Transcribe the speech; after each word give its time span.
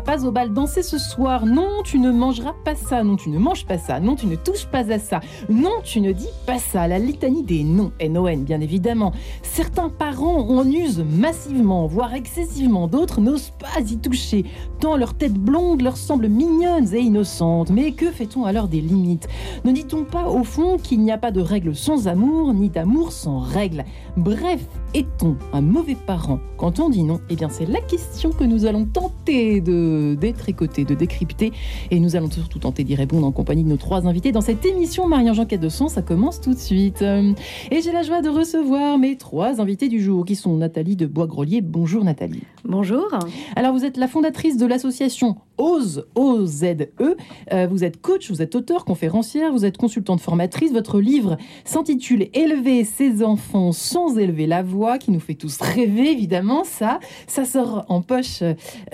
pas 0.00 0.24
au 0.24 0.30
bal 0.30 0.52
danser 0.52 0.82
ce 0.82 0.98
soir. 0.98 1.46
Non, 1.46 1.82
tu 1.84 1.98
ne 1.98 2.10
mangeras 2.10 2.54
pas 2.64 2.74
ça. 2.74 3.02
Non, 3.02 3.16
tu 3.16 3.30
ne 3.30 3.38
manges 3.38 3.66
pas 3.66 3.78
ça. 3.78 4.00
Non, 4.00 4.16
tu 4.16 4.26
ne 4.26 4.36
touches 4.36 4.66
pas 4.66 4.92
à 4.92 4.98
ça. 4.98 5.20
Non, 5.48 5.80
tu 5.82 6.00
ne 6.00 6.12
dis 6.12 6.28
pas 6.46 6.58
ça. 6.58 6.88
La 6.88 6.98
litanie 6.98 7.42
des 7.42 7.64
noms, 7.64 7.92
NON 8.00 8.38
bien 8.38 8.60
évidemment. 8.60 9.12
Certains 9.42 9.88
parents 9.88 10.48
en 10.48 10.70
usent 10.70 11.04
massivement, 11.04 11.86
voire 11.86 12.14
excessivement. 12.14 12.88
D'autres 12.88 13.20
n'osent 13.20 13.52
pas 13.58 13.80
y 13.80 13.98
toucher, 13.98 14.44
tant 14.80 14.96
leur 14.96 15.14
tête 15.14 15.34
blonde 15.34 15.82
leur 15.82 15.96
semble 15.96 16.28
mignonne 16.28 16.92
et 16.92 17.00
innocente. 17.00 17.70
Mais 17.70 17.92
que 17.92 18.10
fait-on 18.10 18.44
alors 18.44 18.68
des 18.68 18.80
limites? 18.80 19.28
Ne 19.64 19.72
dit-on 19.72 20.04
pas 20.04 20.28
au 20.28 20.44
fond 20.44 20.76
qu'il 20.76 21.00
n'y 21.00 21.12
a 21.12 21.18
pas 21.18 21.30
de 21.30 21.40
règles 21.40 21.74
sans 21.74 22.08
amour, 22.08 22.54
ni 22.54 22.68
d'amour 22.68 23.12
sans 23.12 23.38
règles? 23.38 23.84
Bref, 24.16 24.60
est-on 24.94 25.36
un 25.52 25.60
mauvais 25.60 25.96
parent 25.96 26.38
quand 26.56 26.78
on 26.78 26.88
dit 26.88 27.02
non 27.02 27.20
Eh 27.28 27.34
bien, 27.34 27.48
c'est 27.50 27.66
la 27.66 27.80
question 27.80 28.30
que 28.30 28.44
nous 28.44 28.64
allons 28.64 28.86
tenter 28.86 29.60
de 29.60 30.16
détricoter, 30.18 30.84
de 30.84 30.94
décrypter. 30.94 31.52
Et 31.90 32.00
nous 32.00 32.16
allons 32.16 32.30
surtout 32.30 32.60
tenter 32.60 32.84
d'y 32.84 32.94
répondre 32.94 33.26
en 33.26 33.32
compagnie 33.32 33.64
de 33.64 33.68
nos 33.68 33.76
trois 33.76 34.06
invités 34.06 34.32
dans 34.32 34.40
cette 34.40 34.64
émission 34.64 35.08
Marie-Jean 35.08 35.44
de 35.44 35.68
Son. 35.68 35.88
Ça 35.88 36.00
commence 36.00 36.40
tout 36.40 36.54
de 36.54 36.58
suite. 36.58 37.02
Et 37.02 37.82
j'ai 37.82 37.92
la 37.92 38.02
joie 38.02 38.22
de 38.22 38.28
recevoir 38.28 38.98
mes 38.98 39.18
trois 39.18 39.60
invités 39.60 39.88
du 39.88 40.00
jour 40.00 40.24
qui 40.24 40.36
sont 40.36 40.56
Nathalie 40.56 40.96
de 40.96 41.06
Bois-Grelier. 41.06 41.60
Bonjour 41.60 42.04
Nathalie. 42.04 42.44
Bonjour. 42.64 43.08
Alors, 43.56 43.74
vous 43.74 43.84
êtes 43.84 43.96
la 43.96 44.08
fondatrice 44.08 44.56
de 44.56 44.64
l'association 44.64 45.36
OZE, 45.58 46.06
O-Z-E. 46.14 47.16
Euh, 47.52 47.66
vous 47.70 47.84
êtes 47.84 48.00
coach, 48.00 48.30
vous 48.30 48.42
êtes 48.42 48.54
auteur, 48.54 48.84
conférencière, 48.84 49.52
vous 49.52 49.64
êtes 49.64 49.76
consultante 49.76 50.20
formatrice. 50.20 50.72
Votre 50.72 51.00
livre 51.00 51.36
s'intitule 51.64 52.28
Élever 52.34 52.84
ses 52.84 53.22
enfants 53.22 53.72
sans 53.72 54.18
élever 54.18 54.46
la 54.46 54.62
voix, 54.62 54.98
qui 54.98 55.10
nous 55.10 55.20
fait 55.20 55.34
tous 55.34 55.60
rêver, 55.60 56.10
évidemment. 56.10 56.64
Ça, 56.64 57.00
ça 57.26 57.44
sort 57.44 57.84
en 57.88 58.02
poche 58.02 58.42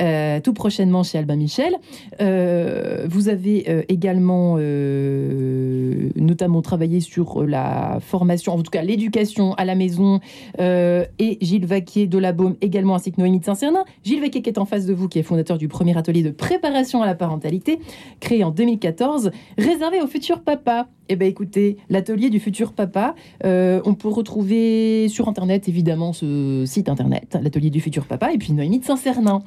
euh, 0.01 0.41
tout 0.41 0.53
prochainement 0.53 1.03
chez 1.03 1.19
Albin 1.19 1.37
Michel. 1.37 1.77
Euh, 2.21 3.07
vous 3.09 3.29
avez 3.29 3.85
également 3.89 4.57
notamment 6.17 6.63
travaillé 6.63 7.01
sur 7.01 7.45
la 7.45 7.99
formation, 8.01 8.55
en 8.55 8.63
tout 8.63 8.71
cas 8.71 8.83
l'éducation 8.83 9.55
à 9.55 9.65
la 9.65 9.75
maison, 9.75 10.21
et 10.59 11.39
Gilles 11.41 11.67
Vaquier 11.67 12.07
de 12.07 12.19
la 12.19 12.33
Baume 12.33 12.57
également, 12.61 12.95
ainsi 12.95 13.13
que 13.13 13.21
Noémie 13.21 13.41
de 13.41 13.45
Saint-Cernin. 13.45 13.85
Gilles 14.05 14.21
Vaquier 14.21 14.43
qui 14.43 14.51
est 14.51 14.59
en 14.59 14.65
face 14.65 14.87
de 14.87 14.95
vous, 14.95 15.09
qui 15.09 15.19
est 15.19 15.23
fondateur 15.23 15.59
du 15.59 15.69
premier 15.69 15.97
atelier 15.97 16.23
de 16.23 16.31
préparation 16.51 17.01
à 17.01 17.07
la 17.07 17.15
parentalité, 17.15 17.79
créé 18.19 18.43
en 18.43 18.51
2014, 18.51 19.31
réservé 19.57 20.01
aux 20.03 20.09
futurs 20.09 20.41
papas. 20.41 20.89
Eh 21.13 21.17
bien, 21.17 21.27
écoutez, 21.27 21.77
l'atelier 21.89 22.31
du 22.31 22.39
futur 22.39 22.73
papa, 22.73 23.17
euh, 23.45 23.81
on 23.85 23.95
peut 23.95 24.09
retrouver 24.09 25.09
sur 25.09 25.29
Internet, 25.29 25.69
évidemment, 25.69 26.13
ce 26.13 26.63
site 26.67 26.89
Internet, 26.89 27.37
l'atelier 27.43 27.71
du 27.71 27.81
futur 27.81 28.07
papa, 28.07 28.33
et 28.33 28.39
puis 28.39 28.53
Noémie 28.53 28.79
de 28.79 28.85
Saint-Cernin, 28.85 29.43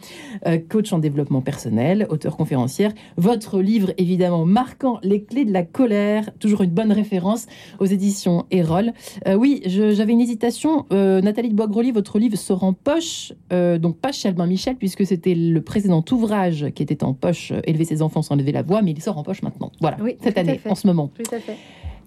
euh, 0.45 0.57
coach 0.57 0.91
en 0.91 0.99
développement 0.99 1.41
personnel, 1.41 2.05
auteur 2.09 2.35
conférencière. 2.35 2.91
Votre 3.15 3.61
livre, 3.61 3.93
évidemment, 3.97 4.45
marquant 4.45 4.99
les 5.03 5.23
clés 5.23 5.45
de 5.45 5.53
la 5.53 5.63
colère, 5.63 6.29
toujours 6.37 6.63
une 6.63 6.71
bonne 6.71 6.91
référence 6.91 7.45
aux 7.79 7.85
éditions 7.85 8.45
Erol. 8.51 8.91
Euh, 9.25 9.35
oui, 9.35 9.61
j'avais 9.65 10.11
une 10.11 10.21
hésitation. 10.21 10.85
Nathalie 10.91 11.49
de 11.49 11.55
Bois-Grelier, 11.55 11.93
votre 11.93 12.19
livre 12.19 12.37
sort 12.37 12.65
en 12.65 12.73
poche, 12.73 13.31
donc 13.51 13.97
pas 13.99 14.11
chez 14.11 14.27
Albin 14.27 14.47
Michel, 14.47 14.75
puisque 14.75 15.05
c'était 15.05 15.35
le 15.35 15.61
précédent 15.61 16.03
ouvrage 16.11 16.67
qui 16.75 16.83
était 16.83 16.92
en 17.01 17.13
poche, 17.13 17.51
Élever 17.65 17.85
ses 17.85 18.01
enfants 18.01 18.21
sans 18.21 18.35
lever 18.35 18.51
la 18.51 18.61
voix, 18.61 18.81
mais 18.81 18.91
il 18.91 19.01
sort 19.01 19.17
en 19.17 19.23
poche 19.23 19.41
maintenant. 19.41 19.71
Voilà, 19.81 19.97
cette 20.21 20.37
année, 20.37 20.59
en 20.69 20.75
ce 20.75 20.85
moment. 20.85 21.09
Tout 21.15 21.35
à 21.35 21.39
fait. 21.39 21.57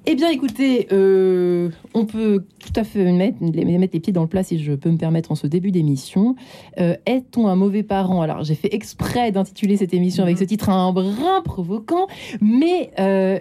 Eh 0.09 0.15
bien, 0.15 0.31
écoutez, 0.31 0.87
euh, 0.93 1.71
on 1.93 2.07
peut 2.07 2.45
tout 2.61 2.73
à 2.77 2.85
fait 2.85 3.11
mettre, 3.11 3.43
mettre, 3.43 3.93
les 3.93 4.01
pieds 4.01 4.13
dans 4.13 4.23
le 4.23 4.29
plat, 4.29 4.45
si 4.45 4.63
je 4.63 4.73
peux 4.73 4.89
me 4.89 4.99
permettre, 4.99 5.33
en 5.33 5.35
ce 5.35 5.49
début 5.49 5.73
d'émission. 5.73 6.37
Euh, 6.79 6.95
est-on 7.07 7.49
un 7.49 7.57
mauvais 7.57 7.83
parent? 7.83 8.23
Alors, 8.23 8.45
j'ai 8.45 8.55
fait 8.55 8.73
exprès 8.73 9.33
d'intituler 9.33 9.77
cette 9.77 9.93
émission 9.93 10.23
avec 10.23 10.39
ce 10.39 10.45
mhm. 10.45 10.49
titre 10.49 10.71
un 10.71 10.93
brin 10.93 11.43
provoquant, 11.45 12.07
mais 12.41 12.93
euh, 13.01 13.41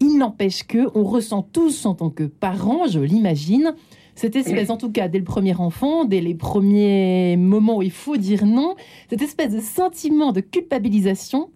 il 0.00 0.18
n'empêche 0.18 0.64
que 0.64 0.90
on 0.94 1.02
ressent 1.02 1.48
tous, 1.50 1.86
en 1.86 1.94
tant 1.94 2.10
que 2.10 2.24
parents, 2.24 2.86
je 2.86 3.00
l'imagine, 3.00 3.74
cette 4.14 4.36
espèce, 4.36 4.70
en 4.70 4.76
tout 4.76 4.90
cas, 4.90 5.08
dès 5.08 5.18
le 5.18 5.24
premier 5.24 5.54
enfant, 5.54 6.04
dès 6.04 6.20
les 6.20 6.34
premiers 6.34 7.36
moments 7.36 7.78
où 7.78 7.82
il 7.82 7.90
faut 7.90 8.16
dire 8.16 8.44
non, 8.44 8.74
cette 9.08 9.22
espèce 9.22 9.52
de 9.52 9.60
sentiment 9.60 10.32
de 10.32 10.40
culpabilisation, 10.40 11.50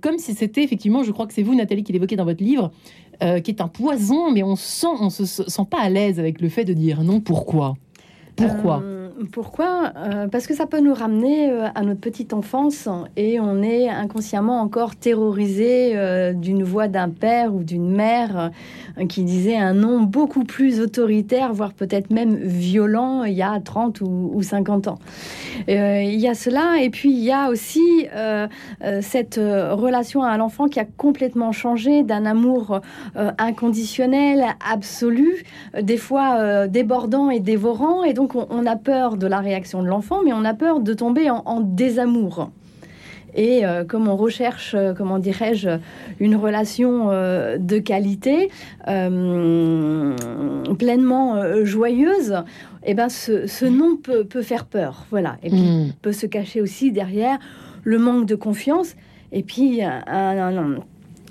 comme 0.00 0.18
si 0.18 0.34
c'était 0.34 0.62
effectivement, 0.62 1.02
je 1.02 1.12
crois 1.12 1.26
que 1.26 1.32
c'est 1.32 1.42
vous, 1.42 1.54
Nathalie, 1.54 1.84
qui 1.84 1.92
l'évoquez 1.92 2.16
dans 2.16 2.24
votre 2.24 2.42
livre, 2.42 2.70
euh, 3.22 3.40
qui 3.40 3.50
est 3.50 3.62
un 3.62 3.68
poison, 3.68 4.30
mais 4.30 4.42
on 4.42 4.56
sent, 4.56 4.88
on 5.00 5.08
se 5.08 5.24
sent 5.24 5.62
pas 5.70 5.80
à 5.80 5.88
l'aise 5.88 6.18
avec 6.18 6.42
le 6.42 6.50
fait 6.50 6.64
de 6.64 6.74
dire 6.74 7.02
non. 7.02 7.20
Pourquoi? 7.20 7.74
Pourquoi? 8.36 8.82
Euh, 8.82 9.05
pourquoi? 9.32 9.92
Euh, 9.96 10.28
Parce 10.28 10.46
que 10.46 10.54
ça 10.54 10.66
peut 10.66 10.80
nous 10.80 10.94
ramener 10.94 11.50
euh, 11.50 11.66
à 11.74 11.82
notre 11.82 12.00
petite 12.00 12.32
enfance 12.32 12.88
et 13.16 13.40
on 13.40 13.62
est 13.62 13.88
inconsciemment 13.88 14.60
encore 14.60 14.96
terrorisé 14.96 15.92
euh, 15.94 16.32
d'une 16.32 16.62
voix 16.62 16.88
d'un 16.88 17.08
père 17.08 17.54
ou 17.54 17.62
d'une 17.62 17.90
mère 17.90 18.50
qui 19.08 19.22
disait 19.22 19.56
un 19.56 19.74
nom 19.74 20.00
beaucoup 20.00 20.44
plus 20.44 20.80
autoritaire, 20.80 21.52
voire 21.52 21.72
peut-être 21.72 22.10
même 22.10 22.36
violent 22.36 23.24
il 23.24 23.34
y 23.34 23.42
a 23.42 23.58
30 23.60 24.00
ou, 24.00 24.42
50 24.42 24.88
ans. 24.88 24.98
il 25.68 26.18
y 26.18 26.28
a 26.28 26.34
cela 26.34 26.80
et 26.80 26.88
puis 26.88 27.10
il 27.10 27.22
y 27.22 27.32
a 27.32 27.50
aussi 27.50 28.06
cette 29.02 29.36
relation 29.36 30.22
à 30.22 30.36
l'enfant 30.38 30.68
qui 30.68 30.80
a 30.80 30.86
complètement 30.96 31.52
changé 31.52 32.04
d'un 32.04 32.24
amour 32.24 32.80
inconditionnel, 33.14 34.44
absolu, 34.66 35.44
des 35.78 35.98
fois 35.98 36.66
débordant 36.66 37.28
et 37.28 37.40
dévorant 37.40 38.02
et 38.02 38.14
donc 38.14 38.34
on 38.34 38.66
a 38.66 38.76
peur 38.76 39.05
de 39.14 39.26
la 39.28 39.38
réaction 39.38 39.82
de 39.82 39.88
l'enfant, 39.88 40.22
mais 40.24 40.32
on 40.32 40.44
a 40.44 40.54
peur 40.54 40.80
de 40.80 40.92
tomber 40.92 41.30
en, 41.30 41.60
désamour. 41.60 42.50
Et 43.34 43.64
euh, 43.64 43.84
comme 43.84 44.08
on 44.08 44.16
recherche, 44.16 44.74
euh, 44.74 44.94
comment 44.94 45.18
dirais-je, 45.18 45.78
une 46.20 46.34
relation 46.36 47.10
euh, 47.10 47.58
de 47.58 47.78
qualité, 47.78 48.50
pleinement 50.78 51.64
joyeuse, 51.64 52.42
eh 52.84 52.94
ben 52.94 53.08
ce, 53.08 53.64
nom 53.66 53.96
peut, 53.96 54.42
faire 54.42 54.64
peur. 54.64 55.06
Voilà. 55.10 55.36
Et 55.42 55.50
puis 55.50 55.60
hmm. 55.60 55.92
peut 56.02 56.12
se 56.12 56.26
cacher 56.26 56.60
aussi 56.60 56.90
derrière 56.92 57.38
le 57.84 57.98
manque 57.98 58.26
de 58.26 58.34
confiance. 58.34 58.96
Et 59.32 59.42
puis 59.42 59.82
un, 59.82 60.78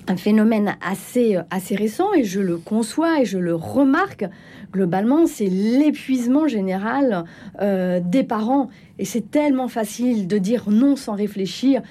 un 0.08 0.16
phénomène 0.16 0.76
assez, 0.86 1.38
assez 1.50 1.74
récent, 1.74 2.12
et 2.14 2.24
je 2.24 2.40
le 2.40 2.56
conçois 2.56 3.20
et 3.20 3.24
je 3.24 3.38
le 3.38 3.54
remarque, 3.54 4.24
globalement, 4.72 5.26
c'est 5.26 5.48
l'épuisement 5.48 6.46
général 6.46 7.24
euh, 7.60 8.00
des 8.02 8.24
parents. 8.24 8.68
Et 8.98 9.04
c'est 9.04 9.30
tellement 9.30 9.68
facile 9.68 10.26
de 10.26 10.38
dire 10.38 10.64
non 10.68 10.96
sans 10.96 11.14
réfléchir. 11.14 11.82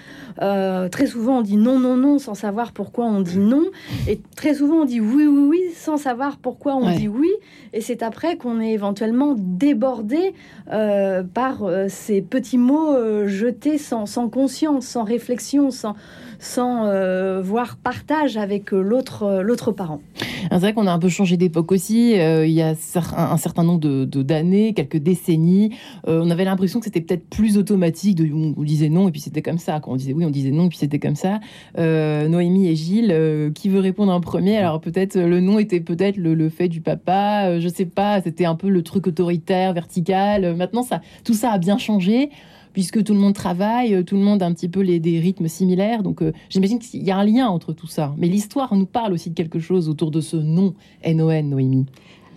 Euh, 0.42 0.90
très 0.90 1.08
souvent, 1.08 1.40
on 1.40 1.42
dit 1.42 1.58
non, 1.58 1.80
non, 1.80 1.98
non 1.98 2.20
sans 2.20 2.34
savoir 2.34 2.72
pourquoi 2.72 3.06
on 3.06 3.22
dit 3.22 3.38
non. 3.38 3.66
Et 4.08 4.20
très 4.36 4.56
souvent, 4.56 4.82
on 4.82 4.86
dit 4.86 5.00
oui, 5.00 5.26
oui, 5.26 5.48
oui 5.50 5.62
sans 5.76 5.98
savoir 5.98 6.38
pourquoi 6.38 6.76
on 6.76 6.90
dit 6.92 7.08
oui. 7.08 7.32
Et 7.74 7.82
c'est 7.82 8.04
après 8.04 8.38
qu'on 8.38 8.60
est 8.60 8.72
éventuellement 8.72 9.36
débordé 9.38 10.34
euh, 10.72 11.24
par 11.24 11.64
ces 11.90 12.22
petits 12.22 12.58
mots 12.58 12.96
jetés 13.28 13.78
sans, 13.78 14.06
sans 14.06 14.30
conscience, 14.30 14.86
sans 14.86 15.04
réflexion, 15.04 15.72
sans, 15.72 15.96
sans 16.40 16.86
euh, 16.86 17.42
voir 17.42 17.78
partage 17.78 18.38
avec 18.38 18.74
euh, 18.74 18.82
l'autre 18.82 19.24
euh, 19.24 19.42
l'autre 19.42 19.72
parent. 19.72 20.02
C'est 20.52 20.60
vrai 20.60 20.74
qu'on 20.74 20.88
a 20.88 20.92
un 20.92 21.00
peu 21.00 21.10
changé 21.10 21.38
d'époque 21.38 21.72
aussi. 21.72 22.12
il 22.12 22.52
y 22.52 22.62
a 22.62 22.76
un, 23.18 23.38
certain 23.38 23.64
nombre 23.64 23.80
de, 23.80 24.06
d'années, 24.22 24.74
quelques 24.74 24.98
décennies, 24.98 25.76
on 26.06 26.30
avait 26.30 26.46
l'impression 26.46 26.80
que 26.80 26.86
c'était 26.86 26.95
peut-être 27.02 27.28
plus 27.30 27.58
automatique. 27.58 28.16
De, 28.16 28.32
on, 28.32 28.64
disait 28.64 28.90
non 28.90 29.08
et 29.08 29.12
puis 29.12 29.22
c'était 29.22 29.42
comme 29.42 29.58
ça. 29.58 29.80
Quand 29.80 29.92
on 29.92 29.96
disait 29.96 30.14
oui, 30.14 30.26
on 30.26 30.30
disait 30.30 30.52
non 30.52 30.66
et 30.66 30.70
puis 30.70 30.78
c'était 30.78 31.00
comme 31.00 31.16
ça. 31.16 31.40
Noémie 31.78 32.68
et 32.68 32.76
Gilles, 32.76 33.52
qui 33.54 33.70
veut 33.70 33.80
répondre 33.80 34.12
en 34.12 34.22
premier? 34.22 34.58
Alors 34.58 34.82
peut-être 34.82 35.18
le 35.18 35.40
non 35.40 35.60
était 35.60 35.80
peut-être 35.80 36.18
le, 36.18 36.50
fait 36.50 36.68
du 36.68 36.82
papa. 36.82 37.60
je 37.60 37.68
sais 37.68 37.86
pas. 37.86 38.22
C'était 38.22 38.46
un 38.46 38.56
peu 38.56 38.70
le 38.70 38.82
truc 38.84 39.08
autoritaire, 39.08 39.74
vertical. 39.74 40.56
maintenant, 40.56 40.84
ça, 40.84 41.02
tout 41.24 41.34
ça 41.34 41.52
a 41.52 41.58
bien 41.58 41.78
changé 41.78 42.30
puisque 42.76 43.02
tout 43.06 43.14
le 43.14 43.20
monde 43.20 43.34
travaille, 43.34 43.96
euh, 43.96 44.04
tout 44.04 44.18
le 44.18 44.22
monde 44.22 44.44
a 44.44 44.46
un 44.46 44.54
petit 44.54 44.68
peu 44.68 44.82
les, 44.82 45.00
des 45.00 45.18
rythmes 45.18 45.48
similaires. 45.48 46.04
Donc 46.04 46.22
euh, 46.22 46.34
j'imagine 46.50 46.78
qu'il 46.78 47.04
y 47.04 47.10
a 47.10 47.18
un 47.18 47.24
lien 47.24 47.48
entre 47.48 47.72
tout 47.72 47.88
ça. 47.88 48.14
Mais 48.18 48.28
l'histoire 48.28 48.76
nous 48.76 48.86
parle 48.86 49.14
aussi 49.14 49.30
de 49.30 49.34
quelque 49.34 49.60
chose 49.60 49.88
autour 49.88 50.12
de 50.12 50.20
ce 50.20 50.36
nom 50.36 50.74
NON, 51.08 51.44
Noémie. 51.44 51.86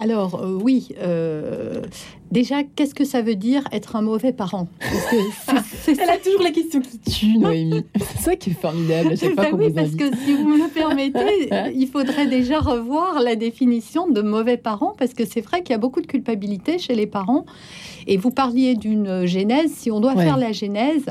Alors 0.00 0.40
euh, 0.42 0.58
oui, 0.62 0.88
déjà, 2.30 2.62
qu'est-ce 2.62 2.94
que 2.94 3.04
ça 3.04 3.22
veut 3.22 3.34
dire 3.34 3.64
être 3.72 3.96
un 3.96 4.02
mauvais 4.02 4.32
parent? 4.32 4.68
Elle 5.88 6.10
a 6.10 6.16
toujours 6.18 6.42
la 6.42 6.50
question 6.50 6.80
qui 6.80 6.98
tue, 6.98 7.38
Noémie. 7.38 7.84
c'est 7.96 8.18
ça 8.18 8.36
qui 8.36 8.50
est 8.50 8.60
formidable 8.60 9.12
à 9.12 9.16
chaque 9.16 9.34
fois 9.34 9.46
Oui, 9.52 9.72
parce 9.72 9.94
que 9.94 10.04
si 10.24 10.34
vous 10.34 10.48
me 10.48 10.58
le 10.58 10.68
permettez, 10.68 11.48
il 11.74 11.88
faudrait 11.88 12.26
déjà 12.26 12.60
revoir 12.60 13.20
la 13.22 13.36
définition 13.36 14.08
de 14.08 14.20
mauvais 14.20 14.56
parent, 14.56 14.94
parce 14.98 15.14
que 15.14 15.24
c'est 15.24 15.40
vrai 15.40 15.62
qu'il 15.62 15.70
y 15.70 15.74
a 15.74 15.78
beaucoup 15.78 16.00
de 16.00 16.06
culpabilité 16.06 16.78
chez 16.78 16.94
les 16.94 17.06
parents. 17.06 17.44
Et 18.06 18.16
vous 18.16 18.30
parliez 18.30 18.74
d'une 18.74 19.26
genèse. 19.26 19.70
Si 19.72 19.90
on 19.90 20.00
doit 20.00 20.14
faire 20.14 20.38
la 20.38 20.52
genèse, 20.52 21.04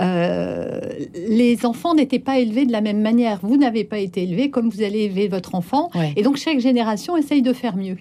euh, 0.00 0.80
les 1.28 1.66
enfants 1.66 1.94
n'étaient 1.94 2.20
pas 2.20 2.38
élevés 2.38 2.66
de 2.66 2.72
la 2.72 2.80
même 2.80 3.00
manière. 3.00 3.40
Vous 3.42 3.56
n'avez 3.56 3.82
pas 3.82 3.98
été 3.98 4.22
élevé 4.22 4.50
comme 4.50 4.68
vous 4.68 4.82
allez 4.82 5.00
élever 5.00 5.26
votre 5.26 5.56
enfant. 5.56 5.90
Et 6.14 6.22
donc 6.22 6.36
chaque 6.36 6.60
génération 6.60 7.16
essaye 7.16 7.42
de 7.42 7.52
faire 7.52 7.76
mieux. 7.76 7.96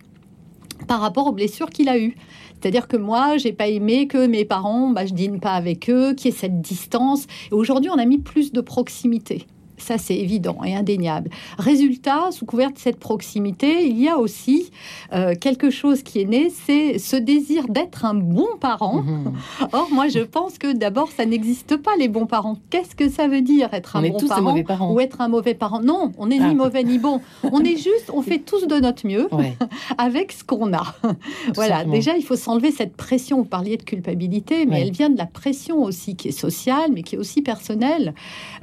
Par 0.87 1.01
rapport 1.01 1.27
aux 1.27 1.31
blessures 1.31 1.69
qu'il 1.69 1.89
a 1.89 1.97
eues. 1.97 2.15
C'est-à-dire 2.59 2.87
que 2.87 2.97
moi, 2.97 3.37
j'ai 3.37 3.53
pas 3.53 3.67
aimé 3.67 4.07
que 4.07 4.25
mes 4.25 4.45
parents, 4.45 4.89
bah, 4.89 5.05
je 5.05 5.13
dîne 5.13 5.39
pas 5.39 5.53
avec 5.53 5.89
eux, 5.89 6.13
qu'il 6.13 6.31
y 6.31 6.33
ait 6.33 6.37
cette 6.37 6.61
distance. 6.61 7.27
Et 7.51 7.53
aujourd'hui, 7.53 7.91
on 7.91 7.97
a 7.99 8.05
mis 8.05 8.17
plus 8.17 8.51
de 8.51 8.61
proximité. 8.61 9.45
Ça, 9.77 9.97
c'est 9.97 10.15
évident 10.15 10.57
et 10.63 10.75
indéniable. 10.75 11.29
Résultat, 11.57 12.31
sous 12.31 12.45
couvert 12.45 12.71
de 12.71 12.77
cette 12.77 12.97
proximité, 12.97 13.87
il 13.87 13.99
y 13.99 14.07
a 14.07 14.17
aussi 14.17 14.71
euh, 15.13 15.35
quelque 15.35 15.69
chose 15.69 16.03
qui 16.03 16.21
est 16.21 16.25
né, 16.25 16.49
c'est 16.49 16.97
ce 16.97 17.15
désir 17.15 17.67
d'être 17.67 18.05
un 18.05 18.13
bon 18.13 18.47
parent. 18.59 19.03
Mhm. 19.03 19.33
Or, 19.73 19.89
moi, 19.91 20.07
je 20.07 20.19
pense 20.19 20.57
que 20.57 20.71
d'abord, 20.73 21.11
ça 21.11 21.25
n'existe 21.25 21.77
pas, 21.77 21.91
les 21.99 22.07
bons 22.07 22.25
parents. 22.25 22.57
Qu'est-ce 22.69 22.95
que 22.95 23.09
ça 23.09 23.27
veut 23.27 23.41
dire, 23.41 23.73
être 23.73 23.95
un 23.95 24.01
bon 24.01 24.63
parent, 24.63 24.93
ou 24.93 24.99
être 24.99 25.21
un 25.21 25.27
mauvais 25.27 25.53
parent? 25.53 25.81
Non, 25.81 26.11
on 26.17 26.27
n'est 26.27 26.39
ni 26.39 26.51
ah. 26.51 26.53
mauvais 26.53 26.83
ni 26.83 26.97
bon. 26.97 27.21
On 27.43 27.63
est 27.63 27.77
juste, 27.77 28.11
on 28.13 28.21
fait 28.21 28.39
tous 28.39 28.67
de 28.67 28.75
notre 28.79 29.05
mieux 29.05 29.27
avec 29.97 30.31
ce 30.31 30.43
qu'on 30.43 30.73
a. 30.73 30.95
voilà, 31.53 31.83
déjà, 31.83 32.15
il 32.15 32.23
faut 32.23 32.35
s'enlever 32.35 32.71
cette 32.71 32.95
pression. 32.95 33.37
Vous 33.37 33.45
parliez 33.45 33.77
de 33.77 33.83
culpabilité, 33.83 34.65
mais 34.65 34.81
elle 34.81 34.91
vient 34.91 35.09
de 35.09 35.17
la 35.17 35.25
pression 35.25 35.83
aussi, 35.83 36.15
qui 36.15 36.29
est 36.29 36.39
sociale, 36.39 36.91
mais 36.93 37.03
qui 37.03 37.15
est 37.15 37.17
aussi 37.17 37.41
personnelle, 37.41 38.13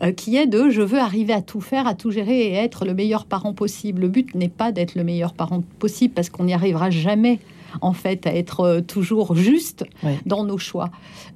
euh, 0.02 0.12
qui 0.12 0.36
est 0.36 0.46
de 0.46 0.70
je 0.70 0.82
veux 0.82 1.01
arriver 1.02 1.32
à 1.32 1.42
tout 1.42 1.60
faire, 1.60 1.86
à 1.86 1.94
tout 1.94 2.10
gérer 2.10 2.46
et 2.46 2.54
être 2.54 2.84
le 2.84 2.94
meilleur 2.94 3.26
parent 3.26 3.52
possible. 3.52 4.02
Le 4.02 4.08
but 4.08 4.34
n'est 4.34 4.48
pas 4.48 4.72
d'être 4.72 4.94
le 4.94 5.04
meilleur 5.04 5.34
parent 5.34 5.62
possible 5.78 6.14
parce 6.14 6.30
qu'on 6.30 6.44
n'y 6.44 6.54
arrivera 6.54 6.90
jamais 6.90 7.38
en 7.80 7.92
fait, 7.92 8.26
à 8.26 8.34
être 8.34 8.60
euh, 8.60 8.80
toujours 8.80 9.34
juste 9.34 9.84
dans 10.26 10.44
nos 10.44 10.58
choix. 10.58 10.90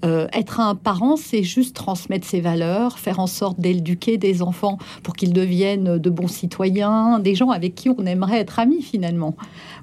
Euh, 0.05 0.27
être 0.33 0.61
un 0.61 0.75
parent, 0.75 1.17
c'est 1.17 1.43
juste 1.43 1.75
transmettre 1.75 2.27
ses 2.27 2.41
valeurs, 2.41 2.99
faire 2.99 3.21
en 3.21 3.27
sorte 3.27 3.59
d'éduquer 3.59 4.19
des 4.19 4.43
enfants 4.43 4.79
pour 5.03 5.15
qu'ils 5.15 5.33
deviennent 5.33 5.99
de 5.99 6.11
bons 6.11 6.29
citoyens, 6.29 7.19
des 7.19 7.35
gens 7.35 7.51
avec 7.51 7.75
qui 7.75 7.89
on 7.89 8.05
aimerait 8.07 8.41
être 8.41 8.59
amis 8.59 8.83
finalement. 8.83 9.35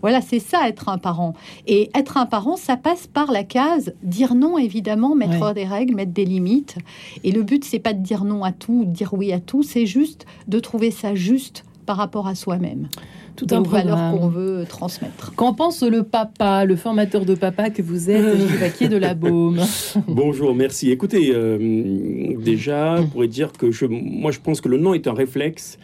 Voilà, 0.02 0.22
c'est 0.22 0.40
ça 0.40 0.68
être 0.68 0.90
un 0.90 0.98
parent. 0.98 1.34
Et 1.68 1.90
être 1.96 2.18
un 2.18 2.26
parent, 2.26 2.58
ça 2.58 2.78
passe 2.78 3.08
par 3.08 3.32
la 3.32 3.44
case 3.44 3.94
dire 4.04 4.36
non, 4.36 4.58
évidemment, 4.58 5.16
mettre 5.16 5.54
des 5.54 5.66
règles, 5.66 5.96
mettre 5.96 6.12
des 6.12 6.26
limites. 6.26 6.78
Et 7.24 7.32
le 7.32 7.44
but, 7.44 7.64
c'est 7.64 7.80
pas 7.80 7.94
de 7.94 8.02
dire 8.02 8.26
non 8.26 8.44
à 8.44 8.52
tout, 8.52 8.82
ou 8.82 8.86
de 8.86 8.92
dire 8.92 9.14
oui 9.14 9.32
à 9.32 9.40
tout, 9.40 9.64
c'est 9.64 9.86
juste 9.86 10.26
de 10.48 10.60
trouver 10.60 10.92
ça 10.92 11.16
juste 11.16 11.64
par 11.86 11.98
rapport 11.98 12.28
à 12.28 12.36
soi-même 12.36 12.88
tout 13.36 13.48
un 13.52 13.62
valeur 13.62 13.98
qu'on 14.12 14.28
veut 14.28 14.66
transmettre. 14.68 15.34
Qu'en 15.36 15.54
pense 15.54 15.84
le 15.84 16.04
papa, 16.04 16.66
le 16.66 16.76
formateur 16.76 17.26
de 17.26 17.36
papa 17.36 17.70
que 17.70 17.82
vous 17.82 18.10
êtes, 18.10 18.38
Gilles 18.78 18.90
de 18.90 18.98
la 18.98 19.14
Baume? 19.14 19.60
Bonjour, 20.08 20.54
merci. 20.54 20.92
Écoutez, 20.92 21.32
euh, 21.34 22.36
déjà, 22.44 22.96
on 23.00 23.08
pourrait 23.08 23.28
dire 23.28 23.52
que 23.54 23.72
je, 23.72 23.86
moi, 23.86 24.32
je 24.32 24.40
pense 24.40 24.62
que 24.62 24.70
le 24.70 24.78
non 24.78 24.94
est 24.94 25.08
un 25.08 25.14
réflexe 25.14 25.78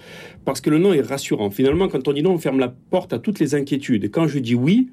parce 0.45 0.61
que 0.61 0.69
le 0.69 0.77
non 0.77 0.93
est 0.93 1.01
rassurant. 1.01 1.49
Finalement, 1.49 1.87
quand 1.87 2.07
on 2.07 2.13
dit 2.13 2.23
non, 2.23 2.33
on 2.33 2.37
ferme 2.37 2.59
la 2.59 2.73
porte 2.89 3.13
à 3.13 3.19
toutes 3.19 3.39
les 3.39 3.55
inquiétudes. 3.55 4.11
quand 4.11 4.27
je 4.27 4.39
dis 4.39 4.55
oui, 4.55 4.89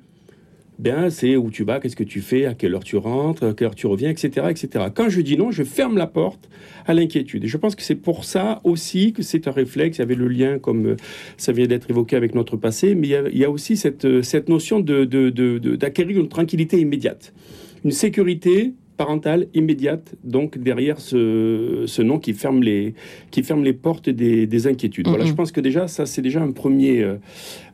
ben, 0.78 1.08
c'est 1.10 1.36
où 1.36 1.50
tu 1.50 1.64
vas, 1.64 1.80
qu'est-ce 1.80 1.96
que 1.96 2.04
tu 2.04 2.20
fais, 2.20 2.46
à 2.46 2.54
quelle 2.54 2.74
heure 2.74 2.84
tu 2.84 2.96
rentres, 2.96 3.44
à 3.44 3.54
quelle 3.54 3.68
heure 3.68 3.74
tu 3.74 3.86
reviens, 3.86 4.10
etc., 4.10 4.46
etc. 4.50 4.86
Quand 4.94 5.08
je 5.08 5.20
dis 5.20 5.36
non, 5.36 5.50
je 5.50 5.64
ferme 5.64 5.96
la 5.96 6.06
porte 6.06 6.48
à 6.86 6.94
l'inquiétude. 6.94 7.46
Je 7.46 7.56
pense 7.56 7.74
que 7.74 7.82
c'est 7.82 7.94
pour 7.94 8.24
ça 8.24 8.60
aussi 8.64 9.12
que 9.12 9.22
c'est 9.22 9.48
un 9.48 9.52
réflexe. 9.52 9.98
Il 9.98 10.00
y 10.00 10.02
avait 10.02 10.14
le 10.14 10.28
lien, 10.28 10.58
comme 10.58 10.86
euh, 10.86 10.96
ça 11.36 11.52
vient 11.52 11.66
d'être 11.66 11.90
évoqué 11.90 12.16
avec 12.16 12.34
notre 12.34 12.56
passé, 12.56 12.94
mais 12.94 13.08
il 13.08 13.38
y 13.38 13.44
a, 13.44 13.50
aussi 13.50 13.76
cette, 13.76 14.04
euh, 14.04 14.22
cette 14.22 14.48
notion 14.48 14.80
d'acquérir 14.80 16.16
de, 16.16 16.20
une 16.20 16.28
tranquillité 16.28 16.78
immédiate, 16.78 17.32
une 17.84 17.90
sécurité 17.90 18.74
parentale 18.96 19.46
immédiate, 19.54 20.14
donc 20.24 20.58
derrière 20.58 21.00
ce, 21.00 21.84
ce, 21.86 22.02
nom 22.02 22.18
qui 22.18 22.32
ferme 22.32 22.62
les, 22.62 22.94
qui 23.30 23.42
ferme 23.42 23.62
les 23.62 23.72
portes 23.72 24.08
des, 24.08 24.66
inquiétudes. 24.66 25.06
Voilà, 25.08 25.24
je 25.24 25.32
pense 25.32 25.52
que 25.52 25.60
déjà, 25.60 25.86
ça, 25.86 26.06
c'est 26.06 26.22
déjà 26.22 26.42
un 26.42 26.52
premier, 26.52 27.02
euh, 27.02 27.16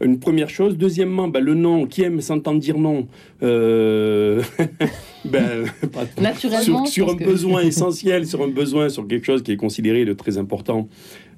une 0.01 0.19
première 0.19 0.51
chose. 0.51 0.77
Deuxièmement, 0.77 1.29
bah, 1.29 1.41
le 1.41 1.55
nom, 1.55 1.87
qui 1.87 2.03
aime 2.03 2.21
s'entendre 2.21 2.61
dire 2.61 2.79
non, 2.79 3.07
euh, 3.43 4.43
ben, 5.25 5.65
Naturellement, 6.21 6.87
sur, 6.87 7.11
un 7.11 7.15
besoin 7.15 7.63
essentiel, 7.63 8.27
sur 8.27 8.43
un 8.43 8.49
besoin, 8.49 8.89
sur 8.89 9.07
quelque 9.07 9.25
chose 9.25 9.43
qui 9.43 9.53
est 9.53 9.57
considéré 9.57 10.05
de 10.05 10.13
très 10.13 10.39
important 10.39 10.89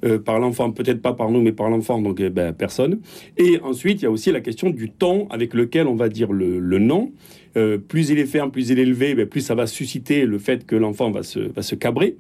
euh, 0.04 0.18
par 0.18 0.38
l'enfant, 0.38 0.70
peut-être 0.70 1.02
pas 1.02 1.12
par 1.12 1.30
nous, 1.30 1.42
mais 1.42 1.52
par 1.52 1.68
l'enfant, 1.68 2.00
donc 2.00 2.22
ben, 2.22 2.52
personne. 2.52 3.00
Et 3.36 3.60
ensuite, 3.62 4.00
il 4.00 4.04
y 4.04 4.08
a 4.08 4.10
aussi 4.10 4.32
la 4.32 4.40
question 4.40 4.70
du 4.70 4.90
ton 4.90 5.28
avec 5.28 5.52
lequel 5.52 5.86
on 5.86 5.94
va 5.94 6.08
dire 6.08 6.32
le, 6.32 6.58
le 6.58 6.78
non. 6.78 7.12
Euh, 7.56 7.78
plus 7.78 8.10
il 8.10 8.18
est 8.18 8.26
ferme, 8.26 8.50
plus 8.50 8.70
il 8.70 8.78
est 8.78 8.82
élevé, 8.82 9.14
ben, 9.14 9.26
plus 9.26 9.40
ça 9.40 9.54
va 9.54 9.66
susciter 9.66 10.26
le 10.26 10.38
fait 10.38 10.66
que 10.66 10.76
l'enfant 10.76 11.10
va 11.10 11.22
se, 11.22 11.38
va 11.38 11.62
se 11.62 11.74
cabrer. 11.74 12.16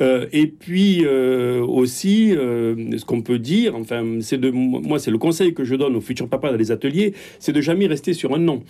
Euh, 0.00 0.26
et 0.32 0.46
puis 0.46 1.04
euh, 1.04 1.60
aussi, 1.60 2.30
ce 2.30 3.04
qu'on 3.04 3.22
peut 3.22 3.38
dire, 3.38 3.76
enfin, 3.76 4.18
c'est 4.20 4.40
moi, 4.52 4.98
c'est 4.98 5.10
le 5.10 5.18
conseil 5.18 5.54
que 5.54 5.64
je 5.64 5.74
donne 5.74 5.96
aux 5.96 6.00
futurs 6.00 6.28
papas 6.28 6.50
dans 6.50 6.56
les 6.56 6.70
ateliers, 6.70 7.14
c'est 7.38 7.52
de 7.52 7.60
jamais 7.60 7.86
rester 7.86 8.14
sur 8.14 8.34
un 8.34 8.38
non. 8.38 8.62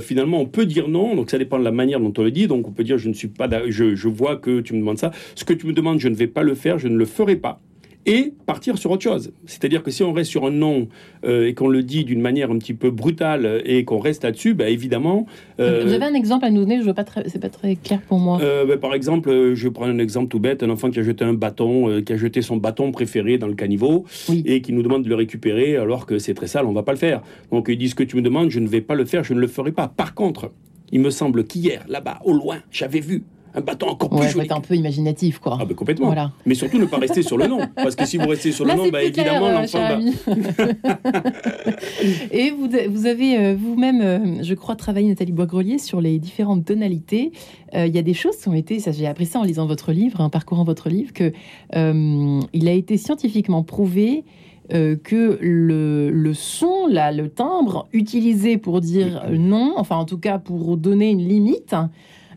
finalement, 0.00 0.40
on 0.40 0.46
peut 0.46 0.66
dire 0.66 0.88
non, 0.88 1.14
donc 1.14 1.30
ça 1.30 1.38
dépend 1.38 1.58
de 1.58 1.64
la 1.64 1.72
manière 1.72 2.00
dont 2.00 2.12
on 2.16 2.22
le 2.22 2.30
dit. 2.30 2.46
Donc 2.46 2.68
on 2.68 2.72
peut 2.72 2.84
dire 2.84 2.98
je 2.98 3.08
ne 3.08 3.14
suis 3.14 3.28
pas, 3.28 3.48
je, 3.68 3.94
je 3.94 4.08
vois 4.08 4.36
que 4.36 4.60
tu 4.60 4.74
me 4.74 4.80
demandes 4.80 4.98
ça. 4.98 5.10
Ce 5.34 5.44
que 5.44 5.54
tu 5.54 5.66
me 5.66 5.72
demandes, 5.72 6.00
je 6.00 6.08
ne 6.08 6.14
vais 6.14 6.26
pas 6.26 6.42
le 6.42 6.54
faire, 6.54 6.78
je 6.78 6.88
ne 6.88 6.96
le 6.96 7.04
ferai 7.04 7.36
pas 7.36 7.60
et 8.06 8.32
partir 8.46 8.78
sur 8.78 8.90
autre 8.90 9.02
chose. 9.02 9.32
C'est-à-dire 9.46 9.82
que 9.82 9.90
si 9.90 10.02
on 10.02 10.12
reste 10.12 10.30
sur 10.30 10.46
un 10.46 10.50
nom 10.50 10.88
euh, 11.24 11.46
et 11.46 11.54
qu'on 11.54 11.68
le 11.68 11.82
dit 11.82 12.04
d'une 12.04 12.20
manière 12.20 12.50
un 12.50 12.58
petit 12.58 12.74
peu 12.74 12.90
brutale 12.90 13.62
et 13.64 13.84
qu'on 13.84 13.98
reste 13.98 14.24
là-dessus, 14.24 14.54
bah, 14.54 14.68
évidemment. 14.68 15.26
Euh, 15.60 15.84
Vous 15.84 15.92
avez 15.92 16.04
un 16.04 16.14
exemple 16.14 16.44
à 16.44 16.50
nous 16.50 16.60
donner 16.60 16.80
Je 16.80 16.86
veux 16.86 16.94
pas 16.94 17.04
c'est 17.26 17.40
pas 17.40 17.48
très 17.48 17.76
clair 17.76 18.00
pour 18.02 18.18
moi. 18.18 18.40
Euh, 18.42 18.66
bah, 18.66 18.76
par 18.76 18.94
exemple, 18.94 19.54
je 19.54 19.68
prends 19.68 19.86
un 19.86 19.98
exemple 19.98 20.28
tout 20.28 20.40
bête 20.40 20.62
un 20.62 20.70
enfant 20.70 20.90
qui 20.90 20.98
a 20.98 21.02
jeté 21.02 21.24
un 21.24 21.34
bâton, 21.34 22.02
qui 22.02 22.12
a 22.12 22.16
jeté 22.16 22.42
son 22.42 22.56
bâton 22.56 22.92
préféré 22.92 23.38
dans 23.38 23.48
le 23.48 23.54
caniveau 23.54 24.04
et 24.44 24.60
qui 24.62 24.72
nous 24.72 24.82
demande 24.82 25.04
de 25.04 25.08
le 25.08 25.14
récupérer 25.14 25.76
alors 25.76 26.06
que 26.06 26.18
c'est 26.18 26.34
très 26.34 26.46
sale, 26.46 26.66
on 26.66 26.72
va 26.72 26.82
pas 26.82 26.92
le 26.92 26.98
faire. 26.98 27.22
Donc 27.50 27.66
il 27.68 27.78
dit 27.78 27.88
ce 27.88 27.94
que 27.94 28.02
tu 28.02 28.16
me 28.16 28.22
demandes, 28.22 28.50
je 28.50 28.60
ne 28.60 28.68
vais 28.68 28.80
pas 28.80 28.94
le 28.94 29.04
faire, 29.04 29.24
je 29.24 29.34
ne 29.34 29.40
le 29.40 29.46
ferai 29.46 29.72
pas. 29.72 29.88
Par 29.88 30.14
contre, 30.14 30.50
il 30.92 31.00
me 31.00 31.10
semble 31.10 31.44
qu'hier, 31.44 31.84
là-bas, 31.88 32.20
au 32.24 32.32
loin, 32.32 32.58
j'avais 32.70 33.00
vu 33.00 33.24
un 33.54 33.60
bâton 33.60 33.88
encore 33.88 34.10
plus 34.10 34.30
joli. 34.30 34.48
un 34.50 34.60
peu 34.60 34.74
imaginatif, 34.74 35.38
quoi. 35.38 35.58
Ah, 35.60 35.64
ben 35.64 35.74
complètement. 35.74 36.06
Voilà. 36.06 36.32
Mais 36.44 36.54
surtout 36.54 36.78
ne 36.78 36.86
pas 36.86 36.98
rester 36.98 37.22
sur 37.22 37.38
le 37.38 37.46
nom. 37.46 37.60
Parce 37.76 37.94
que 37.94 38.04
si 38.04 38.16
vous 38.16 38.26
restez 38.26 38.50
sur 38.50 38.64
le 38.64 38.74
nom, 38.74 38.88
bah, 38.88 39.02
évidemment, 39.02 39.46
euh, 39.46 39.52
l'enfant 39.52 39.78
va. 39.78 39.98
Et 42.32 42.50
vous, 42.50 42.68
vous 42.90 43.06
avez 43.06 43.38
euh, 43.38 43.56
vous-même, 43.56 44.00
euh, 44.00 44.42
je 44.42 44.54
crois, 44.54 44.74
travaillé, 44.74 45.08
Nathalie 45.08 45.32
Boisgrelier, 45.32 45.78
sur 45.78 46.00
les 46.00 46.18
différentes 46.18 46.64
tonalités. 46.64 47.32
Il 47.76 47.92
y 47.92 47.98
a 47.98 48.02
des 48.02 48.14
choses 48.14 48.36
qui 48.36 48.48
ont 48.48 48.54
été, 48.54 48.78
ça 48.78 48.92
j'ai 48.92 49.04
appris 49.04 49.26
ça 49.26 49.40
en 49.40 49.42
lisant 49.42 49.66
votre 49.66 49.90
livre, 49.90 50.20
en 50.20 50.30
parcourant 50.30 50.62
votre 50.62 50.88
livre, 50.88 51.12
que 51.12 51.32
il 51.74 52.68
a 52.68 52.72
été 52.72 52.96
scientifiquement 52.96 53.64
prouvé 53.64 54.22
que 54.68 55.38
le, 55.40 56.10
le, 56.10 56.34
son, 56.34 56.86
là, 56.86 57.10
le 57.10 57.30
timbre 57.30 57.88
utilisé 57.92 58.58
pour 58.58 58.80
dire 58.80 59.24
non, 59.32 59.74
enfin 59.76 59.96
en 59.96 60.04
tout 60.04 60.18
cas 60.18 60.38
pour 60.38 60.76
donner 60.76 61.10
une 61.10 61.26
limite, 61.26 61.74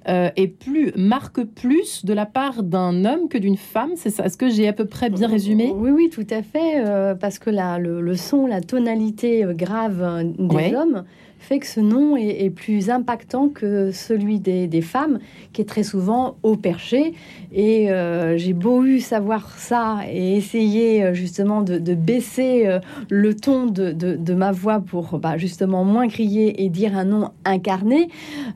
euh, 0.10 0.30
et 0.36 0.48
plus 0.48 0.94
marque 0.96 1.44
plus 1.44 2.06
de 2.06 2.14
la 2.14 2.26
part 2.26 2.64
d'un 2.64 3.06
homme 3.06 3.28
que 3.30 3.38
d'une 3.38 3.58
femme. 3.58 3.92
C'est 3.96 4.10
ça? 4.10 4.26
Est-ce 4.26 4.38
que 4.38 4.50
j'ai 4.50 4.68
à 4.68 4.74
peu 4.74 4.86
près 4.86 5.10
bien 5.10 5.28
résumé? 5.28 5.74
Oui, 5.76 5.92
oui, 5.92 6.10
tout 6.10 6.28
à 6.30 6.42
fait. 6.42 6.86
Euh, 6.86 7.16
parce 7.16 7.40
que 7.40 7.50
la, 7.50 7.78
le, 7.78 8.16
son, 8.16 8.48
la 8.48 8.62
tonalité 8.62 9.44
euh, 9.44 9.54
grave 9.54 10.24
des 10.38 10.74
hommes 10.76 11.04
fait 11.40 11.60
que 11.60 11.68
ce 11.68 11.80
nom 11.80 12.18
est, 12.18 12.50
plus 12.50 12.90
impactant 12.90 13.50
que 13.50 13.92
celui 13.92 14.40
des, 14.40 14.82
femmes, 14.82 15.20
qui 15.54 15.62
est 15.62 15.66
très 15.66 15.84
souvent 15.84 16.38
au 16.44 16.56
perché. 16.56 17.14
Et 17.52 17.92
euh, 17.92 18.38
j'ai 18.38 18.54
beau 18.54 18.84
eu 18.84 19.00
savoir 19.00 19.58
ça 19.58 20.00
et 20.10 20.36
essayer 20.38 21.04
euh, 21.04 21.14
justement 21.14 21.62
de, 21.62 21.94
baisser 21.94 22.68
euh, 22.68 22.80
le 23.10 23.36
ton 23.36 23.66
de, 23.68 24.34
ma 24.34 24.52
voix 24.52 24.80
pour 24.80 25.20
bah, 25.20 25.38
justement 25.38 25.84
moins 25.84 26.08
crier 26.08 26.64
et 26.64 26.70
dire 26.70 26.98
un 26.98 27.06
nom 27.06 27.32
incarné, 27.46 28.10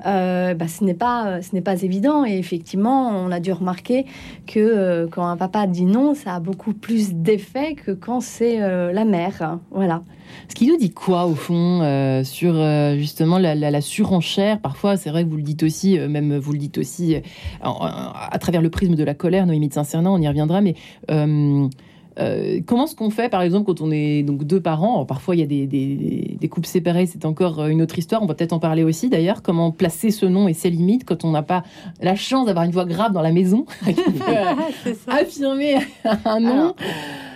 bah, 0.03 0.67
ce 0.67 0.83
n'est 0.83 0.93
pas 0.93 1.41
ce 1.41 1.55
n'est 1.55 1.61
pas 1.61 1.81
évident. 1.81 2.25
Et 2.25 2.37
effectivement, 2.37 3.09
on 3.09 3.31
a 3.31 3.39
dû 3.39 3.51
remarquer 3.51 4.05
que 4.47 5.07
quand 5.11 5.25
un 5.25 5.37
papa 5.37 5.67
dit 5.67 5.85
non, 5.85 6.13
ça 6.13 6.35
a 6.35 6.39
beaucoup 6.39 6.73
plus 6.73 7.13
d'effet 7.13 7.75
que 7.75 7.91
quand 7.91 8.21
c'est 8.21 8.59
la 8.59 9.05
mère. 9.05 9.59
Voilà. 9.71 10.03
Ce 10.49 10.55
qui 10.55 10.67
nous 10.67 10.77
dit 10.77 10.91
quoi, 10.91 11.25
au 11.25 11.35
fond, 11.35 11.81
euh, 11.81 12.23
sur 12.23 12.53
euh, 12.55 12.95
justement 12.97 13.37
la, 13.37 13.81
surenchère? 13.81 14.59
Parfois, 14.59 14.97
c'est 14.97 15.09
vrai 15.09 15.23
que 15.23 15.29
vous 15.29 15.37
le 15.37 15.43
dites 15.43 15.63
aussi, 15.63 15.97
euh, 15.97 16.07
même 16.07 16.37
vous 16.37 16.51
le 16.51 16.57
dites 16.57 16.77
aussi 16.77 17.15
à 17.61 18.39
travers 18.39 18.61
le 18.61 18.69
prisme 18.69 18.95
de 18.95 19.03
la 19.03 19.13
colère, 19.13 19.45
Noémie 19.45 19.69
de 19.69 19.73
Saint-Cernin, 19.73 20.09
on 20.11 20.21
y 20.21 20.27
reviendra, 20.27 20.61
mais. 20.61 20.75
comment 21.07 22.85
est-ce 22.85 22.95
qu'on 22.95 23.09
fait, 23.09 23.29
par 23.29 23.41
exemple, 23.41 23.65
quand 23.65 23.81
on 23.81 23.91
est 23.91 24.23
donc 24.23 24.43
deux 24.43 24.61
parents? 24.61 25.05
Parfois, 25.05 25.35
il 25.35 25.39
y 25.39 25.43
a 25.43 25.47
des, 25.47 25.67
des, 25.67 26.49
couples 26.49 26.67
séparés, 26.67 27.05
c'est 27.05 27.25
encore 27.25 27.65
une 27.65 27.81
autre 27.81 27.97
histoire. 27.97 28.21
On 28.21 28.25
va 28.25 28.35
peut-être 28.35 28.53
en 28.53 28.59
parler 28.59 28.83
aussi, 28.83 29.09
d'ailleurs. 29.09 29.41
Comment 29.41 29.71
placer 29.71 30.11
ce 30.11 30.25
nom 30.25 30.47
et 30.47 30.53
ses 30.53 30.69
limites 30.69 31.05
quand 31.05 31.23
on 31.23 31.31
n'a 31.31 31.43
pas 31.43 31.63
la 32.01 32.15
chance 32.15 32.45
d'avoir 32.45 32.65
une 32.65 32.71
voix 32.71 32.85
grave 32.85 33.13
dans 33.13 33.21
la 33.21 33.31
maison, 33.31 33.65
affirmer 35.07 35.77
un 36.25 36.39
nom 36.39 36.75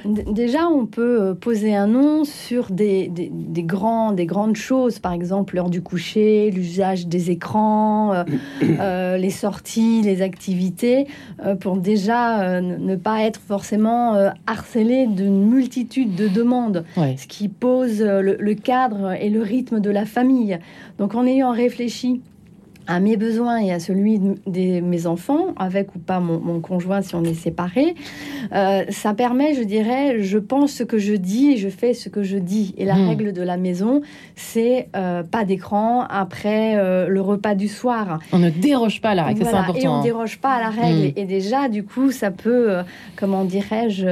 Déjà, 0.06 0.68
on 0.68 0.86
peut 0.86 1.22
euh, 1.22 1.34
poser 1.34 1.76
un 1.76 1.88
nom 1.88 2.26
sur 2.26 2.70
des, 2.70 3.08
des, 3.10 3.64
grands, 3.64 4.12
des 4.12 4.28
grandes 4.28 4.56
choses, 4.56 5.00
par 5.00 5.14
exemple 5.14 5.56
l'heure 5.56 5.72
du 5.72 5.82
coucher, 5.82 6.52
l'usage 6.52 7.08
des 7.08 7.32
écrans, 7.32 8.14
euh, 8.14 8.24
euh, 8.64 9.18
les 9.18 9.32
sorties, 9.32 10.02
les 10.04 10.22
activités, 10.22 11.08
pour 11.60 11.78
déjà 11.78 12.62
ne 12.62 12.96
pas 12.96 13.24
être 13.24 13.40
forcément 13.40 14.16
harcelé 14.48 15.08
d'une 15.08 15.48
multitude 15.48 16.16
de 16.16 16.28
demandes, 16.28 16.86
ce 16.96 17.28
qui 17.28 17.50
pose 17.50 18.02
le 18.02 18.54
cadre 18.54 19.14
et 19.20 19.30
le 19.30 19.42
rythme 19.42 19.80
de 19.80 19.90
la 19.90 20.06
famille. 20.06 20.60
Donc 20.98 21.16
en 21.16 21.26
ayant 21.26 21.52
réfléchi 21.52 22.22
à 22.88 23.00
mes 23.00 23.18
besoins 23.18 23.58
et 23.58 23.72
à 23.72 23.80
celui 23.80 24.20
de 24.20 24.80
mes 24.82 25.08
enfants, 25.08 25.54
avec 25.58 25.96
ou 25.96 26.00
pas 26.00 26.20
mon, 26.20 26.60
conjoint 26.60 27.02
si 27.02 27.16
on 27.16 27.24
est 27.24 27.34
séparé, 27.34 27.96
euh, 28.54 28.84
ça 28.90 29.14
permet, 29.14 29.54
je 29.56 29.64
dirais, 29.64 30.22
je 30.22 30.38
pense 30.38 30.72
ce 30.72 30.84
que 30.84 30.98
je 30.98 31.14
dis 31.14 31.52
et 31.52 31.58
je 31.58 31.70
fais 31.70 31.94
ce 31.94 32.10
que 32.10 32.24
je 32.24 32.38
dis. 32.38 32.74
Et 32.78 32.86
la 32.86 32.96
hmm. 32.96 33.08
règle 33.08 33.34
de 33.34 33.42
la 33.42 33.58
maison, 33.58 34.02
c'est 34.36 34.90
euh, 34.96 35.24
pas 35.24 35.46
d'écran 35.46 36.06
après 36.10 36.78
euh, 36.78 37.08
le 37.08 37.22
repas 37.22 37.56
du 37.56 37.68
soir. 37.68 38.20
On 38.32 38.40
ne 38.40 38.50
déroge 38.50 39.02
pas 39.02 39.10
à 39.12 39.16
la 39.16 39.24
règle, 39.24 39.46
c'est 39.46 39.54
important. 39.54 39.82
Et 39.82 39.88
on 39.88 39.98
ne 40.00 40.04
déroge 40.04 40.40
pas 40.40 40.54
à 40.54 40.60
la 40.60 40.70
règle. 40.70 41.08
Hmm. 41.08 41.14
Et 41.20 41.26
déjà, 41.26 41.70
du 41.70 41.84
coup, 41.84 42.12
ça 42.12 42.32
peut, 42.32 42.78
comment 43.16 43.44
dirais-je, 43.46 44.06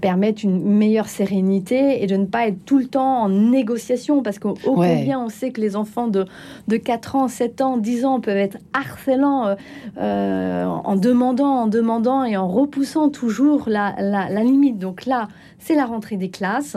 permettre 0.00 0.44
une 0.44 0.62
meilleure 0.62 1.08
sérénité 1.08 2.02
et 2.02 2.06
de 2.06 2.16
ne 2.16 2.26
pas 2.26 2.48
être 2.48 2.64
tout 2.64 2.78
le 2.78 2.86
temps 2.86 3.22
en 3.22 3.28
négociation, 3.28 4.22
parce 4.22 4.38
qu'au 4.38 4.54
combien 4.64 5.20
on 5.20 5.28
sait 5.28 5.50
que 5.50 5.60
les 5.60 5.76
enfants 5.76 6.08
de, 6.08 6.24
de 6.68 6.76
4 6.76 7.16
ans, 7.16 7.28
7 7.28 7.60
ans, 7.60 7.76
10 7.76 8.04
ans 8.04 8.20
peuvent 8.20 8.36
être 8.36 8.58
harcelants 8.72 9.46
euh, 9.46 9.54
euh, 9.98 10.64
en 10.64 10.96
demandant, 10.96 11.62
en 11.62 11.66
demandant 11.66 12.24
et 12.24 12.36
en 12.36 12.48
repoussant 12.48 13.08
toujours 13.08 13.64
la, 13.68 13.94
la 14.00 14.42
limite. 14.42 14.78
Donc 14.78 15.06
là, 15.06 15.28
c'est 15.58 15.74
la 15.74 15.86
rentrée 15.86 16.16
des 16.16 16.30
classes. 16.30 16.76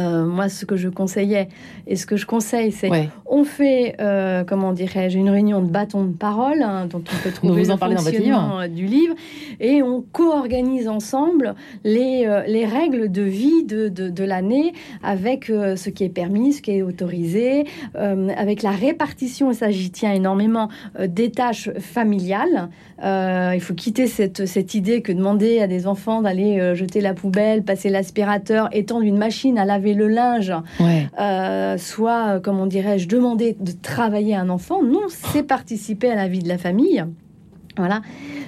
Euh, 0.00 0.24
moi, 0.24 0.48
ce 0.48 0.64
que 0.64 0.76
je 0.76 0.88
conseillais 0.88 1.48
et 1.86 1.96
ce 1.96 2.06
que 2.06 2.16
je 2.16 2.26
conseille, 2.26 2.72
c'est 2.72 2.90
on 3.26 3.44
fait, 3.44 3.94
euh, 4.00 4.42
comment 4.44 4.72
dirais-je, 4.72 5.18
une 5.18 5.30
réunion 5.30 5.60
de 5.60 5.68
bâton 5.68 6.04
de 6.04 6.12
parole 6.12 6.62
hein, 6.62 6.86
dont 6.86 6.98
on 6.98 7.22
peut 7.22 7.30
trouver 7.30 7.62
vous 7.62 7.70
en 7.70 7.86
le 7.86 7.96
fonctionnement 7.96 8.68
du 8.68 8.86
livre, 8.86 9.14
et 9.60 9.82
on 9.82 10.02
co-organise 10.12 10.88
ensemble 10.88 11.54
les, 11.84 12.24
euh, 12.26 12.42
les 12.46 12.66
règles 12.66 13.10
de 13.10 13.22
vie 13.22 13.64
de, 13.64 13.88
de, 13.88 14.24
l'année 14.24 14.72
avec 15.02 15.46
ce 15.46 15.90
qui 15.90 16.04
est 16.04 16.08
permis, 16.08 16.52
ce 16.52 16.62
qui 16.62 16.72
est 16.72 16.82
autorisé, 16.82 17.64
avec 17.94 18.62
la 18.62 18.70
répartition, 18.70 19.50
et 19.50 19.54
ça 19.54 19.70
j'y 19.70 19.90
tiens 19.90 20.12
énormément, 20.12 20.68
des 21.00 21.30
tâches 21.30 21.70
familiales. 21.78 22.68
il 23.02 23.60
faut 23.60 23.74
quitter 23.74 24.06
cette, 24.06 24.46
cette 24.46 24.74
idée 24.74 25.02
que 25.02 25.12
demander 25.12 25.60
à 25.60 25.66
des 25.66 25.86
enfants 25.86 26.22
d'aller 26.22 26.74
jeter 26.74 27.00
la 27.00 27.14
poubelle, 27.14 27.62
passer 27.62 27.88
l'aspirateur, 27.88 28.68
étendre 28.72 29.04
une 29.04 29.18
machine 29.18 29.58
à 29.58 29.64
laver 29.64 29.89
le 29.94 30.08
linge, 30.08 30.52
euh, 31.18 31.78
soit, 31.78 32.36
euh, 32.36 32.40
comment 32.40 32.66
dirais-je, 32.66 33.08
demander 33.08 33.56
de 33.58 33.72
travailler 33.72 34.34
un 34.34 34.48
enfant. 34.48 34.82
Non, 34.82 35.06
c'est 35.08 35.42
participer 35.42 36.10
à 36.10 36.14
la 36.14 36.28
vie 36.28 36.40
de 36.40 36.48
la 36.48 36.58
famille. 36.58 37.04
Voilà. 37.76 38.02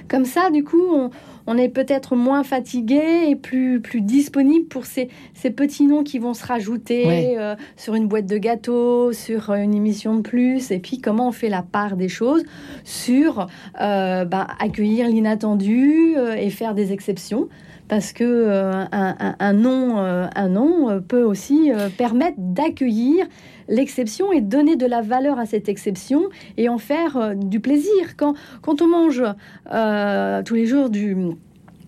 Comme 0.09 0.25
ça, 0.25 0.51
du 0.51 0.63
coup, 0.63 1.09
on, 1.47 1.57
est 1.57 1.69
peut-être 1.69 2.15
moins 2.15 2.43
fatigué 2.43 3.01
et 3.29 3.35
plus, 3.35 3.79
plus 3.79 4.01
disponible 4.01 4.67
pour 4.67 4.85
ces, 4.85 5.09
ces 5.33 5.49
petits 5.49 5.85
noms 5.85 6.03
qui 6.03 6.19
vont 6.19 6.33
se 6.33 6.45
rajouter 6.45 7.37
euh, 7.39 7.55
sur 7.77 7.95
une 7.95 8.07
boîte 8.07 8.25
de 8.25 8.37
gâteau, 8.37 9.13
sur 9.13 9.51
une 9.51 9.73
émission 9.73 10.15
de 10.15 10.21
plus. 10.21 10.71
Et 10.71 10.79
puis, 10.79 10.99
comment 10.99 11.29
on 11.29 11.31
fait 11.31 11.49
la 11.49 11.63
part 11.63 11.95
des 11.95 12.09
choses 12.09 12.43
sur 12.83 13.47
bah, 13.79 14.47
accueillir 14.59 15.07
l'inattendu 15.07 16.15
et 16.37 16.49
faire 16.49 16.75
des 16.75 16.91
exceptions 16.91 17.47
parce 17.87 18.13
que 18.13 18.23
euh, 18.23 18.85
un, 18.91 19.53
nom, 19.53 19.97
un 19.97 20.49
nom 20.49 20.89
euh, 20.89 20.95
euh, 20.95 20.99
peut 20.99 21.23
aussi 21.23 21.71
permettre 21.97 22.37
d'accueillir 22.37 23.25
l'exception 23.67 24.31
et 24.31 24.41
donner 24.41 24.75
de 24.75 24.85
la 24.85 25.01
valeur 25.01 25.39
à 25.39 25.45
cette 25.45 25.69
exception 25.69 26.23
et 26.57 26.69
en 26.69 26.77
faire 26.77 27.35
du 27.35 27.59
plaisir. 27.59 28.15
Quand, 28.17 28.33
quand 28.61 28.81
on 28.81 28.87
mange 28.87 29.23
tous 30.45 30.55
les 30.55 30.65
jours 30.65 30.89
du, 30.89 31.15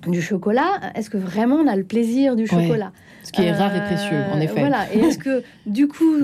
du 0.08 0.22
chocolat, 0.22 0.80
est-ce 0.96 1.10
que 1.10 1.18
vraiment 1.18 1.56
on 1.56 1.68
a 1.68 1.76
le 1.76 1.84
plaisir 1.84 2.36
du 2.36 2.48
chocolat? 2.48 2.92
Ce 3.24 3.32
qui 3.32 3.42
est 3.42 3.52
rare 3.52 3.76
et 3.76 3.82
précieux, 3.82 4.18
en 4.32 4.40
effet. 4.40 4.60
Voilà. 4.60 4.86
Et 4.94 5.00
est-ce 5.00 5.18
que, 5.18 5.44
du 5.66 5.88
coup, 5.88 6.18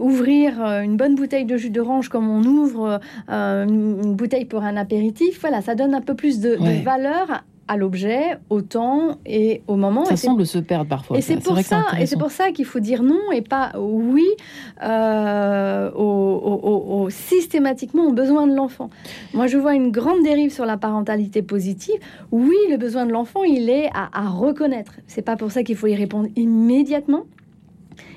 ouvrir 0.00 0.62
une 0.82 0.96
bonne 0.96 1.14
bouteille 1.14 1.44
de 1.44 1.56
jus 1.56 1.70
d'orange 1.70 2.08
comme 2.08 2.28
on 2.30 2.44
ouvre 2.44 3.00
une 3.28 4.14
bouteille 4.14 4.44
pour 4.46 4.62
un 4.62 4.76
apéritif, 4.76 5.40
voilà, 5.40 5.60
ça 5.60 5.74
donne 5.74 5.94
un 5.94 6.02
peu 6.02 6.14
plus 6.14 6.40
de, 6.40 6.56
de 6.56 6.82
valeur 6.82 7.42
à 7.68 7.76
l'objet, 7.76 8.38
au 8.50 8.62
temps 8.62 9.18
et 9.26 9.62
au 9.66 9.76
moment. 9.76 10.04
Ça 10.06 10.16
semble 10.16 10.46
se 10.46 10.58
perdre 10.58 10.88
parfois. 10.88 11.18
Et 11.18 11.20
c'est 11.20 11.36
pour, 11.36 11.58
ça, 11.60 11.84
et 12.00 12.06
c'est 12.06 12.18
pour 12.18 12.30
ça 12.30 12.50
qu'il 12.50 12.64
faut 12.64 12.80
dire 12.80 13.02
non 13.02 13.30
et 13.32 13.42
pas 13.42 13.72
oui 13.78 14.26
euh, 14.82 15.90
au, 15.92 17.08
systématiquement 17.10 18.06
aux 18.06 18.12
besoins 18.12 18.46
de 18.46 18.54
l'enfant. 18.54 18.90
Moi, 19.34 19.46
je 19.46 19.58
vois 19.58 19.74
une 19.74 19.90
grande 19.90 20.22
dérive 20.22 20.52
sur 20.52 20.66
la 20.66 20.76
parentalité 20.76 21.42
positive. 21.42 22.00
Oui, 22.32 22.56
le 22.70 22.76
besoin 22.76 23.06
de 23.06 23.12
l'enfant, 23.12 23.44
il 23.44 23.70
est 23.70 23.90
à, 23.94 24.08
à 24.12 24.28
reconnaître. 24.28 24.94
C'est 25.06 25.22
pas 25.22 25.36
pour 25.36 25.52
ça 25.52 25.62
qu'il 25.62 25.76
faut 25.76 25.86
y 25.86 25.94
répondre 25.94 26.28
immédiatement. 26.36 27.24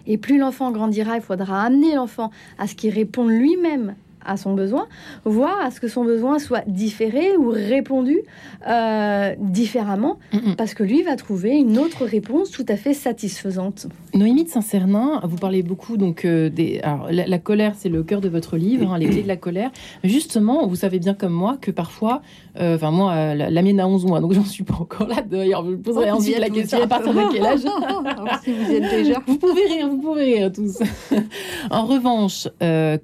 Et 0.07 0.17
plus 0.17 0.37
l'enfant 0.37 0.71
grandira, 0.71 1.15
il 1.15 1.21
faudra 1.21 1.63
amener 1.63 1.95
l'enfant 1.95 2.31
à 2.57 2.67
ce 2.67 2.75
qu'il 2.75 2.93
réponde 2.93 3.29
lui-même 3.29 3.95
à 4.25 4.37
son 4.37 4.53
besoin, 4.53 4.87
voire 5.25 5.59
à 5.61 5.71
ce 5.71 5.79
que 5.79 5.87
son 5.87 6.03
besoin 6.03 6.39
soit 6.39 6.63
différé 6.67 7.35
ou 7.37 7.49
répondu 7.49 8.19
euh, 8.67 9.35
différemment, 9.39 10.19
parce 10.57 10.73
que 10.73 10.83
lui 10.83 11.01
va 11.03 11.15
trouver 11.15 11.51
une 11.51 11.77
autre 11.77 12.05
réponse 12.05 12.51
tout 12.51 12.65
à 12.67 12.75
fait 12.75 12.93
satisfaisante. 12.93 13.87
Noémie 14.13 14.43
de 14.43 14.49
Saint-Cernin, 14.49 15.21
vous 15.23 15.37
parlez 15.37 15.63
beaucoup 15.63 15.97
donc 15.97 16.25
euh, 16.25 16.49
des. 16.49 16.79
Alors, 16.83 17.07
la, 17.11 17.39
colère, 17.39 17.73
c'est 17.75 17.89
le 17.89 18.03
cœur 18.03 18.21
de 18.21 18.29
votre 18.29 18.57
livre, 18.57 18.91
hein, 18.91 18.97
les 18.97 19.09
clés 19.09 19.23
de 19.23 19.27
la 19.27 19.37
colère. 19.37 19.71
Justement, 20.03 20.67
vous 20.67 20.75
savez 20.75 20.99
bien 20.99 21.13
comme 21.13 21.33
moi 21.33 21.57
que 21.59 21.71
parfois, 21.71 22.21
euh, 22.59 22.75
enfin 22.75 22.91
moi, 22.91 23.33
la, 23.33 23.61
mienne 23.61 23.79
a 23.79 23.87
11 23.87 24.05
mois, 24.05 24.19
donc 24.19 24.33
j'en 24.33 24.45
suis 24.45 24.63
pas 24.63 24.75
encore 24.75 25.07
là. 25.07 25.21
D'ailleurs, 25.21 25.65
je 25.65 25.75
poserai 25.75 26.09
oh, 26.11 26.17
ensuite 26.17 26.39
la 26.39 26.49
question 26.49 26.81
à 26.81 26.87
partir 26.87 27.13
de 27.13 27.31
quel 27.31 27.45
âge. 27.45 27.59
si 28.43 28.53
vous 28.53 28.71
êtes 28.71 28.89
déjà. 28.89 29.21
Vous 29.25 29.37
pouvez 29.37 29.65
rire, 29.65 29.89
vous 29.89 29.97
pouvez 29.97 30.35
rire 30.35 30.51
tous. 30.51 30.79
en 31.71 31.85
revanche, 31.85 32.47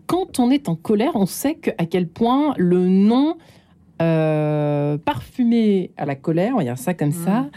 quand 0.05 0.39
on 0.39 0.51
est 0.51 0.69
en 0.69 0.75
colère 0.75 1.07
on 1.16 1.26
sait 1.26 1.60
à 1.78 1.86
quel 1.86 2.08
point 2.08 2.54
le 2.58 2.88
nom 2.88 3.38
euh, 4.02 4.98
parfumé 4.98 5.92
à 5.98 6.06
la 6.06 6.16
colère, 6.16 6.54
on 6.54 6.58
va 6.58 6.64
dire 6.64 6.78
ça 6.78 6.94
comme 6.94 7.12
ça, 7.12 7.42
mm. 7.42 7.50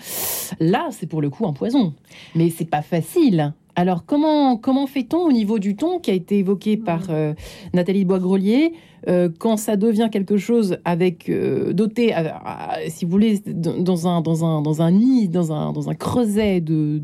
là, 0.60 0.88
c'est 0.90 1.06
pour 1.06 1.20
le 1.20 1.28
coup 1.28 1.46
un 1.46 1.52
poison. 1.52 1.94
Mais 2.34 2.48
c'est 2.48 2.68
pas 2.68 2.82
facile. 2.82 3.52
Alors, 3.80 4.04
comment, 4.04 4.58
comment 4.58 4.86
fait-on 4.86 5.20
au 5.20 5.32
niveau 5.32 5.58
du 5.58 5.74
ton 5.74 6.00
qui 6.00 6.10
a 6.10 6.14
été 6.14 6.36
évoqué 6.36 6.76
par 6.76 7.04
mm. 7.04 7.12
euh, 7.12 7.34
Nathalie 7.72 8.04
Boisgrelier 8.04 8.74
euh, 9.08 9.30
quand 9.38 9.56
ça 9.56 9.76
devient 9.76 10.08
quelque 10.12 10.36
chose 10.36 10.76
avec 10.84 11.30
euh, 11.30 11.72
doté, 11.72 12.14
si 12.88 13.04
vous 13.04 13.10
voulez, 13.10 13.40
dans 13.46 14.06
un 14.06 14.20
dans 14.20 14.44
un 14.44 14.60
dans 14.60 14.82
un 14.82 14.90
nid, 14.90 15.28
dans 15.28 15.52
un 15.52 15.72
dans 15.72 15.88
un 15.88 15.94
creuset 15.94 16.60
de 16.60 17.00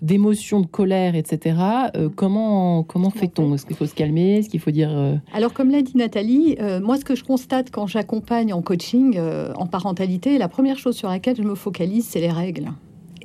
d'émotions, 0.00 0.60
de, 0.60 0.66
colère, 0.66 1.14
etc. 1.14 1.56
Euh, 1.94 2.08
comment 2.14 2.82
comment 2.82 3.10
fait-on? 3.10 3.54
Est-ce 3.54 3.66
qu'il 3.66 3.76
faut 3.76 3.86
se 3.86 3.94
calmer? 3.94 4.38
Est-ce 4.38 4.48
qu'il 4.48 4.60
faut 4.60 4.70
dire 4.70 5.20
Alors, 5.34 5.52
comme 5.52 5.70
l'a 5.70 5.82
dit 5.82 5.96
Nathalie, 5.96 6.56
moi, 6.82 6.96
ce 6.96 7.04
que 7.04 7.14
je 7.14 7.24
constate 7.24 7.70
quand 7.70 7.86
j'accompagne 7.86 8.54
en 8.54 8.62
coaching, 8.62 9.18
en 9.56 9.66
parentalité, 9.66 10.38
la 10.38 10.48
première 10.48 10.78
chose 10.78 10.96
sur 10.96 11.08
laquelle 11.08 11.36
je 11.36 11.42
me 11.42 11.54
focalise, 11.54 12.06
c'est 12.06 12.20
les 12.20 12.30
règles. 12.30 12.70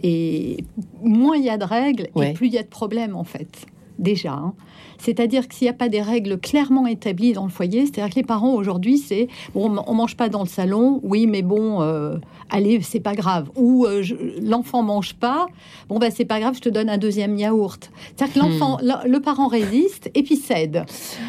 Et 0.03 0.63
moins 1.03 1.38
il 1.38 1.43
y 1.43 1.50
a 1.50 1.58
de 1.58 1.65
règles, 1.65 2.08
et 2.22 2.34
plus 2.34 2.48
il 2.48 2.53
y 2.53 2.58
a 2.58 2.63
de 2.63 2.67
problèmes 2.67 3.15
en 3.15 3.24
fait 3.24 3.67
déjà. 4.01 4.34
Hein. 4.34 4.53
C'est-à-dire 4.98 5.48
que 5.48 5.55
s'il 5.55 5.65
n'y 5.65 5.70
a 5.70 5.74
pas 5.74 5.89
des 5.89 6.01
règles 6.01 6.39
clairement 6.39 6.86
établies 6.86 7.34
dans 7.34 7.46
le 7.46 7.50
foyer, 7.50 7.86
c'est-à-dire 7.86 8.10
que 8.10 8.20
les 8.20 8.25
parents 8.25 8.53
aujourd'hui, 8.53 8.98
c'est 8.98 9.27
bon, 9.53 9.81
on 9.88 9.93
mange 9.93 10.15
pas 10.15 10.29
dans 10.29 10.43
le 10.43 10.48
salon, 10.48 11.00
oui, 11.03 11.25
mais 11.27 11.41
bon, 11.41 11.81
euh, 11.81 12.17
allez, 12.50 12.81
c'est 12.81 13.00
pas 13.00 13.15
grave. 13.15 13.50
Ou 13.55 13.86
euh, 13.86 14.03
l'enfant 14.41 14.84
mange 14.84 15.13
pas, 15.15 15.48
bon, 15.89 15.98
ben 15.98 16.12
c'est 16.15 16.25
pas 16.25 16.39
grave, 16.39 16.55
je 16.55 16.62
te 16.62 16.70
donne 16.70 16.89
un 16.89 16.98
deuxième 16.98 17.38
yaourt. 17.38 17.91
C'est-à-dire 18.15 18.34
que 18.34 18.39
l'enfant, 18.39 18.77
hmm. 18.77 19.08
le, 19.08 19.20
parent 19.20 19.48
résiste 19.48 20.12
et 20.13 20.24
puis 20.24 20.36
cède. 20.36 20.84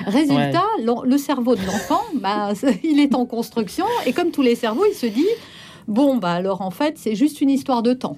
Résultat, 0.07 0.65
le, 0.79 1.17
cerveau 1.17 1.55
de 1.55 1.65
l'enfant, 1.65 2.03
bah, 2.21 2.53
il 2.85 3.01
est 3.01 3.15
en 3.15 3.25
construction 3.27 3.87
et 4.07 4.13
comme 4.13 4.31
tous 4.31 4.43
les 4.43 4.55
cerveaux, 4.55 4.85
il 4.91 4.95
se 4.95 5.07
dit 5.07 5.29
bon, 5.89 6.17
bah 6.17 6.33
alors 6.33 6.61
en 6.61 6.71
fait, 6.71 6.99
c'est 6.99 7.15
juste 7.15 7.41
une 7.41 7.51
histoire 7.51 7.83
de 7.83 7.93
temps. 7.93 8.17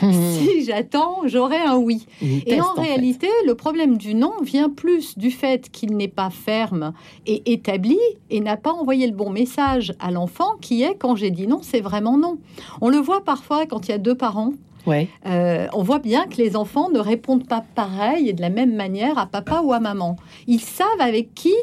si 0.00 0.64
j'attends, 0.64 1.20
j'aurai 1.26 1.58
un 1.58 1.76
oui. 1.76 2.06
et 2.22 2.60
en, 2.60 2.74
réalité, 2.74 3.28
le 3.46 3.54
problème 3.54 3.96
du 3.96 4.14
non 4.14 4.32
vient 4.42 4.70
plus 4.70 5.18
du 5.18 5.30
fait 5.30 5.70
qu'il 5.70 5.96
n'est 5.96 6.08
pas 6.08 6.30
ferme 6.30 6.92
et 7.26 7.52
établi 7.52 7.98
et 8.30 8.40
n'a 8.40 8.56
pas 8.56 8.72
envoyé 8.72 9.06
le 9.06 9.14
bon 9.14 9.30
message 9.30 9.94
à 10.00 10.10
l'enfant 10.10 10.56
qui 10.60 10.82
est 10.82 10.96
quand 10.98 11.16
j'ai 11.16 11.30
dit 11.30 11.46
non, 11.46 11.60
c'est 11.62 11.80
vraiment 11.80 12.16
non. 12.16 12.38
On 12.80 12.88
le 12.88 12.98
voit 12.98 13.24
parfois 13.24 13.66
quand 13.66 13.88
il 13.88 13.92
y 13.92 13.94
a 13.94 13.98
deux 13.98 14.14
parents 14.14 14.52
Ouais. 14.86 15.08
Euh, 15.26 15.68
on 15.74 15.82
voit 15.82 16.00
bien 16.00 16.26
que 16.26 16.36
les 16.36 16.56
enfants 16.56 16.90
ne 16.90 16.98
répondent 16.98 17.46
pas 17.46 17.64
pareil 17.74 18.28
et 18.28 18.32
de 18.32 18.40
la 18.40 18.50
même 18.50 18.74
manière 18.74 19.16
à 19.16 19.26
papa 19.26 19.60
ou 19.62 19.72
à 19.72 19.78
maman. 19.78 20.16
Ils 20.48 20.60
savent 20.60 20.88
avec 21.00 21.34
qui 21.34 21.54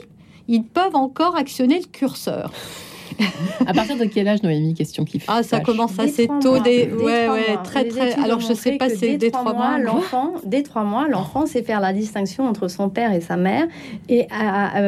ils 0.48 0.64
peuvent 0.64 0.96
encore 0.96 1.36
actionner 1.36 1.80
le 1.80 1.86
curseur. 1.86 2.52
À 3.66 3.74
partir 3.74 3.98
de 3.98 4.06
quel 4.06 4.28
âge, 4.28 4.44
Noémie 4.44 4.74
Question 4.74 5.06
qui 5.06 5.22
Ah, 5.28 5.44
ça 5.44 5.60
commence 5.60 5.98
assez 6.00 6.28
tôt. 6.42 6.60
Des... 6.60 6.90
Ouais, 6.92 7.30
ouais, 7.30 7.58
très, 7.64 7.86
très. 7.86 8.14
Alors, 8.24 8.40
je 8.40 8.54
sais 8.54 8.78
pas 8.78 8.90
si 8.90 8.98
c'est 8.98 9.18
dès 9.18 9.32
trois 9.32 9.54
mois. 9.54 9.78
L'enfant, 9.80 10.34
dès 10.46 10.64
trois 10.64 10.84
mois, 10.84 11.08
l'enfant 11.08 11.46
sait 11.46 11.64
faire 11.64 11.80
la 11.80 11.94
distinction 11.94 12.48
entre 12.48 12.68
son 12.68 12.90
père 12.90 13.14
et 13.14 13.22
sa 13.22 13.38
mère 13.38 13.68
et 14.08 14.28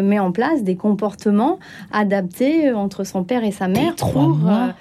met 0.03 0.19
en 0.19 0.31
place 0.31 0.63
des 0.63 0.75
comportements 0.75 1.59
adaptés 1.91 2.71
entre 2.71 3.03
son 3.03 3.23
père 3.23 3.43
et 3.43 3.51
sa 3.51 3.67
mère. 3.67 3.95
trois 3.95 4.27
mois. 4.27 4.51
Euh, 4.51 4.71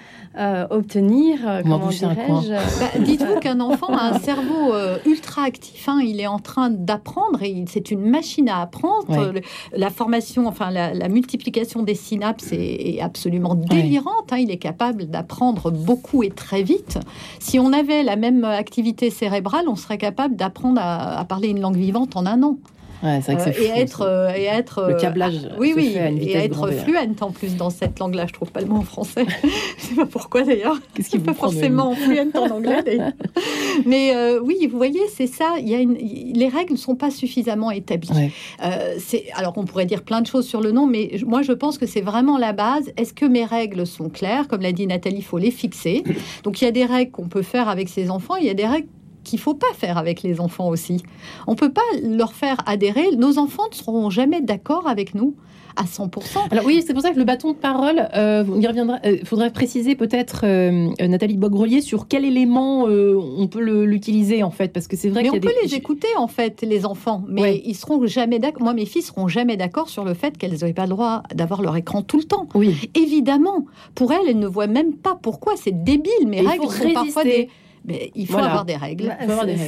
obtenir, 0.71 1.41
euh, 1.47 1.63
comment 1.63 1.89
dirais-je 1.89 2.51
bah, 2.51 2.99
Dites-vous 3.01 3.41
qu'un 3.41 3.61
enfant 3.61 3.89
a 3.89 4.15
un 4.15 4.19
cerveau 4.21 4.73
euh, 4.73 4.99
ultra 5.05 5.43
actif, 5.43 5.89
hein. 5.89 6.01
il 6.03 6.21
est 6.21 6.27
en 6.27 6.39
train 6.39 6.71
d'apprendre 6.71 7.43
et 7.43 7.65
c'est 7.67 7.91
une 7.91 8.09
machine 8.09 8.49
à 8.49 8.61
apprendre. 8.61 9.33
la 9.73 9.91
formation, 9.91 10.47
enfin 10.47 10.71
la, 10.71 11.09
multiplication 11.09 11.83
des 11.83 11.95
synapses 11.95 12.53
est, 12.53 13.01
absolument 13.01 13.55
délirante. 13.55 14.33
Hein. 14.33 14.39
il 14.39 14.51
est 14.51 14.59
capable 14.59 15.07
d'apprendre 15.07 15.71
beaucoup 15.71 16.23
et 16.23 16.31
très 16.31 16.63
vite. 16.63 16.99
Si 17.41 17.59
on 17.59 17.73
avait 17.73 18.03
la 18.03 18.17
même 18.17 18.45
activité 18.45 19.11
cérébrale, 19.11 19.69
on 19.69 19.77
serait 19.77 19.99
capable 19.99 20.37
d'apprendre 20.37 20.81
à 20.83 21.25
parler 21.25 21.49
une 21.49 21.61
langue 21.61 21.77
vivante 21.77 22.17
en 22.17 22.27
un 22.27 22.43
an. 22.43 22.59
Ouais, 23.03 23.21
vrai 23.21 23.37
que 23.37 23.41
euh, 23.41 23.63
et, 23.63 23.81
être, 23.81 24.03
euh, 24.03 24.33
et 24.37 24.45
être 24.45 24.89
le 24.89 24.95
câblage. 24.95 25.45
Euh, 25.45 25.57
oui, 25.59 25.73
oui, 25.75 25.97
et 25.97 26.37
être 26.37 26.71
fluente 26.71 27.23
en 27.23 27.31
plus 27.31 27.57
dans 27.57 27.71
cette 27.71 27.99
langue-là. 27.99 28.27
Je 28.27 28.35
trouve 28.35 28.53
pas 28.53 28.61
le 28.61 28.67
mot 28.67 28.77
en 28.77 28.83
français. 28.83 29.25
je 29.79 29.83
sais 29.83 29.95
pas 29.95 30.07
pourquoi 30.07 30.43
d'ailleurs. 30.43 30.79
Qu'est-ce 30.95 31.09
qui 31.09 31.19
pas 31.19 31.33
forcément 31.33 31.95
fluente 31.95 32.37
en 32.37 32.51
anglais. 32.51 32.99
Mais 33.87 34.15
oui, 34.43 34.69
vous 34.71 34.77
voyez, 34.77 35.01
c'est 35.15 35.27
ça. 35.27 35.55
Il 35.59 35.69
y 35.69 35.75
a 35.75 35.79
une... 35.79 35.95
les 35.95 36.49
règles 36.49 36.73
ne 36.73 36.79
sont 36.79 36.97
pas 36.97 37.11
suffisamment 37.11 37.71
établies. 37.71 38.33
c'est 38.99 39.27
alors 39.35 39.55
on 39.57 39.65
pourrait 39.65 39.87
dire 39.87 40.03
plein 40.03 40.21
de 40.21 40.27
choses 40.27 40.47
sur 40.47 40.61
le 40.61 40.73
nom, 40.73 40.87
mais 40.87 41.13
moi 41.27 41.43
je 41.43 41.53
pense 41.53 41.79
que 41.79 41.87
c'est 41.87 42.01
vraiment 42.01 42.39
la 42.39 42.53
base. 42.53 42.93
Est-ce 42.97 43.13
que 43.13 43.25
mes 43.25 43.45
règles 43.45 43.87
sont 43.87 44.09
claires? 44.09 44.49
Comme 44.49 44.61
l'a 44.61 44.73
dit 44.73 44.87
Nathalie, 44.87 45.19
il 45.19 45.25
faut 45.25 45.39
les 45.39 45.51
fixer. 45.51 46.05
Donc 46.43 46.61
il 46.61 46.65
y 46.65 46.69
a 46.69 46.73
des 46.73 46.85
règles 46.85 47.11
qu'on 47.11 47.29
peut 47.29 47.43
faire 47.43 47.69
avec 47.69 47.89
ses 47.89 48.11
enfants. 48.11 48.37
Il 48.37 48.47
y 48.47 48.51
a 48.51 48.55
des 48.55 48.67
règles 48.67 48.89
qu'il 49.31 49.39
faut 49.39 49.55
pas 49.55 49.73
faire 49.75 49.97
avec 49.97 50.23
les 50.23 50.41
enfants 50.41 50.69
aussi. 50.69 51.03
On 51.47 51.55
peut 51.55 51.73
pas 51.73 51.81
leur 52.03 52.33
faire 52.33 52.59
adhérer. 52.67 53.17
Nos 53.17 53.39
enfants 53.39 53.63
ne 53.71 53.77
seront 53.77 54.11
jamais 54.11 54.41
d'accord 54.41 54.89
avec 54.89 55.15
nous 55.15 55.35
à 55.77 55.85
100%. 55.85 56.51
Alors 56.51 56.65
oui, 56.67 56.83
c'est 56.85 56.93
pour 56.93 57.03
ça 57.03 57.13
que 57.13 57.19
le 57.19 57.25
bâton 57.25 57.53
de 57.53 57.57
parole, 57.57 58.09
euh, 58.17 58.45
il 58.59 58.67
reviendra. 58.67 58.99
Euh, 59.07 59.19
faudrait 59.25 59.53
préciser 59.53 59.95
peut-être 59.95 60.41
euh, 60.43 60.89
Nathalie 60.99 61.37
Bogrelier 61.37 61.81
sur 61.81 62.09
quel 62.09 62.25
élément 62.25 62.87
on 62.87 63.47
peut 63.47 63.61
l'utiliser 63.61 64.43
en 64.43 64.51
fait, 64.51 64.73
parce 64.73 64.89
que 64.89 64.97
c'est 64.97 65.09
vrai. 65.09 65.23
Mais 65.23 65.31
on 65.31 65.39
peut 65.39 65.53
les 65.63 65.75
écouter 65.77 66.09
en 66.17 66.27
fait, 66.27 66.63
les 66.63 66.85
enfants, 66.85 67.23
mais 67.29 67.63
ils 67.65 67.77
seront 67.77 68.05
jamais 68.07 68.41
d'accord. 68.41 68.65
Moi, 68.65 68.75
mes 68.75 68.85
filles 68.85 69.03
seront 69.03 69.29
jamais 69.29 69.57
d'accord 69.57 69.89
sur 69.89 70.05
le 70.05 70.15
fait 70.15 70.37
qu'elles 70.37 70.59
n'aient 70.61 70.75
pas 70.75 70.85
le 70.85 70.91
droit 70.91 71.23
d'avoir 71.33 71.63
leur 71.63 71.77
écran 71.77 72.03
tout 72.03 72.19
le 72.19 72.25
temps. 72.25 72.49
Oui. 72.55 72.91
Évidemment, 72.97 73.65
pour 73.95 74.13
elles, 74.13 74.29
elles 74.29 74.41
ne 74.41 74.49
voient 74.49 74.67
même 74.67 74.95
pas 74.95 75.17
pourquoi 75.23 75.55
c'est 75.57 75.85
débile. 75.85 76.27
Mes 76.27 76.41
règles 76.41 76.69
sont 76.69 76.93
parfois 76.93 77.23
des 77.23 77.49
mais 77.85 78.11
il 78.15 78.27
faut 78.27 78.39
avoir 78.39 78.65
des 78.65 78.77
règles. 78.77 79.17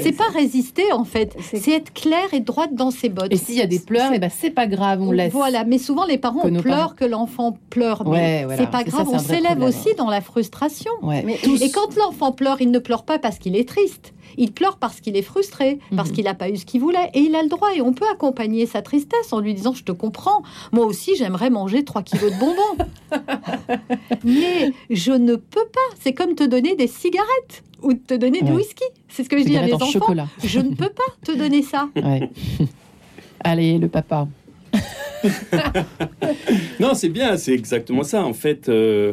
C'est 0.03 0.13
pas 0.13 0.29
résister 0.35 0.93
en 0.93 1.05
fait, 1.05 1.37
c'est 1.41 1.73
être 1.73 1.93
clair 1.93 2.33
et 2.33 2.41
droite 2.41 2.75
dans 2.75 2.91
ses 2.91 3.09
bottes. 3.09 3.33
Et 3.33 3.37
s'il 3.37 3.57
y 3.57 3.63
a 3.63 3.67
des 3.67 3.79
pleurs, 3.79 4.13
et 4.13 4.17
eh 4.17 4.19
ben 4.19 4.31
c'est 4.31 4.51
pas 4.51 4.67
grave, 4.67 5.01
on 5.03 5.13
laisse. 5.13 5.33
Voilà, 5.33 5.65
mais 5.65 5.79
souvent 5.79 6.05
les 6.05 6.19
parents 6.19 6.49
pleurent 6.51 6.97
que 6.97 7.05
l'enfant 7.05 7.57
pleure, 7.71 8.09
mais 8.09 8.47
c'est 8.57 8.71
pas 8.71 8.85
grave, 8.85 9.09
on 9.11 9.19
s'élève 9.19 9.63
aussi 9.63 9.95
dans 9.97 10.11
la 10.11 10.21
frustration. 10.21 10.93
Et 11.27 11.71
quand 11.71 11.97
l'enfant 11.97 12.33
pleure, 12.33 12.61
il 12.61 12.71
ne 12.71 12.79
pleure 12.79 13.05
pas 13.05 13.19
parce 13.19 13.39
qu'il 13.39 13.57
est 13.57 13.69
triste. 13.69 14.13
Il 14.37 14.53
pleure 14.53 14.77
parce 14.79 15.01
qu'il 15.01 15.17
est 15.17 15.23
frustré, 15.23 15.79
parce 15.95 16.09
mhm. 16.09 16.15
qu'il 16.15 16.25
n'a 16.25 16.35
pas 16.35 16.49
eu 16.49 16.57
ce 16.57 16.65
qu'il 16.65 16.81
voulait. 16.81 17.11
Et 17.15 17.21
il 17.21 17.35
a 17.35 17.43
le 17.43 17.49
droit. 17.49 17.69
Et 17.75 17.81
on 17.81 17.93
peut 17.93 18.07
accompagner 18.11 18.67
sa 18.67 18.83
tristesse 18.83 19.33
en 19.33 19.41
lui 19.41 19.55
disant 19.55 19.73
Je 19.75 19.85
te 19.85 19.93
comprends. 19.93 20.43
Moi 20.73 20.87
aussi, 20.87 21.17
j'aimerais 21.17 21.51
manger 21.51 21.85
3 21.85 22.03
kilos 22.03 22.33
de 22.33 22.39
bonbons. 22.39 22.87
Mais 24.25 24.73
je 24.91 25.13
ne 25.13 25.37
peux 25.37 25.67
pas. 25.67 25.97
C'est 26.01 26.13
comme 26.13 26.35
te 26.35 26.45
donner 26.45 26.77
des 26.77 26.87
cigarettes 26.87 27.63
ou 27.83 27.95
te 27.95 28.15
donner 28.15 28.43
du 28.43 28.53
whisky. 28.53 28.85
C'est 29.09 29.25
ce 29.25 29.29
que 29.29 29.39
je 29.39 29.45
dis 29.45 29.57
à 29.57 29.63
mes 29.63 29.73
enfants. 29.73 29.87
Chocolat. 29.87 30.29
Je 30.43 30.61
ne 30.61 30.75
peux 30.75 30.91
pas 30.91 31.03
te 31.25 31.33
donner 31.33 31.63
ça. 31.63 31.89
Allez, 33.45 33.79
le 33.79 33.89
papa. 33.89 34.29
non, 36.81 36.95
c'est 36.95 37.09
bien, 37.09 37.37
c'est 37.37 37.53
exactement 37.53 38.03
ça. 38.03 38.25
En 38.25 38.33
fait, 38.33 38.69
euh, 38.69 39.13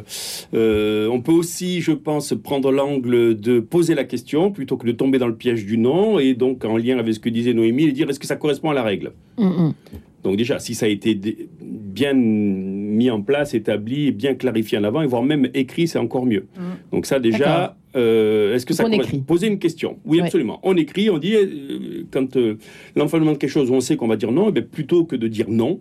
euh, 0.54 1.08
on 1.08 1.22
peut 1.22 1.32
aussi, 1.32 1.82
je 1.82 1.92
pense, 1.92 2.34
prendre 2.44 2.72
l'angle 2.72 3.40
de 3.40 3.60
poser 3.60 3.96
la 3.96 4.04
question 4.04 4.52
plutôt 4.52 4.78
que 4.78 4.88
de 4.88 4.92
tomber 4.92 5.20
dans 5.20 5.28
le 5.28 5.36
piège 5.36 5.66
du 5.66 5.78
non. 5.78 6.20
Et 6.20 6.34
donc, 6.34 6.66
en 6.66 6.78
lien 6.78 6.98
avec 6.98 7.14
ce 7.14 7.20
que 7.20 7.30
disait 7.30 7.54
Noémie, 7.54 7.92
dire 7.94 8.10
est-ce 8.10 8.20
que 8.20 8.28
ça 8.28 8.36
correspond 8.36 8.72
à 8.72 8.74
la 8.74 8.84
règle? 8.84 9.12
Mm, 9.38 9.46
mm. 9.46 9.74
Donc 10.24 10.38
déjà, 10.38 10.60
si 10.60 10.76
ça 10.76 10.86
a 10.86 10.90
été 10.90 11.18
bien 11.62 12.14
mis 12.14 13.10
en 13.10 13.22
place, 13.22 13.54
établi, 13.54 14.08
et 14.08 14.12
bien 14.12 14.36
clarifié 14.36 14.78
en 14.78 14.84
avant, 14.84 15.02
et 15.02 15.08
voire 15.08 15.24
même 15.24 15.50
écrit, 15.54 15.88
c'est 15.88 16.00
encore 16.00 16.26
mieux. 16.26 16.48
Mm. 16.58 16.62
Donc 16.92 17.06
ça 17.06 17.20
déjà, 17.20 17.78
euh, 17.96 18.56
est-ce 18.56 18.66
que 18.66 18.74
ça 18.74 18.86
on 18.86 19.20
Poser 19.22 19.48
une 19.48 19.60
question. 19.60 19.98
Oui, 20.06 20.22
absolument. 20.22 20.60
On 20.64 20.76
écrit, 20.76 21.10
on 21.10 21.18
dit, 21.18 21.36
euh, 21.36 22.06
quand 22.12 22.36
euh, 22.36 22.58
l'enfant 22.96 23.20
demande 23.20 23.38
quelque 23.38 23.50
chose, 23.50 23.72
on 23.72 23.80
sait 23.80 23.96
qu'on 23.96 24.08
va 24.08 24.16
dire 24.16 24.32
non, 24.32 24.46
et 24.46 24.50
eh 24.50 24.52
bien, 24.52 24.64
plutôt 24.64 25.06
que 25.06 25.16
de 25.16 25.28
dire 25.28 25.50
non, 25.50 25.80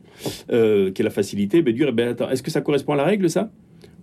qui 0.49 0.55
est 0.55 1.03
la 1.03 1.11
facilité, 1.11 1.63
ben, 1.63 1.75
dire, 1.75 1.89
eh 1.91 1.93
ben, 1.93 2.09
attends, 2.09 2.31
est-ce 2.31 2.43
que 2.43 2.51
ça 2.51 2.61
correspond 2.61 2.95
à 2.95 2.97
la 2.97 3.05
règle, 3.05 3.29
ça? 3.29 3.51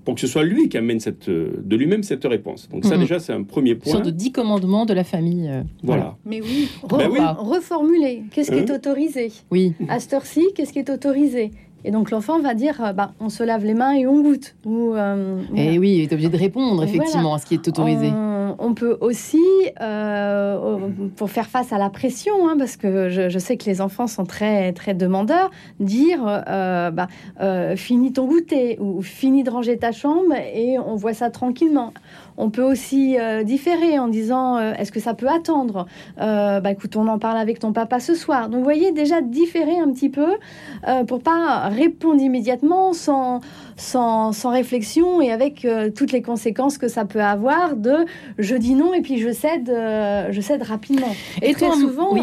Pour 0.05 0.15
que 0.15 0.21
ce 0.21 0.27
soit 0.27 0.43
lui 0.43 0.69
qui 0.69 0.77
amène 0.77 0.99
cette, 0.99 1.29
de 1.29 1.75
lui-même 1.75 2.03
cette 2.03 2.23
réponse. 2.23 2.69
Donc 2.69 2.85
ça, 2.85 2.95
mhm. 2.95 3.01
déjà, 3.01 3.19
c'est 3.19 3.33
un 3.33 3.43
premier 3.43 3.75
point. 3.75 3.91
Une 3.91 3.97
sorte 3.97 4.05
de 4.05 4.11
dix 4.11 4.31
commandements 4.31 4.85
de 4.85 4.93
la 4.93 5.03
famille. 5.03 5.51
voilà. 5.83 6.15
Mais 6.25 6.41
oui, 6.41 6.69
ben 6.87 7.09
reformuler. 7.37 8.23
Qu'est-ce 8.31 8.51
qui 8.51 8.57
est 8.57 8.71
hein 8.71 8.75
autorisé? 8.75 9.31
Oui. 9.51 9.73
À 9.89 9.99
cette 9.99 10.13
heure-ci, 10.13 10.45
qu'est-ce 10.55 10.71
qui 10.71 10.79
est 10.79 10.89
autorisé? 10.89 11.51
Et 11.85 11.91
donc 11.91 12.09
l'enfant 12.09 12.39
va 12.39 12.55
dire, 12.55 12.83
euh, 12.83 12.93
bah, 12.93 13.13
on 13.19 13.29
se 13.29 13.43
lave 13.43 13.63
les 13.63 13.75
mains 13.75 13.93
et 13.93 14.07
on 14.07 14.21
goûte. 14.21 14.55
Ou, 14.65 14.93
euh, 14.93 15.41
et 15.55 15.77
oui, 15.77 15.97
il 15.97 16.01
est 16.01 16.11
obligé 16.11 16.29
de 16.29 16.37
répondre 16.37 16.83
effectivement 16.83 17.35
à 17.35 17.37
ce 17.37 17.45
qui 17.45 17.53
est 17.53 17.67
autorisé. 17.67 18.11
On, 18.57 18.73
peut 18.73 18.97
aussi, 19.01 19.43
euh, 19.81 20.77
pour 21.17 21.29
faire 21.29 21.47
face 21.47 21.73
à 21.73 21.77
la 21.77 21.89
pression, 21.89 22.47
hein, 22.47 22.55
parce 22.57 22.77
que 22.77 23.09
je, 23.09 23.39
sais 23.39 23.57
que 23.57 23.65
les 23.65 23.81
enfants 23.81 24.07
sont 24.07 24.25
très 24.25 24.71
très 24.73 24.93
demandeurs, 24.93 25.51
dire, 25.79 26.23
bah, 26.25 27.07
finis 27.75 28.13
ton 28.13 28.25
goûter 28.25 28.77
ou 28.79 29.01
finis 29.01 29.43
de 29.43 29.51
ranger 29.51 29.77
ta 29.77 29.91
chambre 29.91 30.33
et 30.33 30.79
on 30.79 30.95
voit 30.95 31.13
ça 31.13 31.29
tranquillement. 31.29 31.93
On 32.37 32.49
peut 32.49 32.63
aussi 32.63 33.17
euh, 33.19 33.43
différer 33.43 33.97
en 33.99 34.07
disant 34.07 34.57
euh, 34.57 34.73
est-ce 34.73 34.91
que 34.91 34.99
ça 34.99 35.13
peut 35.13 35.29
attendre? 35.29 35.87
Euh, 36.19 36.59
Bah 36.59 36.71
écoute, 36.71 36.95
on 36.95 37.07
en 37.07 37.19
parle 37.19 37.37
avec 37.37 37.59
ton 37.59 37.71
papa 37.71 37.99
ce 37.99 38.13
soir. 38.13 38.49
Donc 38.49 38.59
vous 38.59 38.63
voyez 38.63 38.91
déjà 38.91 39.21
différer 39.21 39.79
un 39.79 39.91
petit 39.91 40.09
peu 40.09 40.27
pour 41.07 41.21
pas 41.21 41.69
répondre 41.69 42.21
immédiatement 42.21 42.93
sans 42.93 43.41
sans, 43.77 44.31
réflexion 44.45 45.21
et 45.21 45.31
avec 45.31 45.67
toutes 45.95 46.11
les 46.11 46.21
conséquences 46.21 46.77
que 46.77 46.87
ça 46.87 47.05
peut 47.05 47.21
avoir 47.21 47.75
de 47.75 48.05
je 48.37 48.55
dis 48.55 48.75
non 48.75 48.93
et 48.93 49.01
puis 49.01 49.17
je 49.17 49.31
cède 49.31 49.67
je 49.67 50.41
cède 50.41 50.61
rapidement. 50.61 51.13
Et, 51.41 51.53
très 51.53 51.71
souvent 51.71 52.15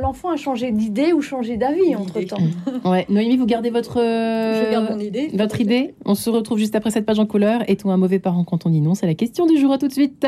l'enfant 0.00 0.30
a 0.30 0.36
changé 0.36 0.72
d'idée 0.72 1.12
ou 1.12 1.20
changé 1.20 1.56
d'avis 1.56 1.94
entre 1.94 2.20
temps. 2.22 2.36
ouais. 2.90 3.06
Noémie, 3.08 3.36
vous 3.36 3.46
gardez 3.46 3.70
votre 3.70 4.00
je 4.00 4.70
garde 4.70 4.90
mon 4.90 4.98
idée. 4.98 5.30
Votre 5.34 5.60
idée. 5.60 5.94
On 6.04 6.14
se 6.14 6.30
retrouve 6.30 6.58
juste 6.58 6.74
après 6.74 6.90
cette 6.90 7.06
page 7.06 7.18
en 7.18 7.26
couleur. 7.26 7.62
Et 7.68 7.76
tout 7.76 7.90
un 7.90 7.96
mauvais 7.96 8.18
parent 8.18 8.44
quand 8.44 8.66
on 8.66 8.70
dit 8.70 8.80
non, 8.80 8.94
c'est 8.94 9.06
la 9.06 9.14
question 9.14 9.26
question 9.26 9.46
du 9.46 9.58
jour. 9.58 9.72
À 9.72 9.78
tout 9.78 9.88
de 9.88 9.92
suite. 9.92 10.24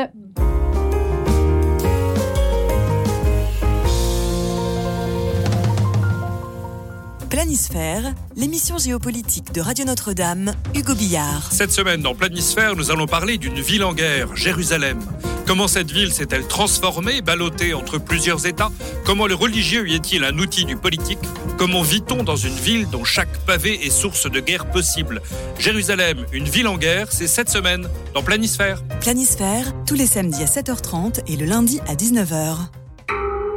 Planisphère, 7.39 8.13
l'émission 8.35 8.77
géopolitique 8.77 9.53
de 9.53 9.61
Radio 9.61 9.85
Notre-Dame, 9.85 10.51
Hugo 10.75 10.93
Billard. 10.93 11.53
Cette 11.53 11.71
semaine, 11.71 12.01
dans 12.01 12.13
Planisphère, 12.13 12.75
nous 12.75 12.91
allons 12.91 13.05
parler 13.05 13.37
d'une 13.37 13.61
ville 13.61 13.85
en 13.85 13.93
guerre, 13.93 14.35
Jérusalem. 14.35 14.99
Comment 15.47 15.69
cette 15.69 15.89
ville 15.89 16.11
s'est-elle 16.11 16.45
transformée, 16.47 17.21
ballottée 17.21 17.73
entre 17.73 17.97
plusieurs 17.97 18.45
États? 18.45 18.71
Comment 19.05 19.25
le 19.25 19.35
religieux 19.35 19.87
y 19.87 19.95
est-il 19.95 20.25
un 20.25 20.37
outil 20.37 20.65
du 20.65 20.75
politique? 20.75 21.19
Comment 21.57 21.81
vit-on 21.81 22.23
dans 22.23 22.35
une 22.35 22.57
ville 22.57 22.89
dont 22.89 23.05
chaque 23.05 23.37
pavé 23.45 23.85
est 23.85 23.89
source 23.89 24.29
de 24.29 24.41
guerre 24.41 24.69
possible? 24.69 25.21
Jérusalem, 25.57 26.25
une 26.33 26.43
ville 26.43 26.67
en 26.67 26.77
guerre, 26.77 27.07
c'est 27.09 27.27
cette 27.27 27.49
semaine 27.49 27.87
dans 28.13 28.21
Planisphère. 28.21 28.83
Planisphère, 28.99 29.71
tous 29.85 29.95
les 29.95 30.07
samedis 30.07 30.43
à 30.43 30.45
7h30 30.45 31.21
et 31.25 31.37
le 31.37 31.45
lundi 31.45 31.79
à 31.87 31.95
19h. 31.95 32.57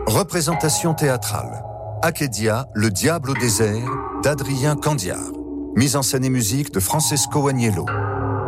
Représentation 0.06 0.94
théâtrale. 0.94 1.71
Akedia, 2.04 2.66
le 2.74 2.90
diable 2.90 3.30
au 3.30 3.34
désert, 3.34 3.88
d'Adrien 4.24 4.74
Candiard. 4.74 5.30
Mise 5.76 5.94
en 5.94 6.02
scène 6.02 6.24
et 6.24 6.30
musique 6.30 6.72
de 6.72 6.80
Francesco 6.80 7.46
Agnello. 7.46 7.86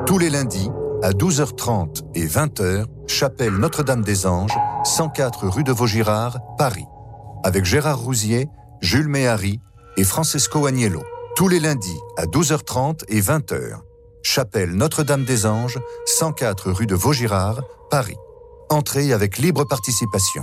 Tous 0.07 0.19
les 0.19 0.29
lundis, 0.29 0.71
à 1.05 1.13
12h30 1.13 2.03
et 2.17 2.27
20h, 2.27 2.87
chapelle 3.07 3.53
Notre-Dame 3.53 4.03
des 4.03 4.27
Anges, 4.27 4.59
104 4.83 5.47
rue 5.47 5.63
de 5.63 5.71
Vaugirard, 5.71 6.41
Paris. 6.59 6.87
Avec 7.45 7.65
Gérard 7.65 8.01
Rousier, 8.01 8.49
Jules 8.81 9.07
Méhari 9.07 9.61
et 9.97 10.05
Francesco 10.05 10.67
Agnello. 10.67 11.05
Tous 11.37 11.47
les 11.47 11.61
lundis 11.61 12.01
à 12.17 12.27
12h30 12.27 13.05
et 13.07 13.21
20h. 13.21 13.79
Chapelle 14.25 14.73
Notre-Dame 14.73 15.25
des 15.25 15.47
Anges, 15.47 15.79
104 16.07 16.73
rue 16.73 16.87
de 16.87 16.97
Vaugirard, 16.97 17.63
Paris. 17.89 18.17
Entrée 18.69 19.13
avec 19.13 19.39
libre 19.39 19.63
participation. 19.63 20.43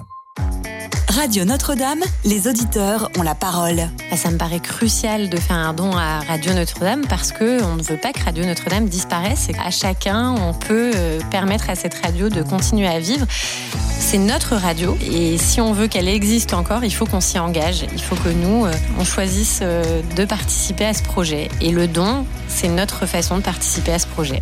Radio 1.11 1.43
Notre-Dame, 1.43 1.99
les 2.23 2.47
auditeurs 2.47 3.11
ont 3.19 3.21
la 3.21 3.35
parole. 3.35 3.75
Bah, 4.09 4.15
ça 4.15 4.31
me 4.31 4.37
paraît 4.37 4.61
crucial 4.61 5.29
de 5.29 5.35
faire 5.35 5.57
un 5.57 5.73
don 5.73 5.91
à 5.91 6.21
Radio 6.21 6.53
Notre-Dame 6.53 7.05
parce 7.09 7.33
que 7.33 7.61
on 7.63 7.75
ne 7.75 7.83
veut 7.83 7.97
pas 7.97 8.13
que 8.13 8.23
Radio 8.23 8.45
Notre-Dame 8.45 8.87
disparaisse 8.87 9.49
et 9.49 9.55
à 9.59 9.71
chacun 9.71 10.31
on 10.31 10.53
peut 10.53 10.91
euh, 10.95 11.19
permettre 11.29 11.69
à 11.69 11.75
cette 11.75 11.95
radio 11.95 12.29
de 12.29 12.41
continuer 12.41 12.87
à 12.87 12.99
vivre. 12.99 13.25
C'est 13.99 14.19
notre 14.19 14.55
radio 14.55 14.97
et 15.01 15.37
si 15.37 15.59
on 15.59 15.73
veut 15.73 15.87
qu'elle 15.87 16.07
existe 16.07 16.53
encore, 16.53 16.85
il 16.85 16.93
faut 16.93 17.05
qu'on 17.05 17.19
s'y 17.19 17.39
engage. 17.39 17.85
Il 17.91 18.01
faut 18.01 18.15
que 18.15 18.29
nous, 18.29 18.65
euh, 18.65 18.71
on 18.97 19.03
choisisse 19.03 19.59
euh, 19.63 20.01
de 20.15 20.23
participer 20.23 20.85
à 20.85 20.93
ce 20.93 21.03
projet. 21.03 21.49
Et 21.59 21.71
le 21.71 21.87
don, 21.87 22.25
c'est 22.47 22.69
notre 22.69 23.05
façon 23.05 23.35
de 23.35 23.41
participer 23.41 23.91
à 23.91 23.99
ce 23.99 24.07
projet. 24.07 24.41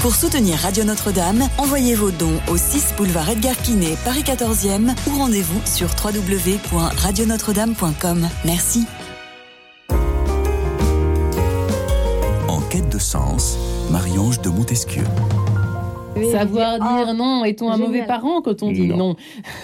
Pour 0.00 0.14
soutenir 0.14 0.58
Radio 0.60 0.84
Notre-Dame, 0.84 1.42
envoyez 1.58 1.94
vos 1.94 2.10
dons 2.10 2.40
au 2.50 2.56
6 2.56 2.94
boulevard 2.96 3.28
Edgar 3.28 3.54
Quinet, 3.54 3.98
Paris 4.02 4.22
14e 4.22 4.94
ou 5.06 5.18
rendez-vous 5.18 5.60
sur 5.66 5.90
www.radionotre-dame.com. 6.02 8.26
Merci. 8.46 8.86
En 12.48 12.62
quête 12.70 12.88
de 12.88 12.98
sens, 12.98 13.58
Marie-Ange 13.90 14.40
de 14.40 14.48
Montesquieu. 14.48 15.04
Savoir 16.24 16.78
Ah, 16.80 17.04
dire 17.04 17.14
non, 17.14 17.44
est-on 17.44 17.70
un 17.70 17.76
mauvais 17.76 18.02
parent 18.04 18.40
quand 18.42 18.62
on 18.62 18.70
dit 18.72 18.88
non, 18.88 18.96
Non. 18.96 19.16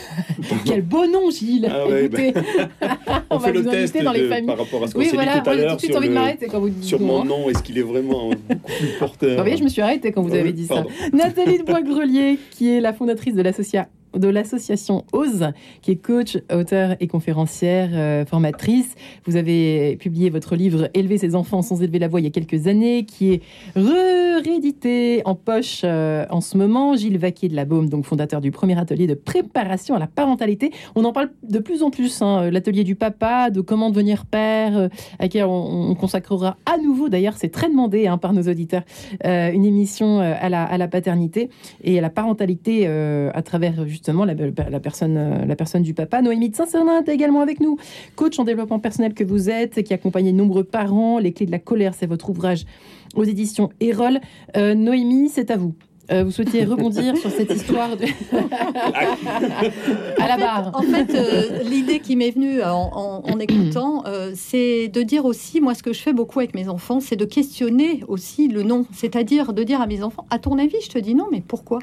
Quel 0.65 0.83
beau 0.83 1.07
nom, 1.07 1.31
Gilles 1.31 1.69
Ah 1.71 1.87
ouais, 1.89 2.05
Écoutez, 2.07 2.33
On, 3.31 3.39
va 3.39 3.47
fait 3.49 3.53
le 3.53 3.61
vous 3.63 3.71
test 3.71 4.03
dans 4.03 4.13
les 4.13 4.23
de- 4.23 4.29
familles. 4.29 4.47
par 4.47 4.59
rapport 4.59 4.85
à 4.85 4.87
ce 4.89 4.93
qu'on 4.95 5.01
Oui, 5.01 5.07
s'est 5.07 5.15
voilà, 5.17 5.35
dit 5.35 5.43
tout 5.43 5.51
à 5.51 5.53
moi 5.53 5.55
j'ai 5.55 5.61
tout 5.61 5.67
l'heure 5.67 5.77
de 5.77 5.81
suite 5.81 5.91
sur, 5.93 5.99
envie 5.99 6.09
de 6.09 6.15
le- 6.15 6.21
m'arrêter 6.21 6.47
quand 6.47 6.61
vous 6.61 6.69
dites 6.69 6.85
sur 6.85 7.01
non, 7.01 7.07
mon 7.07 7.25
nom. 7.25 7.49
Est-ce 7.51 7.63
qu'il 7.63 7.79
est 7.79 7.83
vraiment 7.83 8.31
beaucoup 8.31 8.73
plus 8.79 8.87
porteur 8.99 9.31
Vous 9.37 9.43
voyez, 9.43 9.57
je 9.57 9.65
me 9.65 9.69
suis 9.69 9.83
arrêtée 9.83 10.13
quand 10.13 10.23
vous 10.23 10.35
Ah 10.35 10.39
avez 10.39 10.53
dit 10.53 10.67
ça. 10.67 10.85
Nathalie 11.13 11.59
de 11.59 11.65
Bois-Grelier, 11.65 12.39
qui 12.53 12.71
est 12.71 12.81
la 12.81 12.93
fondatrice 12.93 13.35
de 13.35 13.43
l'associa- 13.43 13.87
de 14.19 14.29
l'association 14.29 15.05
OSE, 15.13 15.53
qui 15.83 15.93
est 15.93 15.97
coach, 15.97 16.39
auteur 16.53 16.97
et 17.01 17.07
conférencière, 17.07 17.91
euh, 17.93 18.25
formatrice. 18.25 18.95
Vous 19.27 19.37
avez 19.37 19.97
publié 19.97 20.31
votre 20.31 20.57
livre 20.57 20.89
Élever 20.95 21.19
ses 21.19 21.35
enfants 21.35 21.63
sans 21.63 21.83
élever 21.83 21.99
la 21.99 22.09
voix 22.09 22.21
il 22.21 22.25
y 22.25 22.27
a 22.27 22.31
quelques 22.31 22.67
années, 22.67 23.05
qui 23.05 23.33
est 23.33 23.43
réédité 23.75 25.23
en 25.25 25.35
poche 25.35 25.83
euh, 25.85 26.27
en 26.31 26.41
ce 26.41 26.57
moment. 26.57 26.97
Gilles 26.97 27.19
Vaquier 27.19 27.49
de 27.49 27.57
la 27.57 27.65
Baume, 27.65 27.89
donc 27.89 28.05
fondateur 28.05 28.41
du 28.41 28.51
premier 28.51 28.79
atelier 28.79 29.07
de 29.07 29.15
préparation 29.15 29.95
à 29.95 29.99
la 29.99 30.07
parentalité. 30.07 30.73
On 30.95 31.05
en 31.05 31.13
parle 31.13 31.31
de 31.43 31.59
plus 31.59 31.83
en 31.83 31.91
plus, 31.91 32.23
hein, 32.23 32.51
l'atelier 32.51 32.85
du 32.85 32.95
papa, 32.95 33.51
de 33.51 33.61
comment 33.61 33.91
devenir 33.91 34.27
père, 34.27 34.77
euh, 34.77 34.89
à 35.19 35.25
laquelle 35.25 35.45
on, 35.45 35.91
on 35.91 35.95
consacrera 35.95 36.57
à 36.67 36.79
nouveau, 36.79 37.09
d'ailleurs 37.09 37.35
c'est 37.37 37.49
très 37.49 37.69
demandé 37.69 38.07
hein, 38.07 38.19
par 38.19 38.33
nos 38.33 38.43
auditeurs, 38.43 38.83
une 39.25 39.65
émission 39.65 40.21
à 40.21 40.49
la, 40.49 40.65
à 40.65 40.79
la 40.79 40.89
paternité 40.89 41.51
et 41.83 41.99
à 41.99 42.01
la 42.01 42.11
parentalité 42.11 42.87
à 42.87 43.43
travers 43.43 43.87
justement 43.87 44.06
la, 44.09 44.71
la 44.71 44.81
personne, 44.81 45.17
euh, 45.17 45.45
la 45.45 45.57
personne 45.57 45.83
du 45.83 45.95
papa. 45.95 46.23
Noémie 46.23 46.51
de 46.51 46.57
Saint-Cernin 46.57 47.03
est 47.03 47.09
également 47.13 47.41
avec 47.41 47.61
nous, 47.61 47.77
coach 48.15 48.39
en 48.39 48.45
développement 48.45 48.79
personnel 48.79 49.15
que 49.15 49.25
vous 49.25 49.51
êtes, 49.51 49.83
qui 49.83 49.95
accompagne 49.95 50.27
de 50.27 50.31
nombreux 50.37 50.65
parents. 50.65 51.19
Les 51.19 51.33
clés 51.33 51.47
de 51.47 51.53
la 51.53 51.59
colère, 51.59 51.95
c'est 51.95 52.07
votre 52.07 52.29
ouvrage 52.31 52.65
aux 53.15 53.25
éditions 53.25 53.71
Erol. 53.81 54.21
Euh, 54.57 54.75
Noémie, 54.75 55.29
c'est 55.29 55.51
à 55.51 55.57
vous. 55.57 55.75
Euh, 56.13 56.23
vous 56.23 56.31
souhaitiez 56.31 56.65
rebondir 56.65 57.17
sur 57.17 57.31
cette 57.31 57.51
histoire 57.53 57.97
de... 57.97 58.05
à 60.23 60.29
la 60.29 60.37
barre. 60.37 60.71
En 60.75 60.83
fait, 60.83 61.15
euh, 61.15 61.63
l'idée 61.65 62.01
qui 62.01 62.17
m'est 62.17 62.31
venue 62.31 62.63
en, 62.63 62.91
en- 62.95 63.23
en 63.29 63.39
écoutant, 63.41 64.05
euh, 64.07 64.33
c'est 64.35 64.89
de 64.89 65.03
dire 65.03 65.25
aussi, 65.25 65.61
moi, 65.61 65.75
ce 65.75 65.83
que 65.83 65.93
je 65.93 66.01
fais 66.01 66.13
beaucoup 66.13 66.39
avec 66.39 66.55
mes 66.55 66.69
enfants, 66.69 67.01
c'est 67.01 67.17
de 67.17 67.25
questionner 67.25 68.03
aussi 68.09 68.49
le 68.49 68.63
non. 68.63 68.87
C'est-à-dire 68.93 69.53
de 69.53 69.63
dire 69.65 69.81
à 69.81 69.87
mes 69.87 70.03
enfants, 70.03 70.27
à 70.31 70.39
ton 70.39 70.59
avis, 70.59 70.77
je 70.83 70.91
te 70.91 70.99
dis 70.99 71.15
non, 71.15 71.27
mais 71.33 71.43
pourquoi? 71.47 71.81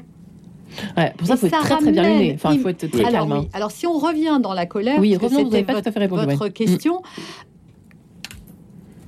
Ouais, 0.96 1.12
pour 1.16 1.26
ça, 1.26 1.34
il 1.34 1.38
faut 1.38 1.46
être 1.46 1.60
très 1.60 1.76
très 1.76 1.92
bien 1.92 2.02
luné. 2.02 2.32
Enfin, 2.34 2.52
il 2.52 2.60
faut 2.60 2.68
être 2.68 2.90
très 2.90 3.04
Alors, 3.04 3.20
calme. 3.28 3.32
hein. 3.32 3.40
oui. 3.42 3.48
Alors, 3.52 3.70
si 3.70 3.86
on 3.86 3.98
revient 3.98 4.38
dans 4.42 4.54
la 4.54 4.66
colère, 4.66 4.98
Oui, 5.00 5.10
parce 5.10 5.20
que 5.20 5.24
revenons, 5.26 5.44
vous 5.44 5.50
n'avez 5.50 5.62
c'était 5.62 5.72
pas 5.74 5.82
tout 5.82 5.88
à 5.88 5.92
fait 5.92 5.98
répondu, 6.00 6.24
votre 6.26 6.42
ouais. 6.42 6.50
question. 6.50 7.02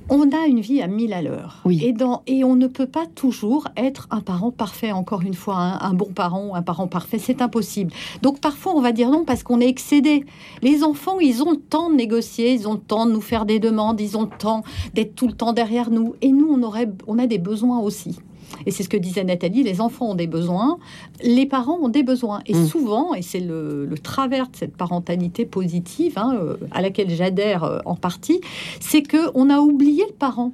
On 0.09 0.29
a 0.31 0.45
une 0.47 0.61
vie 0.61 0.81
à 0.81 0.87
mille 0.87 1.11
à 1.11 1.21
l'heure. 1.21 1.57
Oui. 1.65 1.81
Et, 1.83 1.91
dans, 1.91 2.21
et 2.27 2.45
on 2.45 2.55
ne 2.55 2.67
peut 2.67 2.85
pas 2.85 3.05
toujours 3.13 3.67
être 3.75 4.07
un 4.09 4.21
parent 4.21 4.51
parfait, 4.51 4.93
encore 4.93 5.21
une 5.21 5.33
fois, 5.33 5.57
un, 5.57 5.81
un 5.81 5.93
bon 5.93 6.05
parent 6.15 6.55
un 6.55 6.61
parent 6.61 6.87
parfait. 6.87 7.19
C'est 7.19 7.41
impossible. 7.41 7.91
Donc 8.21 8.39
parfois, 8.39 8.73
on 8.73 8.79
va 8.79 8.93
dire 8.93 9.09
non 9.09 9.25
parce 9.25 9.43
qu'on 9.43 9.59
est 9.59 9.67
excédé. 9.67 10.23
Les 10.61 10.85
enfants, 10.85 11.19
ils 11.19 11.43
ont 11.43 11.51
le 11.51 11.57
temps 11.59 11.89
de 11.89 11.95
négocier, 11.95 12.53
ils 12.53 12.69
ont 12.69 12.73
le 12.75 12.79
temps 12.79 13.05
de 13.05 13.11
nous 13.11 13.19
faire 13.19 13.45
des 13.45 13.59
demandes, 13.59 13.99
ils 13.99 14.15
ont 14.17 14.21
le 14.21 14.29
temps 14.29 14.63
d'être 14.93 15.13
tout 15.13 15.27
le 15.27 15.33
temps 15.33 15.51
derrière 15.51 15.89
nous. 15.91 16.15
Et 16.21 16.31
nous, 16.31 16.47
on, 16.49 16.63
aurait, 16.63 16.87
on 17.05 17.19
a 17.19 17.27
des 17.27 17.37
besoins 17.37 17.79
aussi. 17.79 18.17
Et 18.65 18.71
c'est 18.71 18.83
ce 18.83 18.89
que 18.89 18.97
disait 18.97 19.23
Nathalie, 19.23 19.63
les 19.63 19.81
enfants 19.81 20.11
ont 20.11 20.15
des 20.15 20.27
besoins, 20.27 20.77
les 21.23 21.45
parents 21.45 21.77
ont 21.81 21.89
des 21.89 22.03
besoins. 22.03 22.41
Et 22.45 22.53
Mm. 22.53 22.65
souvent, 22.67 23.13
et 23.13 23.21
c'est 23.21 23.39
le, 23.39 23.85
le 23.85 23.97
travers 23.97 24.47
de 24.49 24.55
cette 24.55 24.75
parentalité 24.75 25.45
positive, 25.45 26.13
hein, 26.17 26.35
euh, 26.41 26.57
à 26.71 26.81
laquelle 26.81 27.09
j'adhère 27.09 27.63
euh, 27.63 27.79
en 27.85 27.95
partie, 27.95 28.41
c'est 28.79 29.01
que 29.01 29.29
on 29.35 29.49
a 29.49 29.59
oublié 29.59 30.03
le 30.07 30.13
parent. 30.13 30.51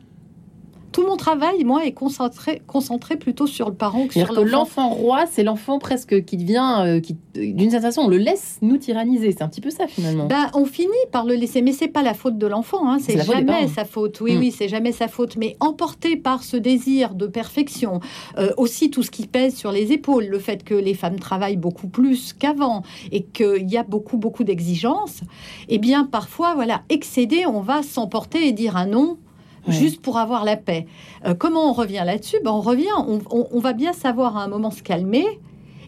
Tout 0.94 1.06
mon 1.06 1.18
travail, 1.18 1.64
moi, 1.64 1.86
est 1.86 1.92
concentré, 1.92 2.62
concentré 2.68 3.18
plutôt 3.18 3.48
sur 3.48 3.68
le 3.70 3.76
parent 3.76 4.06
que 4.08 4.14
sur 4.14 4.46
l'enfant. 4.46 4.90
roi, 4.90 5.26
c'est 5.30 5.44
l'enfant 5.44 5.80
presque 5.80 6.24
qui 6.24 6.38
devient, 6.38 6.76
euh, 6.86 7.00
qui, 7.02 7.18
d'une 7.36 7.72
certaine 7.72 7.90
façon, 7.90 8.02
on 8.04 8.08
le 8.08 8.18
laisse 8.18 8.60
nous 8.62 8.78
tyranniser. 8.78 9.32
C'est 9.32 9.42
un 9.42 9.50
petit 9.50 9.60
peu 9.62 9.72
ça 9.72 9.88
finalement. 9.88 10.28
Ben, 10.28 10.50
on 10.54 10.66
finit 10.66 10.88
par 11.12 11.26
le 11.26 11.34
laisser, 11.34 11.62
mais 11.64 11.72
c'est 11.72 11.88
pas 11.88 12.04
la 12.04 12.14
faute 12.14 12.38
de 12.38 12.48
l'enfant, 12.48 12.88
hein, 12.90 13.00
C'est 13.02 13.18
jamais 13.26 13.68
sa 13.68 13.86
faute. 13.86 14.22
Oui, 14.22 14.36
Mm. 14.36 14.40
oui, 14.40 14.52
c'est 14.52 14.68
jamais 14.70 14.92
sa 14.92 15.08
faute. 15.08 15.36
Mais 15.36 15.58
emporté 15.60 16.16
par 16.16 16.44
ce 16.44 16.58
désir 16.58 17.16
de 17.16 17.26
perfection, 17.28 18.00
euh, 18.38 18.52
aussi 18.58 18.90
tout 18.92 19.02
ce 19.04 19.10
qui 19.12 19.26
pèse 19.28 19.56
sur 19.56 19.72
les 19.72 19.92
épaules, 19.92 20.26
le 20.28 20.40
fait 20.40 20.64
que 20.64 20.76
les 20.76 20.94
femmes 20.94 21.20
travaillent 21.20 21.58
beaucoup 21.58 21.88
plus 21.88 22.34
qu'avant 22.34 22.84
et 23.12 23.24
qu'il 23.24 23.70
y 23.70 23.78
a 23.78 23.84
beaucoup, 23.84 24.18
beaucoup 24.18 24.44
d'exigences, 24.44 25.22
eh 25.70 25.80
bien, 25.80 26.06
parfois, 26.06 26.54
voilà, 26.54 26.84
excédé, 26.90 27.46
on 27.48 27.62
va 27.62 27.82
s'emporter 27.82 28.48
et 28.48 28.52
dire 28.52 28.78
un 28.78 28.86
non. 28.86 29.18
Juste 29.68 30.02
pour 30.02 30.18
avoir 30.18 30.44
la 30.46 30.58
paix. 30.58 30.86
Euh, 31.26 31.34
comment 31.34 31.70
on 31.70 31.74
revient 31.74 32.04
là-dessus? 32.06 32.38
Ben, 32.44 32.52
On 32.52 32.62
revient, 32.62 32.86
on, 33.08 33.20
on- 33.32 33.48
on 33.52 33.60
va 33.60 33.74
bien 33.74 33.94
savoir 33.94 34.36
à 34.38 34.44
un 34.44 34.48
moment 34.48 34.72
se 34.72 34.84
calmer 34.84 35.26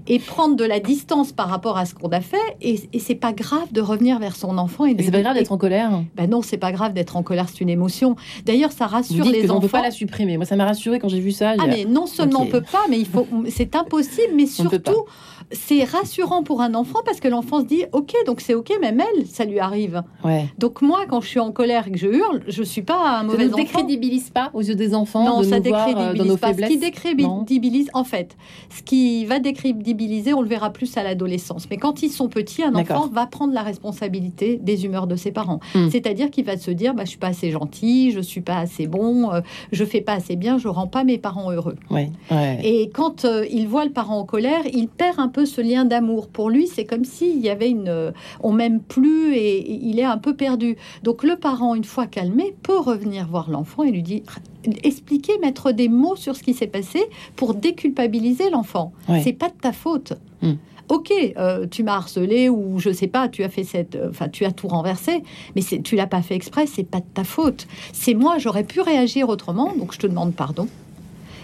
et 0.07 0.19
prendre 0.19 0.55
de 0.55 0.63
la 0.63 0.79
distance 0.79 1.31
par 1.31 1.49
rapport 1.49 1.77
à 1.79 1.85
ce 1.85 1.95
qu'on 1.95 2.09
a 2.09 2.21
fait. 2.21 2.37
Et, 2.61 2.79
et 2.93 2.99
c'est 2.99 3.15
pas 3.15 3.33
grave 3.33 3.71
de 3.71 3.81
revenir 3.81 4.19
vers 4.19 4.35
son 4.35 4.59
enfant 4.59 4.85
et 4.85 4.93
de 4.93 5.01
Et 5.01 5.05
c'est 5.05 5.11
pas 5.11 5.21
grave 5.21 5.33
d'être 5.33 5.51
en 5.51 5.57
colère? 5.57 5.89
ben 6.15 6.29
non, 6.29 6.43
c'est 6.43 6.57
pas 6.59 6.71
grave 6.71 6.93
d'être 6.93 7.17
en 7.17 7.23
colère, 7.23 7.49
c'est 7.49 7.61
une 7.61 7.69
émotion. 7.69 8.15
D'ailleurs, 8.45 8.71
ça 8.71 8.85
Vous 8.85 8.91
rassure 8.93 9.23
dites 9.25 9.33
les 9.33 9.41
que 9.41 9.51
on 9.51 9.59
peut 9.59 9.65
enfants. 9.65 9.79
pas 9.79 9.81
la 9.81 9.89
supprimer. 9.91 10.37
Moi, 10.37 10.45
ça 10.45 10.55
m'a 10.55 10.65
rassuré 10.65 10.99
quand 10.99 11.09
j'ai 11.09 11.19
vu 11.19 11.31
ça. 11.31 11.55
Ah 11.57 11.65
mais 11.67 11.85
non 11.85 12.05
seulement 12.05 12.41
on 12.41 12.45
peut 12.45 12.61
pas, 12.61 12.83
mais 12.87 12.99
il 12.99 13.07
faut, 13.07 13.25
c'est 13.49 13.75
impossible, 13.75 14.33
mais 14.35 14.45
surtout 14.45 15.05
c'est 15.51 15.83
rassurant 15.83 16.43
pour 16.43 16.61
un 16.61 16.73
enfant 16.73 16.99
parce 17.05 17.19
que 17.19 17.27
l'enfant 17.27 17.59
se 17.61 17.65
dit 17.65 17.83
ok 17.91 18.13
donc 18.25 18.41
c'est 18.41 18.53
ok 18.53 18.71
même 18.81 19.01
elle 19.01 19.25
ça 19.27 19.45
lui 19.45 19.59
arrive. 19.59 20.03
Ouais. 20.23 20.45
Donc 20.57 20.81
moi 20.81 21.05
quand 21.07 21.21
je 21.21 21.27
suis 21.27 21.39
en 21.39 21.51
colère 21.51 21.87
et 21.87 21.91
que 21.91 21.97
je 21.97 22.07
hurle, 22.07 22.41
je 22.47 22.63
suis 22.63 22.81
pas 22.81 23.19
un 23.19 23.19
Ça 23.19 23.23
mauvais 23.23 23.45
ne 23.45 23.49
enfant. 23.49 23.57
décrédibilise 23.57 24.29
pas 24.29 24.49
aux 24.53 24.61
yeux 24.61 24.75
des 24.75 24.93
enfants 24.95 25.23
Non, 25.25 25.39
de 25.41 25.45
ça 25.45 25.59
nous 25.59 25.65
voir 25.69 25.87
euh, 25.87 25.91
décrédibilise 25.91 26.17
dans 26.21 26.25
nos 26.25 26.37
pas. 26.37 26.47
Ce 26.47 26.53
faiblesses. 26.53 26.69
qui 26.71 26.77
décrédibilise, 26.77 27.89
en 27.93 28.03
fait, 28.03 28.35
ce 28.75 28.81
qui 28.83 29.25
va 29.25 29.39
décrédibiliser, 29.39 30.33
on 30.33 30.41
le 30.41 30.47
verra 30.47 30.71
plus 30.71 30.95
à 30.97 31.03
l'adolescence. 31.03 31.67
Mais 31.69 31.77
quand 31.77 32.03
ils 32.03 32.09
sont 32.09 32.27
petits, 32.27 32.63
un 32.63 32.73
enfant 32.75 33.07
va 33.07 33.25
prendre 33.27 33.53
la 33.53 33.61
responsabilité 33.63 34.57
des 34.57 34.85
humeurs 34.85 35.07
de 35.07 35.15
ses 35.15 35.31
parents. 35.31 35.59
Hmm. 35.73 35.89
C'est-à-dire 35.89 36.31
qu'il 36.31 36.45
va 36.45 36.57
se 36.57 36.71
dire, 36.71 36.93
bah, 36.93 37.03
je 37.05 37.09
suis 37.09 37.17
pas 37.19 37.27
assez 37.27 37.51
gentil, 37.51 38.11
je 38.11 38.19
suis 38.19 38.41
pas 38.41 38.57
assez 38.57 38.87
bon, 38.87 39.31
euh, 39.31 39.41
je 39.71 39.85
fais 39.85 40.01
pas 40.01 40.13
assez 40.13 40.35
bien, 40.35 40.57
je 40.57 40.67
rends 40.67 40.87
pas 40.87 41.03
mes 41.03 41.17
parents 41.17 41.51
heureux. 41.51 41.75
Ouais. 41.89 42.09
ouais. 42.31 42.59
Et 42.63 42.89
quand 42.89 43.25
euh, 43.25 43.45
il 43.51 43.67
voit 43.67 43.85
le 43.85 43.91
parent 43.91 44.19
en 44.19 44.25
colère, 44.25 44.61
il 44.73 44.87
perd 44.87 45.19
un 45.19 45.27
peu 45.35 45.45
ce 45.45 45.59
lien 45.59 45.83
d'amour. 45.83 46.29
Pour 46.29 46.49
lui, 46.49 46.65
c'est 46.65 46.85
comme 46.85 47.03
s'il 47.03 47.39
y 47.39 47.49
avait 47.49 47.69
une, 47.69 48.13
on 48.41 48.53
m'aime 48.53 48.79
plus 48.79 49.35
et, 49.35 49.57
et 49.57 49.79
il 49.83 49.99
est 49.99 50.05
un 50.05 50.17
peu 50.17 50.33
perdu. 50.33 50.77
Donc 51.03 51.23
le 51.23 51.35
parent, 51.35 51.75
une 51.75 51.83
fois 51.83 52.07
calmé, 52.07 52.55
peut 52.63 52.79
revenir 52.79 53.27
voir 53.27 53.49
l'enfant 53.49 53.83
et 53.83 53.91
lui 53.91 54.01
dire, 54.01 54.21
expliquer, 54.83 55.37
mettre 55.39 55.73
des 55.73 55.89
mots 55.89 56.15
sur 56.15 56.37
ce 56.37 56.43
qui 56.43 56.53
s'est 56.53 56.67
passé 56.67 57.01
pour 57.35 57.53
déculpabiliser 57.53 58.49
l'enfant. 58.49 58.93
Ouais. 59.09 59.21
C'est 59.23 59.33
pas 59.33 59.49
de 59.49 59.59
ta 59.59 59.73
faute. 59.73 60.13
Hmm. 60.41 60.53
Ok, 60.87 61.11
euh, 61.11 61.65
tu 61.69 61.83
m'as 61.83 61.95
harcelé 61.95 62.47
ou 62.47 62.79
je 62.79 62.91
sais 62.91 63.07
pas, 63.07 63.27
tu 63.27 63.43
as 63.43 63.49
fait 63.49 63.63
cette, 63.63 63.95
euh, 63.95 64.09
enfin 64.11 64.29
tu 64.29 64.45
as 64.45 64.51
tout 64.51 64.67
renversé, 64.67 65.23
mais 65.55 65.63
tu 65.83 65.95
l'as 65.95 66.07
pas 66.07 66.21
fait 66.21 66.35
exprès, 66.35 66.67
c'est 66.67 66.83
pas 66.83 66.99
de 66.99 67.11
ta 67.13 67.23
faute. 67.25 67.67
C'est 67.91 68.13
moi, 68.13 68.37
j'aurais 68.37 68.63
pu 68.63 68.79
réagir 68.81 69.27
autrement, 69.27 69.73
donc 69.75 69.93
je 69.93 69.99
te 69.99 70.07
demande 70.07 70.33
pardon. 70.33 70.67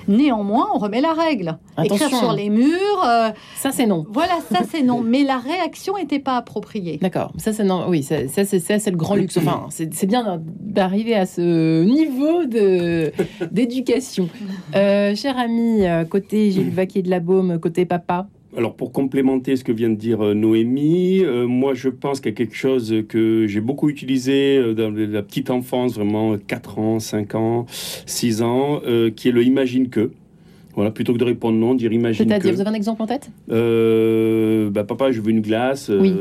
Néanmoins, 0.08 0.68
on 0.74 0.78
remet 0.78 1.02
la 1.02 1.14
règle. 1.14 1.58
Attention. 1.78 2.06
Écrire 2.08 2.20
sur 2.20 2.34
les 2.34 2.50
murs, 2.50 3.04
euh, 3.06 3.30
Ça, 3.56 3.72
c'est 3.72 3.86
non. 3.86 4.06
voilà, 4.10 4.40
ça 4.52 4.62
c'est 4.70 4.84
non. 4.84 5.02
Mais 5.02 5.24
la 5.24 5.38
réaction 5.38 5.96
n'était 5.98 6.20
pas 6.20 6.38
appropriée. 6.38 6.98
D'accord. 7.02 7.34
Ça, 7.38 7.54
c'est 7.54 7.64
non. 7.64 7.86
Oui, 7.88 8.04
ça, 8.04 8.28
ça, 8.28 8.46
c'est 8.46 8.60
ça, 8.60 8.80
c'est 8.80 8.92
le 8.92 8.98
grand 8.98 9.16
luxe. 9.16 9.38
Enfin, 9.38 9.68
c'est 9.70 9.94
c'est 9.94 10.08
bien 10.08 10.42
d'arriver 10.60 11.16
à 11.16 11.26
ce 11.26 11.84
niveau 11.84 12.46
de 12.46 13.12
d'éducation. 13.52 14.30
Euh, 14.76 15.16
cher 15.16 15.38
ami, 15.38 15.86
euh, 15.86 16.06
côté 16.06 16.52
Gilles 16.52 16.70
Vaquier 16.72 17.02
de 17.02 17.10
la 17.10 17.20
Baume, 17.20 17.60
côté 17.60 17.86
papa. 17.86 18.28
Alors 18.58 18.76
pour 18.76 18.92
complémenter 18.92 19.56
ce 19.56 19.64
que 19.64 19.72
vient 19.72 19.90
de 19.90 19.96
dire 19.96 20.22
euh, 20.26 20.34
Noémie, 20.34 21.22
euh, 21.24 21.48
moi 21.48 21.74
je 21.74 21.88
pense 21.88 22.20
qu'il 22.20 22.32
y 22.32 22.34
a 22.34 22.36
quelque 22.36 22.56
chose 22.56 22.94
que 23.08 23.48
j'ai 23.48 23.62
beaucoup 23.62 23.88
utilisé 23.88 24.58
euh, 24.58 24.74
dans 24.74 24.92
la 24.92 25.22
petite 25.22 25.50
enfance, 25.50 25.94
vraiment 25.94 26.38
4 26.38 26.80
ans, 26.80 27.00
5 27.00 27.36
ans, 27.36 27.66
6 27.70 28.42
ans, 28.42 28.82
qui 29.16 29.30
est 29.30 29.32
le 29.32 29.44
imagine 29.44 29.90
que. 29.90 30.12
Voilà, 30.74 30.90
plutôt 30.90 31.12
que 31.12 31.18
de 31.18 31.26
répondre 31.26 31.58
non, 31.58 31.76
dire 31.76 31.92
imagine 31.92 32.26
C'est-à-dire, 32.30 32.50
que... 32.50 32.56
vous 32.56 32.62
avez 32.62 32.70
un 32.70 32.74
exemple 32.74 33.02
en 33.02 33.06
tête? 33.06 33.30
Bah, 33.50 34.84
papa, 34.86 35.12
je 35.12 35.20
veux 35.20 35.30
une 35.30 35.42
glace, 35.42 35.92
Oui. 35.94 36.14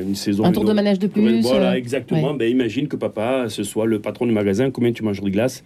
une 0.00 0.14
saison. 0.14 0.44
Un 0.44 0.52
tour 0.52 0.64
de 0.64 0.72
manège 0.72 1.00
de 1.00 1.08
plus 1.08 1.40
Voilà, 1.40 1.76
exactement. 1.76 2.30
ouais. 2.30 2.38
Ben, 2.38 2.48
imagine 2.48 2.86
que 2.86 2.94
papa, 2.94 3.46
ce 3.48 3.64
soit 3.64 3.86
le 3.86 3.98
patron 3.98 4.26
du 4.26 4.32
magasin, 4.32 4.70
combien 4.70 4.92
tu 4.92 5.02
manges 5.02 5.20
de 5.20 5.28
glace? 5.30 5.64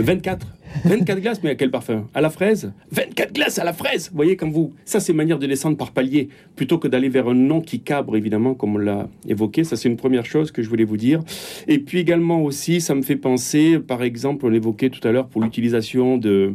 24. 0.00 0.46
24 0.84 1.20
glaces, 1.20 1.42
mais 1.42 1.50
à 1.50 1.54
quel 1.54 1.70
parfum? 1.70 2.08
À 2.14 2.20
la 2.20 2.30
fraise? 2.30 2.72
24 2.90 3.32
glaces 3.32 3.58
à 3.58 3.64
la 3.64 3.72
fraise 3.72 4.08
Vous 4.10 4.16
voyez, 4.16 4.36
comme 4.36 4.50
vous. 4.50 4.74
Ça, 4.84 4.98
c'est 4.98 5.12
manière 5.12 5.38
de 5.38 5.46
descendre 5.46 5.76
par 5.76 5.92
palier, 5.92 6.28
plutôt 6.56 6.78
que 6.78 6.88
d'aller 6.88 7.08
vers 7.08 7.28
un 7.28 7.34
nom 7.34 7.60
qui 7.60 7.80
cabre, 7.80 8.16
évidemment, 8.16 8.54
comme 8.54 8.74
on 8.74 8.78
l'a 8.78 9.08
évoqué. 9.28 9.62
Ça, 9.62 9.76
c'est 9.76 9.88
une 9.88 9.96
première 9.96 10.26
chose 10.26 10.50
que 10.50 10.62
je 10.62 10.68
voulais 10.68 10.84
vous 10.84 10.96
dire. 10.96 11.20
Et 11.68 11.78
puis 11.78 11.98
également 11.98 12.42
aussi, 12.42 12.80
ça 12.80 12.94
me 12.94 13.02
fait 13.02 13.16
penser, 13.16 13.78
par 13.78 14.02
exemple, 14.02 14.46
on 14.46 14.48
l'évoquait 14.48 14.90
tout 14.90 15.06
à 15.06 15.12
l'heure 15.12 15.28
pour 15.28 15.42
l'utilisation 15.42 16.18
de 16.18 16.52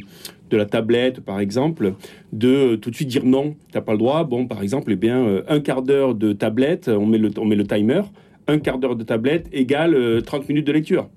de 0.49 0.57
la 0.57 0.65
tablette, 0.65 1.21
par 1.21 1.39
exemple, 1.39 1.93
de 2.33 2.47
euh, 2.47 2.77
tout 2.77 2.89
de 2.89 2.95
suite 2.95 3.07
dire 3.07 3.25
non, 3.25 3.55
t'as 3.71 3.81
pas 3.81 3.91
le 3.91 3.99
droit. 3.99 4.23
Bon, 4.23 4.47
par 4.47 4.61
exemple, 4.61 4.91
eh 4.91 4.95
bien, 4.95 5.19
euh, 5.19 5.43
un 5.47 5.59
quart 5.59 5.81
d'heure 5.81 6.15
de 6.15 6.33
tablette, 6.33 6.87
on 6.87 7.05
met 7.05 7.17
le, 7.17 7.29
on 7.37 7.45
met 7.45 7.55
le 7.55 7.67
timer, 7.67 8.01
un 8.47 8.59
quart 8.59 8.79
d'heure 8.79 8.95
de 8.95 9.03
tablette 9.03 9.47
égale 9.51 9.93
euh, 9.93 10.21
30 10.21 10.49
minutes 10.49 10.65
de 10.67 10.71
lecture. 10.71 11.09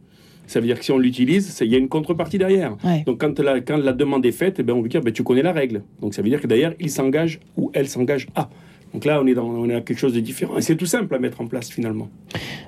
Ça 0.47 0.61
veut 0.61 0.67
dire 0.67 0.79
que 0.79 0.85
si 0.85 0.93
on 0.93 0.99
l'utilise, 0.99 1.59
il 1.61 1.73
y 1.73 1.75
a 1.75 1.79
une 1.79 1.89
contrepartie 1.89 2.39
derrière. 2.39 2.77
Ouais. 2.85 3.03
Donc 3.07 3.21
quand 3.21 3.39
la, 3.39 3.61
quand 3.61 3.77
la 3.77 3.93
demande 3.93 4.25
est 4.27 4.33
faite, 4.33 4.57
eh 4.59 4.63
ben, 4.63 4.75
on 4.75 4.83
veut 4.83 4.89
dire 4.89 5.01
ben, 5.01 5.13
tu 5.13 5.23
connais 5.23 5.43
la 5.43 5.53
règle. 5.53 5.83
Donc 6.01 6.15
ça 6.15 6.23
veut 6.23 6.29
dire 6.29 6.41
que 6.41 6.47
d'ailleurs, 6.47 6.75
il 6.81 6.91
s'engage 6.91 7.41
ou 7.57 7.71
elle 7.75 7.89
s'engage 7.89 8.27
à. 8.35 8.49
Donc 8.93 9.05
là, 9.07 9.21
on 9.23 9.27
est, 9.27 9.35
dans, 9.35 9.47
on 9.49 9.69
est 9.71 9.75
à 9.75 9.81
quelque 9.81 9.99
chose 9.99 10.13
de 10.13 10.21
différent. 10.21 10.59
Et 10.59 10.63
c'est 10.63 10.77
tout 10.77 10.87
simple 10.87 11.15
à 11.15 11.19
mettre 11.19 11.41
en 11.41 11.47
place 11.47 11.71
finalement. 11.71 12.09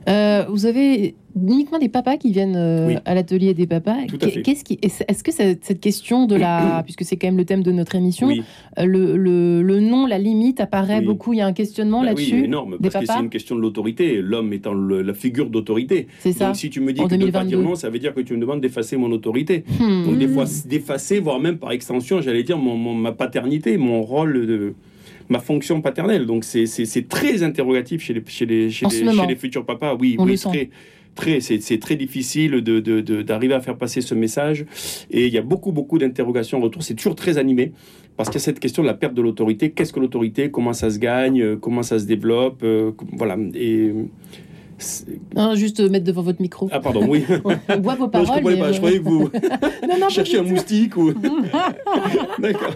Euh, 0.09 0.45
vous 0.49 0.65
avez 0.67 1.15
uniquement 1.37 1.79
des 1.79 1.89
papas 1.89 2.17
qui 2.17 2.31
viennent 2.33 2.57
euh, 2.57 2.87
Oui. 2.89 2.95
à 3.05 3.15
l'atelier 3.15 3.53
des 3.55 3.67
papas. 3.67 3.97
Qu'est-ce 4.45 4.65
qui, 4.65 4.79
est-ce 4.83 5.23
que 5.25 5.33
cette 5.33 5.65
cette 5.65 5.81
question 5.81 6.27
de 6.27 6.37
la, 6.37 6.83
puisque 6.85 7.05
c'est 7.05 7.17
quand 7.17 7.27
même 7.27 7.37
le 7.37 7.45
thème 7.45 7.63
de 7.63 7.73
notre 7.73 7.95
émission, 7.95 8.29
Oui, 8.29 8.43
euh, 8.79 8.85
le, 8.87 9.17
le, 9.17 9.63
le 9.63 9.81
nom, 9.81 10.07
la 10.07 10.19
limite 10.19 10.61
apparaît 10.61 11.01
Oui. 11.01 11.05
beaucoup. 11.07 11.33
Il 11.33 11.39
y 11.39 11.43
a 11.43 11.47
un 11.47 11.53
questionnement 11.53 12.01
Bah 12.01 12.07
là-dessus. 12.07 12.35
oui, 12.37 12.45
énorme, 12.45 12.77
des 12.81 12.89
parce 12.91 13.05
que 13.05 13.13
c'est 13.13 13.21
une 13.21 13.31
question 13.31 13.57
de 13.57 13.61
l'autorité, 13.61 14.23
l'homme 14.23 14.53
étant 14.53 14.73
le- 14.73 15.03
la 15.03 15.15
figure 15.15 15.51
d'autorité. 15.51 16.07
C'est 16.21 16.33
ça. 16.33 16.47
Donc 16.47 16.57
si 16.57 16.71
tu 16.71 16.81
me 16.81 16.93
dis 16.93 17.01
En 17.01 17.05
que 17.09 17.15
de 17.15 17.17
ne 17.17 17.31
pas 17.31 17.41
2022. 17.41 17.57
dire 17.57 17.69
non, 17.69 17.75
ça 17.75 17.91
veut 17.91 17.99
dire 17.99 18.15
que 18.15 18.21
tu 18.23 18.35
me 18.35 18.41
demandes 18.41 18.61
d'effacer 18.61 18.97
mon 18.97 19.11
autorité. 19.13 19.65
Hmm. 19.81 20.05
Donc 20.07 20.19
des 20.19 20.29
fois 20.29 20.45
d'effacer, 20.67 21.21
voire 21.21 21.39
même 21.41 21.59
par 21.59 21.73
extension, 21.73 22.21
j'allais 22.23 22.45
dire 22.45 22.57
mon, 22.59 22.77
mon- 22.77 22.95
ma 22.95 23.13
paternité, 23.13 23.77
mon 23.77 24.03
rôle 24.03 24.47
de 24.47 24.75
ma 25.29 25.39
fonction 25.41 25.81
paternelle. 25.81 26.27
Donc 26.27 26.45
c'est- 26.45 26.67
très 27.09 27.43
interrogatif 27.43 28.03
chez 28.03 28.15
les, 28.15 28.23
chez 28.27 28.47
les, 28.47 28.71
chez 28.71 28.87
les, 28.87 29.13
chez 29.13 29.27
futurs 29.37 29.65
papas. 29.65 29.95
Oui, 30.01 30.17
On 30.19 30.27
très. 30.51 30.71
Très, 31.15 31.39
c'est 31.41 31.61
c'est 31.63 31.79
très 31.79 31.95
difficile 31.95 32.51
de- 32.61 32.81
de- 32.81 33.01
de- 33.01 33.23
d'arriver 33.23 33.55
à 33.55 33.61
faire 33.61 33.77
passer 33.77 34.01
ce 34.01 34.17
message. 34.17 34.67
Et 35.13 35.29
il 35.29 35.33
y 35.33 35.39
a 35.39 35.43
beaucoup, 35.43 35.71
beaucoup 35.71 35.97
d'interrogations 35.97 36.59
en 36.59 36.63
retour. 36.63 36.83
C'est 36.83 36.95
toujours 36.95 37.15
très 37.15 37.39
animé 37.39 37.71
parce 38.17 38.29
qu'il 38.31 38.41
y 38.41 38.43
a 38.43 38.45
cette 38.45 38.59
question 38.59 38.83
de 38.83 38.89
la 38.89 38.95
perte 38.95 39.15
de 39.15 39.23
l'autorité. 39.23 39.71
Qu'est-ce 39.71 39.93
que 39.93 40.01
l'autorité? 40.01 40.51
Comment 40.51 40.73
ça 40.73 40.91
se 40.91 40.99
gagne? 40.99 41.41
Euh, 41.41 41.57
Comment 41.57 41.85
ça 41.85 42.01
se 42.01 42.07
développe? 42.07 42.63
Euh, 42.65 42.91
Voilà. 43.13 43.37
Et 43.55 43.93
Non, 45.37 45.55
juste 45.55 45.81
mettre 45.81 46.05
devant 46.05 46.23
votre 46.23 46.41
micro. 46.41 46.69
ah 46.73 46.81
pardon, 46.81 47.05
oui. 47.09 47.25
On 47.69 47.81
voit 47.81 47.95
vos 47.95 48.05
Non, 48.05 48.07
je 48.07 48.11
paroles. 48.11 48.27
comprenais 48.29 48.57
pas. 48.61 48.73
Je 48.73 48.79
croyais 48.79 48.99
que 48.99 49.05
vous 49.05 49.21
non, 49.89 49.99
non, 50.01 50.09
cherchiez 50.09 50.39
un 50.39 50.43
moustique 50.43 50.97
ou. 50.97 51.13
D'accord. 52.39 52.75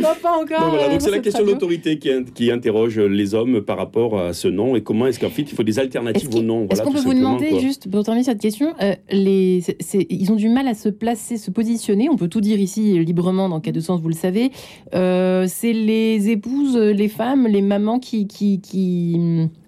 Non, 0.00 0.08
pas 0.22 0.36
encore. 0.40 0.68
Voilà, 0.70 0.88
donc 0.88 1.00
c'est 1.00 1.10
la 1.10 1.18
question 1.18 1.44
de 1.44 1.50
l'autorité 1.50 1.98
qui, 1.98 2.10
qui 2.34 2.50
interroge 2.50 2.98
les 2.98 3.34
hommes 3.34 3.60
par 3.62 3.76
rapport 3.78 4.18
à 4.18 4.32
ce 4.32 4.48
nom 4.48 4.76
et 4.76 4.82
comment 4.82 5.06
est-ce 5.06 5.18
qu'en 5.20 5.30
fait 5.30 5.42
il 5.42 5.54
faut 5.54 5.62
des 5.62 5.78
alternatives 5.78 6.34
au 6.34 6.42
nom. 6.42 6.66
Est-ce 6.70 6.82
Voilà, 6.82 6.84
qu'on 6.84 6.92
peut 6.92 7.00
vous 7.08 7.14
demander, 7.14 7.48
quoi. 7.50 7.58
juste 7.60 7.90
pour 7.90 8.04
terminer 8.04 8.24
cette 8.24 8.40
question, 8.40 8.74
euh, 8.82 8.94
les, 9.10 9.62
ils 10.10 10.32
ont 10.32 10.36
du 10.36 10.48
mal 10.48 10.68
à 10.68 10.74
se 10.74 10.88
placer, 10.88 11.36
se 11.36 11.50
positionner, 11.50 12.08
on 12.10 12.16
peut 12.16 12.28
tout 12.28 12.40
dire 12.40 12.58
ici 12.60 12.98
librement 13.04 13.48
dans 13.48 13.60
cas 13.60 13.72
de 13.72 13.80
sens, 13.80 14.00
vous 14.00 14.08
le 14.08 14.14
savez, 14.14 14.50
Euh, 14.94 15.46
c'est 15.48 15.72
les 15.72 16.30
épouses, 16.30 16.76
les 16.76 17.08
femmes, 17.08 17.46
les 17.46 17.62
mamans 17.62 17.98
qui, 17.98 18.26
qui, 18.26 18.60
qui 18.60 19.16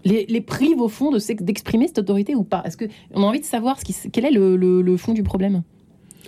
les, 0.04 0.26
les 0.28 0.40
privent 0.40 0.80
au 0.80 0.88
fond 0.88 1.10
de 1.10 1.18
s'ex- 1.18 1.42
d'exprimer 1.48 1.88
cette 1.88 1.98
autorité 1.98 2.34
ou 2.36 2.44
pas? 2.44 2.62
Est-ce 2.64 2.76
qu'on 2.76 3.22
a 3.22 3.26
envie 3.26 3.40
de 3.40 3.44
savoir 3.44 3.78
ce 3.80 3.84
qui, 3.84 3.94
quel 4.12 4.24
est 4.24 4.30
le- 4.30 4.56
le 4.82 4.96
fond 4.96 5.12
du 5.14 5.22
problème? 5.24 5.62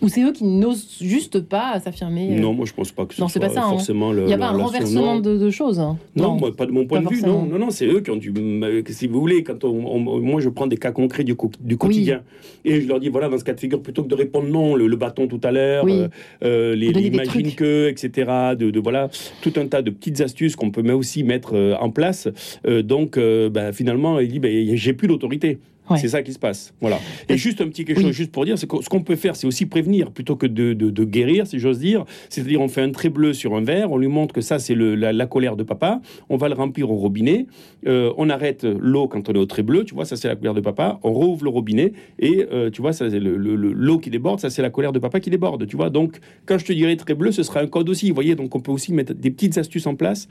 Ou 0.02 0.08
c'est 0.08 0.22
eux 0.22 0.32
qui 0.32 0.44
n'osent 0.44 0.96
juste 1.02 1.40
pas 1.40 1.78
s'affirmer 1.78 2.30
euh, 2.34 2.40
Non, 2.40 2.54
moi 2.54 2.64
je 2.64 2.72
pense 2.72 2.90
pas 2.90 3.04
que 3.04 3.12
ce 3.14 3.20
Non, 3.20 3.28
soit 3.28 3.38
pas 3.40 3.50
ça, 3.50 3.64
hein. 3.64 3.70
forcément 3.70 4.12
le. 4.12 4.22
Il 4.22 4.26
n'y 4.28 4.32
a 4.32 4.38
pas 4.38 4.46
un 4.48 4.56
renversement 4.56 5.20
de, 5.20 5.36
de 5.36 5.50
choses 5.50 5.78
hein 5.78 5.98
Non, 6.16 6.36
moi, 6.36 6.56
pas 6.56 6.64
de 6.64 6.70
mon 6.70 6.86
point 6.86 7.02
de 7.02 7.08
vue. 7.10 7.20
Non, 7.20 7.42
non, 7.44 7.58
non, 7.58 7.68
c'est 7.70 7.86
eux 7.86 8.00
qui 8.00 8.10
ont 8.10 8.16
dû. 8.16 8.30
me- 8.32 8.82
Si 8.88 9.06
vous 9.06 9.20
voulez, 9.20 9.42
quand 9.44 9.62
on, 9.64 9.68
on- 9.86 10.20
moi 10.20 10.40
je 10.40 10.48
prends 10.48 10.66
des 10.66 10.78
cas 10.78 10.90
concrets 10.92 11.22
du, 11.24 11.34
du 11.60 11.76
quotidien 11.76 12.22
et 12.64 12.80
je 12.80 12.88
leur 12.88 12.98
dis 12.98 13.10
voilà, 13.10 13.28
dans 13.28 13.36
ce 13.36 13.44
cas 13.44 13.52
de 13.52 13.60
figure, 13.60 13.82
plutôt 13.82 14.02
que 14.02 14.08
de 14.08 14.14
répondre 14.14 14.48
non, 14.48 14.74
le, 14.74 14.86
le 14.86 14.96
bâton 14.96 15.26
tout 15.26 15.40
à 15.44 15.50
l'heure, 15.50 15.84
Oui. 15.84 15.92
euh, 15.92 16.08
euh, 16.44 16.74
les, 16.74 16.86
Vous 16.86 16.92
donnez 16.94 17.10
des 17.10 17.16
imagine 17.16 17.42
trucs. 17.42 17.56
que, 17.56 17.88
etc. 17.88 18.30
De, 18.58 18.70
de- 18.70 18.80
voilà, 18.80 19.10
tout 19.42 19.52
un 19.56 19.66
tas 19.66 19.82
de 19.82 19.90
petites 19.90 20.22
astuces 20.22 20.56
qu'on 20.56 20.70
peut 20.70 20.80
aussi 20.92 21.24
mettre 21.24 21.54
euh, 21.54 21.74
en 21.78 21.90
place. 21.90 22.26
Euh, 22.66 22.82
donc, 22.82 23.18
euh, 23.18 23.50
bah, 23.50 23.72
finalement, 23.72 24.18
il 24.18 24.28
dit 24.28 24.38
ben, 24.38 24.76
j'ai 24.76 24.94
plus 24.94 25.08
d'autorité. 25.08 25.58
Ouais. 25.90 25.98
C'est 25.98 26.08
ça 26.08 26.22
qui 26.22 26.32
se 26.32 26.38
passe. 26.38 26.72
Voilà. 26.80 26.98
Et 27.28 27.36
juste 27.36 27.60
un 27.60 27.68
petit 27.68 27.84
quelque 27.84 27.98
Oui. 27.98 28.04
chose, 28.04 28.12
juste 28.14 28.32
pour 28.32 28.44
dire, 28.44 28.56
c'est 28.58 28.68
que 28.68 28.82
ce 28.82 28.88
qu'on 28.88 29.02
peut 29.02 29.16
faire, 29.16 29.36
c'est 29.36 29.46
aussi 29.46 29.66
prévenir 29.66 30.10
plutôt 30.10 30.36
que 30.36 30.46
de, 30.46 30.72
de- 30.72 30.90
de 30.90 31.04
guérir, 31.04 31.46
si 31.46 31.58
j'ose 31.58 31.78
dire. 31.78 32.04
C'est-à-dire, 32.28 32.60
on 32.60 32.68
fait 32.68 32.82
un 32.82 32.90
trait 32.90 33.08
bleu 33.10 33.32
sur 33.32 33.54
un 33.56 33.60
verre, 33.62 33.90
on 33.92 33.98
lui 33.98 34.08
montre 34.08 34.32
que 34.34 34.40
ça, 34.40 34.58
c'est 34.58 34.74
la, 34.74 35.12
la 35.12 35.26
colère 35.26 35.56
de 35.56 35.62
papa. 35.64 36.00
On 36.28 36.36
va 36.36 36.48
le 36.48 36.54
remplir 36.54 36.90
au 36.90 36.96
robinet. 36.96 37.46
Euh, 37.86 38.12
on 38.16 38.30
arrête 38.30 38.64
l'eau 38.64 39.08
quand 39.08 39.28
on 39.28 39.32
est 39.32 39.38
au 39.38 39.46
trait 39.46 39.62
bleu. 39.62 39.84
Tu 39.84 39.94
vois, 39.94 40.04
ça, 40.04 40.16
c'est 40.16 40.28
la 40.28 40.36
colère 40.36 40.54
de 40.54 40.60
papa. 40.60 41.00
On 41.02 41.12
rouvre 41.12 41.44
le 41.44 41.50
robinet 41.50 41.92
et 42.18 42.46
euh, 42.52 42.70
tu 42.70 42.80
vois, 42.82 42.92
ça, 42.92 43.10
c'est 43.10 43.20
le- 43.20 43.36
le- 43.36 43.56
le- 43.56 43.72
l'eau 43.72 43.98
qui 43.98 44.10
déborde. 44.10 44.40
Ça, 44.40 44.50
c'est 44.50 44.62
la 44.62 44.70
colère 44.70 44.92
de 44.92 44.98
papa 44.98 45.20
qui 45.20 45.30
déborde. 45.30 45.66
Tu 45.66 45.76
vois, 45.76 45.90
donc 45.90 46.18
quand 46.46 46.58
je 46.58 46.64
te 46.64 46.72
dirais 46.72 46.94
trait 46.96 47.14
bleu, 47.14 47.32
ce 47.32 47.42
sera 47.42 47.60
un 47.60 47.66
code 47.66 47.88
aussi. 47.88 48.08
Vous 48.08 48.14
voyez, 48.14 48.34
donc 48.34 48.54
on 48.54 48.60
peut 48.60 48.72
aussi 48.72 48.92
mettre 48.92 49.14
des 49.14 49.30
petites 49.30 49.58
astuces 49.58 49.86
en 49.86 49.94
place 49.94 50.28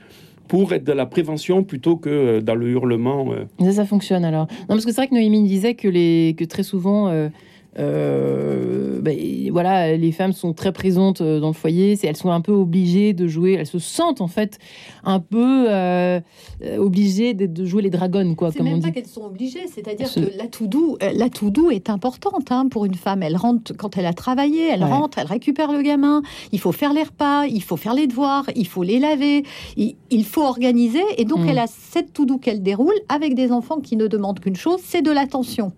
pour 0.50 0.72
être 0.72 0.82
dans 0.82 0.96
la 0.96 1.06
prévention 1.06 1.62
plutôt 1.62 1.96
que 1.96 2.10
euh, 2.10 2.40
dans 2.40 2.56
le 2.56 2.70
hurlement. 2.70 3.32
euh. 3.32 3.44
Ça, 3.60 3.70
ça 3.72 3.84
fonctionne 3.84 4.24
alors. 4.24 4.48
Non, 4.62 4.66
parce 4.74 4.84
que 4.84 4.90
c'est 4.90 4.96
vrai 4.96 5.06
que 5.06 5.14
Noémie 5.14 5.44
disait 5.44 5.74
que, 5.74 5.86
les, 5.86 6.34
que 6.36 6.44
très 6.44 6.64
souvent, 6.64 7.06
euh, 7.06 7.28
euh, 7.78 9.00
ben, 9.00 9.16
voilà, 9.52 9.96
les 9.96 10.12
femmes 10.12 10.32
sont 10.32 10.52
très 10.52 10.72
présentes 10.72 11.20
euh, 11.20 11.40
dans 11.40 11.48
le 11.48 11.52
foyer. 11.54 11.96
C'est, 11.96 12.06
elles 12.06 12.16
sont 12.16 12.30
un 12.30 12.40
peu 12.40 12.52
obligées 12.52 13.12
de 13.12 13.26
jouer. 13.28 13.52
Elles 13.54 13.66
se 13.66 13.78
sentent 13.78 14.20
en 14.20 14.28
fait 14.28 14.58
un 15.04 15.20
peu 15.20 15.66
euh, 15.70 16.20
obligées 16.78 17.34
de, 17.34 17.46
de 17.46 17.64
jouer 17.64 17.82
les 17.82 17.90
dragons, 17.90 18.34
quoi, 18.34 18.50
C'est 18.52 18.60
on 18.60 18.64
même 18.64 18.82
pas 18.82 18.90
qu'elles 18.90 19.06
sont 19.06 19.24
obligées, 19.24 19.66
c'est-à-dire 19.72 20.08
Ce- 20.08 20.20
que 20.20 20.36
la 20.36 20.46
to-do, 20.46 20.98
euh, 21.02 21.12
la 21.14 21.28
est 21.72 21.90
importante 21.90 22.50
hein, 22.50 22.66
pour 22.70 22.84
une 22.84 22.94
femme. 22.94 23.22
Elle 23.22 23.36
rentre 23.36 23.72
quand 23.76 23.96
elle 23.96 24.06
a 24.06 24.12
travaillé, 24.12 24.68
elle 24.70 24.82
Ouais. 24.84 24.90
rentre, 24.90 25.18
elle 25.18 25.26
récupère 25.26 25.72
le 25.72 25.82
gamin. 25.82 26.22
Il 26.52 26.58
faut 26.60 26.72
faire 26.72 26.92
les 26.92 27.02
repas, 27.02 27.46
il 27.46 27.62
faut 27.62 27.76
faire 27.76 27.94
les 27.94 28.06
devoirs, 28.06 28.44
il 28.56 28.66
faut 28.66 28.82
les 28.82 28.98
laver, 28.98 29.44
il, 29.76 29.96
il 30.10 30.24
faut 30.24 30.42
organiser. 30.42 31.02
Et 31.18 31.24
donc 31.24 31.40
Mm. 31.40 31.48
elle 31.48 31.58
a 31.58 31.66
cette 31.66 32.12
to-do 32.12 32.38
qu'elle 32.38 32.62
déroule 32.62 32.94
avec 33.08 33.34
des 33.34 33.52
enfants 33.52 33.80
qui 33.80 33.96
ne 33.96 34.06
demandent 34.06 34.40
qu'une 34.40 34.56
chose, 34.56 34.80
c'est 34.84 35.02
de 35.02 35.10
l'attention. 35.10 35.72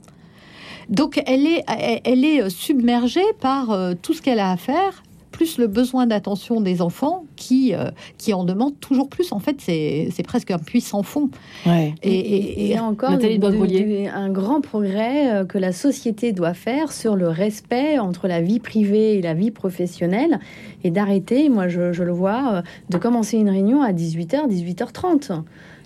Donc 0.92 1.20
elle 1.26 1.46
est, 1.46 1.64
elle, 2.05 2.24
est 2.24 2.48
submergée 2.50 3.20
par 3.40 3.70
euh, 3.72 3.94
tout 4.00 4.12
ce 4.14 4.22
qu'elle 4.22 4.38
a 4.38 4.52
à 4.52 4.57
faire, 4.57 5.02
plus 5.31 5.57
le 5.57 5.66
besoin 5.66 6.07
d'attention 6.07 6.61
des 6.61 6.83
enfants 6.83 7.24
qui, 7.37 7.74
euh, 7.74 7.90
qui 8.18 8.35
en 8.35 8.44
demandent 8.44 8.78
toujours 8.78 9.09
plus. 9.09 9.33
En 9.33 9.38
fait, 9.38 9.57
c'est 9.59 10.09
c'est 10.12 10.22
presque 10.22 10.50
un 10.50 10.59
puissant 10.59 11.02
fond. 11.02 11.31
Ouais. 11.64 11.94
Et, 12.02 12.12
et- 12.14 12.70
et 12.72 12.78
encore 12.78 13.12
Nathalie 13.12 13.38
de- 13.38 13.46
de- 13.48 13.57
Boisgrelier. 13.57 14.05
de- 14.05 14.09
un 14.14 14.28
grand 14.28 14.61
progrès 14.61 15.35
euh, 15.35 15.44
que 15.46 15.57
la 15.57 15.72
société 15.72 16.33
doit 16.33 16.52
faire 16.52 16.92
sur 16.92 17.16
le 17.16 17.28
respect 17.28 17.98
entre 17.98 18.28
la 18.28 18.42
vie 18.42 18.59
privée 18.61 19.14
et 19.16 19.22
la 19.22 19.33
vie 19.33 19.50
professionnelle 19.50 20.38
et 20.85 20.90
d'arrêter, 20.90 21.48
moi 21.48 21.66
je, 21.68 21.92
je 21.94 22.02
le 22.05 22.12
vois, 22.12 22.62
de 22.90 22.98
commencer 22.98 23.38
une 23.38 23.48
réunion 23.48 23.81
à 23.81 23.92
18h, 23.92 24.46
18h30. 24.50 25.42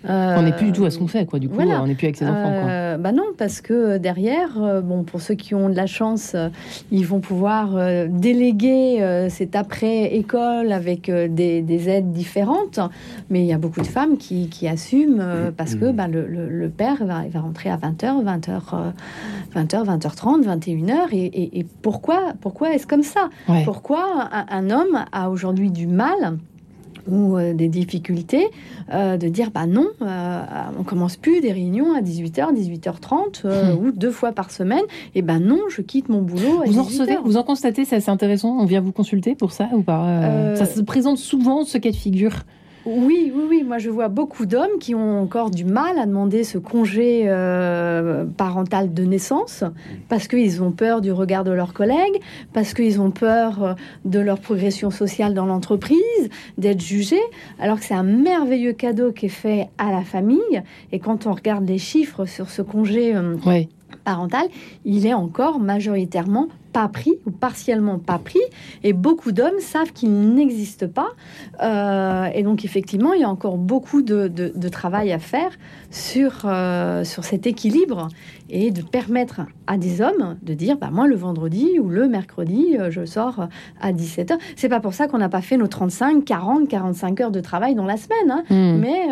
On 0.08 0.42
n'est 0.42 0.52
plus 0.52 0.66
du 0.66 0.72
tout 0.72 0.84
à 0.84 0.90
ce 0.90 0.98
qu'on 0.98 1.06
fait, 1.08 1.26
quoi. 1.26 1.38
Du 1.38 1.48
coup, 1.48 1.54
voilà. 1.56 1.82
on 1.82 1.86
n'est 1.86 1.94
plus 1.94 2.06
avec 2.06 2.16
ses 2.16 2.26
enfants, 2.26 2.52
quoi. 2.60 2.70
Euh, 2.70 2.96
bah 2.96 3.12
non, 3.12 3.24
parce 3.36 3.60
que 3.60 3.98
derrière, 3.98 4.62
euh, 4.62 4.80
bon, 4.80 5.02
pour 5.02 5.20
ceux 5.20 5.34
qui 5.34 5.54
ont 5.54 5.68
de 5.68 5.74
la 5.74 5.86
chance, 5.86 6.32
euh, 6.34 6.48
ils 6.92 7.04
vont 7.06 7.20
pouvoir 7.20 7.76
euh, 7.76 8.06
déléguer 8.08 9.02
euh, 9.02 9.28
cet 9.28 9.56
après-école 9.56 10.70
avec 10.72 11.08
euh, 11.08 11.28
des, 11.28 11.62
des 11.62 11.88
aides 11.88 12.12
différentes. 12.12 12.78
Mais 13.30 13.40
il 13.40 13.46
y 13.46 13.52
a 13.52 13.58
beaucoup 13.58 13.80
de 13.80 13.86
femmes 13.86 14.16
qui, 14.16 14.48
qui 14.48 14.68
assument 14.68 15.18
euh, 15.20 15.50
parce 15.56 15.74
que 15.74 15.90
bah, 15.90 16.06
le, 16.08 16.26
le- 16.26 16.48
le 16.48 16.68
père 16.68 17.04
va, 17.04 17.22
va 17.28 17.40
rentrer 17.40 17.70
à 17.70 17.76
20h, 17.76 18.22
20h, 18.24 18.60
20h, 19.54 19.98
20h30, 19.98 20.44
21h. 20.44 20.94
Et, 21.12 21.24
et- 21.26 21.58
et 21.60 21.66
pourquoi, 21.82 22.32
pourquoi 22.40 22.74
est-ce 22.74 22.86
comme 22.86 23.02
ça? 23.02 23.28
Ouais. 23.48 23.62
Pourquoi 23.64 24.28
un, 24.32 24.46
un 24.50 24.70
homme 24.70 25.04
a 25.12 25.30
aujourd'hui 25.30 25.70
du 25.70 25.86
mal 25.86 26.38
ou 27.08 27.36
euh, 27.36 27.54
des 27.54 27.68
difficultés 27.68 28.46
euh, 28.92 29.16
de 29.16 29.28
dire 29.28 29.50
bah 29.50 29.66
non, 29.66 29.86
euh, 30.02 30.42
on 30.78 30.82
commence 30.82 31.16
plus 31.16 31.40
des 31.40 31.52
réunions 31.52 31.94
à 31.94 32.00
18h, 32.00 32.52
18h30 32.54 33.42
euh, 33.44 33.74
Hmm. 33.74 33.86
ou 33.86 33.92
deux 33.92 34.10
fois 34.10 34.32
par 34.32 34.50
semaine. 34.50 34.82
Et 35.14 35.22
ben 35.22 35.40
non, 35.40 35.60
je 35.68 35.82
quitte 35.82 36.08
mon 36.08 36.22
boulot 36.22 36.62
à 36.62 36.66
Vous 36.66 36.78
en 36.78 36.84
18 36.84 37.00
recevez, 37.00 37.16
vous 37.24 37.36
en 37.36 37.42
constatez, 37.42 37.84
c'est 37.84 37.96
assez 37.96 38.10
intéressant. 38.10 38.56
On 38.58 38.64
vient 38.64 38.80
vous 38.80 38.92
consulter 38.92 39.34
pour 39.34 39.52
ça 39.52 39.68
ou 39.72 39.82
pas 39.82 40.54
Ça 40.56 40.66
se 40.66 40.80
présente 40.80 41.18
souvent, 41.18 41.64
ce 41.64 41.78
cas 41.78 41.90
de 41.90 41.96
figure. 41.96 42.32
Oui, 42.86 43.32
oui, 43.34 43.42
oui. 43.48 43.62
Moi, 43.64 43.78
je 43.78 43.90
vois 43.90 44.06
beaucoup 44.06 44.46
d'hommes 44.46 44.78
qui 44.78 44.94
ont 44.94 45.20
encore 45.20 45.50
du 45.50 45.64
mal 45.64 45.98
à 45.98 46.06
demander 46.06 46.44
ce 46.44 46.56
congé 46.56 47.24
euh, 47.26 48.24
parental 48.24 48.94
de 48.94 49.02
naissance 49.02 49.64
parce 50.08 50.28
qu'ils 50.28 50.62
ont 50.62 50.70
peur 50.70 51.00
du 51.00 51.10
regard 51.10 51.42
de 51.42 51.50
leurs 51.50 51.74
collègues, 51.74 52.20
parce 52.52 52.74
qu'ils 52.74 53.00
ont 53.00 53.10
peur 53.10 53.64
euh, 53.64 53.74
de 54.04 54.20
leur 54.20 54.38
progression 54.38 54.90
sociale 54.90 55.34
dans 55.34 55.46
l'entreprise, 55.46 55.98
d'être 56.58 56.80
jugés, 56.80 57.22
alors 57.58 57.80
que 57.80 57.84
c'est 57.84 57.94
un 57.94 58.04
merveilleux 58.04 58.72
cadeau 58.72 59.10
qui 59.10 59.26
est 59.26 59.30
fait 59.30 59.68
à 59.78 59.90
la 59.90 60.02
famille. 60.02 60.62
Et 60.92 61.00
quand 61.00 61.26
on 61.26 61.32
regarde 61.32 61.66
les 61.66 61.78
chiffres 61.78 62.24
sur 62.24 62.50
ce 62.50 62.62
congé 62.62 63.16
euh, 63.16 63.34
parental, 64.04 64.46
il 64.84 65.06
est 65.06 65.14
encore 65.14 65.58
majoritairement 65.58 66.46
pas 66.76 66.88
pris 66.88 67.14
ou 67.24 67.30
partiellement 67.30 67.98
pas 67.98 68.18
pris. 68.18 68.42
Et 68.84 68.92
beaucoup 68.92 69.32
d'hommes 69.32 69.60
savent 69.60 69.94
qu'il 69.94 70.12
n'existe 70.34 70.86
pas. 70.86 71.08
Euh, 71.62 72.26
et 72.34 72.42
donc, 72.42 72.66
effectivement, 72.66 73.14
il 73.14 73.22
y 73.22 73.24
a 73.24 73.30
encore 73.30 73.56
beaucoup 73.56 74.02
de, 74.02 74.28
de, 74.28 74.68
travail 74.68 75.10
à 75.10 75.18
faire 75.18 75.52
sur, 75.90 76.42
euh, 76.44 77.02
sur 77.02 77.24
cet 77.24 77.46
équilibre 77.46 78.08
et 78.50 78.70
de 78.70 78.82
permettre 78.82 79.40
à 79.66 79.78
des 79.78 80.02
hommes 80.02 80.36
de 80.42 80.52
dire 80.52 80.76
bah, 80.76 80.90
moi, 80.92 81.06
le 81.06 81.16
vendredi 81.16 81.78
ou 81.80 81.88
le 81.88 82.08
mercredi, 82.08 82.76
euh, 82.78 82.90
je 82.90 83.06
sors 83.06 83.48
à 83.80 83.92
17h. 83.92 84.36
C'est 84.54 84.68
pas 84.68 84.80
pour 84.80 84.92
ça 84.92 85.08
qu'on 85.08 85.18
n'a 85.18 85.30
pas 85.30 85.40
fait 85.40 85.56
nos 85.56 85.68
35, 85.68 86.26
40, 86.26 86.68
45 86.68 87.20
heures 87.22 87.30
de 87.30 87.40
travail 87.40 87.74
dans 87.74 87.86
la 87.86 87.96
semaine. 87.96 88.30
Hein. 88.30 88.44
Hmm. 88.50 88.78
Mais, 88.80 89.08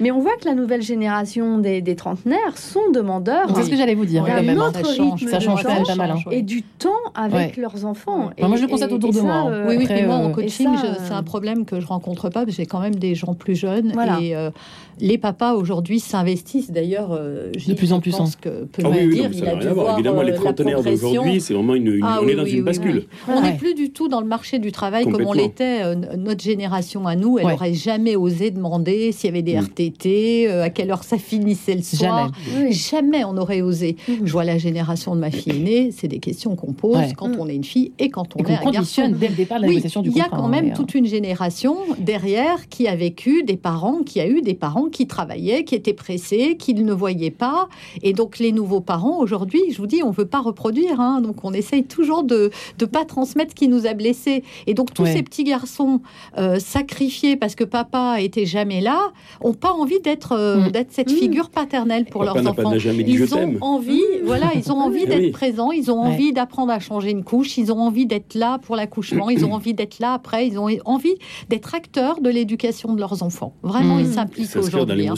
mais 0.00 0.10
on 0.10 0.18
voit 0.18 0.36
que 0.38 0.44
la 0.44 0.54
nouvelle 0.54 0.82
génération 0.82 1.56
des, 1.56 1.80
des 1.80 1.96
trentenaires 1.96 2.58
sont 2.58 2.90
demandeurs. 2.92 3.50
C'est 3.56 3.62
ce 3.62 3.70
que 3.70 3.76
j'allais 3.76 3.94
vous 3.94 4.04
dire. 4.04 4.26
Hein. 4.26 4.72
Ça 4.74 4.94
change, 4.94 5.24
ça 5.24 5.40
change 5.40 5.62
pas 5.62 5.94
mal. 5.94 6.10
Hein. 6.10 6.30
Et 6.30 6.42
du 6.42 6.62
temps 6.78 6.90
avec 7.14 7.56
leurs 7.56 7.84
enfants. 7.84 8.30
Et, 8.36 8.46
moi, 8.46 8.56
je 8.56 8.62
le 8.62 8.68
constate 8.68 8.92
autour 8.92 9.12
de 9.12 9.20
moi. 9.20 9.46
Euh, 9.48 9.66
oui, 9.68 9.76
oui, 9.78 9.86
puis 9.86 10.02
moi, 10.04 10.16
en 10.16 10.30
euh, 10.30 10.32
coaching, 10.32 10.68
c'est 11.06 11.12
un 11.12 11.22
problème 11.22 11.64
que 11.64 11.80
je 11.80 11.86
rencontre 11.86 12.28
pas, 12.28 12.44
parce 12.44 12.46
que 12.46 12.62
j'ai 12.62 12.66
quand 12.66 12.80
même 12.80 12.96
des 12.96 13.14
gens 13.14 13.34
plus 13.34 13.54
jeunes. 13.54 13.92
Et 14.20 14.36
euh, 14.36 14.50
les 15.00 15.18
papas, 15.18 15.54
aujourd'hui, 15.54 16.00
s'investissent. 16.00 16.70
D'ailleurs, 16.70 17.10
de 17.10 17.74
plus 17.74 17.92
en 17.92 18.00
plus. 18.00 18.14
Pense 18.14 18.36
que 18.36 18.64
peut 18.64 18.82
ah, 18.84 18.90
oui, 18.90 19.08
dire, 19.08 19.30
il 19.32 19.46
a 19.46 19.56
dû 19.56 19.68
voir 19.68 19.94
Évidemment, 19.94 20.22
les 20.22 20.34
trentenaires 20.34 20.82
d'aujourd'hui, 20.82 21.40
c'est 21.40 21.54
vraiment 21.54 21.74
une, 21.74 22.00
ah 22.02 22.20
on 22.22 22.28
est 22.28 22.34
dans 22.34 22.44
une 22.44 22.62
bascule. 22.62 23.04
On 23.28 23.40
n'est 23.40 23.56
plus 23.56 23.74
du 23.74 23.90
tout 23.90 24.08
dans 24.08 24.20
le 24.20 24.26
marché 24.26 24.58
du 24.58 24.72
travail 24.72 25.04
comme 25.04 25.26
on 25.26 25.32
l'était. 25.32 25.94
notre 26.16 26.42
génération 26.42 27.06
à 27.06 27.16
nous, 27.16 27.38
elle 27.38 27.48
n'aurait 27.48 27.74
jamais 27.74 28.16
osé 28.16 28.50
demander 28.50 29.12
s'il 29.12 29.28
y 29.28 29.32
avait 29.32 29.42
des 29.42 29.54
mm. 29.54 29.64
RTT, 29.64 30.48
à 30.48 30.70
quelle 30.70 30.90
heure 30.90 31.04
ça 31.04 31.18
finissait 31.18 31.74
le 31.74 31.82
soir. 31.82 32.30
Jamais, 32.52 32.72
jamais 32.72 33.24
on 33.24 33.36
aurait 33.36 33.62
osé. 33.62 33.96
Mm. 34.08 34.12
Je 34.24 34.32
vois 34.32 34.44
la 34.44 34.58
génération 34.58 35.14
de 35.14 35.20
ma 35.20 35.30
fille 35.30 35.56
aînée, 35.56 35.90
c'est 35.92 36.08
des 36.08 36.18
questions 36.18 36.56
qu'on 36.64 36.72
pose 36.72 37.12
quand 37.16 37.30
on 37.38 37.48
est 37.48 37.54
une 37.54 37.64
fille 37.64 37.92
et 37.98 38.08
quand 38.08 38.36
on 38.36 38.44
est 38.44 38.52
un 38.52 38.70
garçon. 38.70 39.08
dès 39.08 39.28
le 39.28 39.34
départ 39.34 39.58
la 39.58 39.68
négociation 39.68 40.02
du 40.02 40.10
Il 40.10 40.16
y 40.16 40.20
a 40.20 40.28
quand 40.28 40.48
même 40.48 40.72
toute 40.72 40.94
une 40.94 41.06
génération 41.06 41.76
derrière 41.98 42.68
qui 42.68 42.88
a 42.88 42.96
vécu 42.96 43.42
des 43.42 43.56
parents, 43.56 44.02
qui 44.02 44.20
a 44.20 44.28
eu 44.28 44.40
des 44.40 44.54
parents 44.54 44.88
qui 44.88 45.06
travaillaient, 45.06 45.64
qui 45.64 45.74
étaient 45.74 45.92
pressés, 45.92 46.56
qui 46.58 46.74
ne 46.74 46.92
voyaient 46.92 47.30
pas. 47.30 47.68
Et 48.02 48.12
donc 48.12 48.38
les 48.38 48.52
nouveaux 48.52 48.80
parents, 48.80 49.18
aujourd'hui, 49.18 49.62
je 49.70 49.78
vous 49.78 49.86
dis, 49.86 50.02
on 50.02 50.10
veut 50.10 50.26
pas 50.26 50.40
reproduire. 50.40 51.00
Hein. 51.00 51.20
donc 51.20 51.44
on 51.44 51.52
essaye 51.52 51.84
toujours 51.84 52.22
de 52.24 52.50
ne 52.80 52.86
pas 52.86 53.04
transmettre 53.04 53.50
ce 53.50 53.54
qui 53.54 53.68
nous 53.68 53.86
a 53.86 53.94
blessés. 53.94 54.42
Et 54.66 54.74
donc 54.74 54.92
tous 54.94 55.06
ces 55.06 55.22
petits 55.22 55.44
garçons 55.44 56.00
euh, 56.38 56.58
sacrifiés 56.58 57.36
parce 57.36 57.54
que 57.54 57.64
papa 57.64 58.20
était 58.20 58.46
jamais 58.46 58.80
là, 58.80 59.12
ont 59.40 59.54
pas 59.54 59.72
envie 59.72 60.00
d'être 60.00 60.32
euh, 60.32 60.68
mm. 60.68 60.70
d'être 60.70 60.92
cette 60.92 61.10
mm. 61.10 61.16
figure 61.16 61.50
paternelle 61.50 62.04
pour 62.06 62.24
leurs 62.24 62.36
enfants. 62.46 62.72
ils 62.74 63.34
ont 63.34 63.56
envie, 63.60 64.02
voilà, 64.24 64.52
ils 64.54 64.70
ont 64.72 64.80
envie 64.80 65.06
d'être 65.06 65.32
présents, 65.32 65.72
ils 65.72 65.90
ont 65.90 66.00
envie 66.00 66.32
d'apprendre 66.44 66.72
à 66.72 66.78
changer 66.78 67.10
une 67.10 67.24
couche, 67.24 67.56
ils 67.56 67.72
ont 67.72 67.80
envie 67.80 68.04
d'être 68.04 68.34
là 68.34 68.58
pour 68.58 68.76
l'accouchement, 68.76 69.30
ils 69.30 69.46
ont 69.46 69.52
envie 69.58 69.72
d'être 69.72 69.98
là 69.98 70.12
après, 70.12 70.46
ils 70.46 70.58
ont 70.58 70.68
envie 70.84 71.14
d'être 71.48 71.74
acteurs 71.74 72.20
de 72.20 72.28
l'éducation 72.28 72.92
de 72.92 73.00
leurs 73.00 73.22
enfants. 73.22 73.54
Vraiment, 73.62 73.98
ils 73.98 74.08
mmh. 74.08 74.12
s'impliquent 74.12 74.56
aujourd'hui. 74.56 75.08
Hein. 75.08 75.14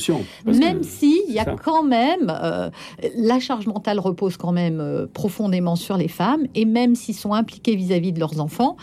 Même 0.47 0.85
si 0.85 1.21
il 1.29 1.35
y 1.35 1.41
a 1.41 1.45
quand 1.45 1.83
même 1.83 2.33
euh, 2.43 2.71
la 3.17 3.41
charge 3.41 3.67
mentale 3.67 3.99
repose 3.99 4.37
quand 4.37 4.53
même 4.53 4.79
euh, 4.81 5.07
profondément 5.13 5.75
sur 5.75 5.97
les 5.97 6.09
femmes, 6.09 6.47
et 6.55 6.65
même 6.65 6.95
s'ils 6.95 7.17
sont 7.17 7.33
impliqués 7.33 7.75
vis-à-vis 7.75 8.11
-vis 8.11 8.15
de 8.15 8.21
leurs 8.21 8.41
enfants, 8.41 8.77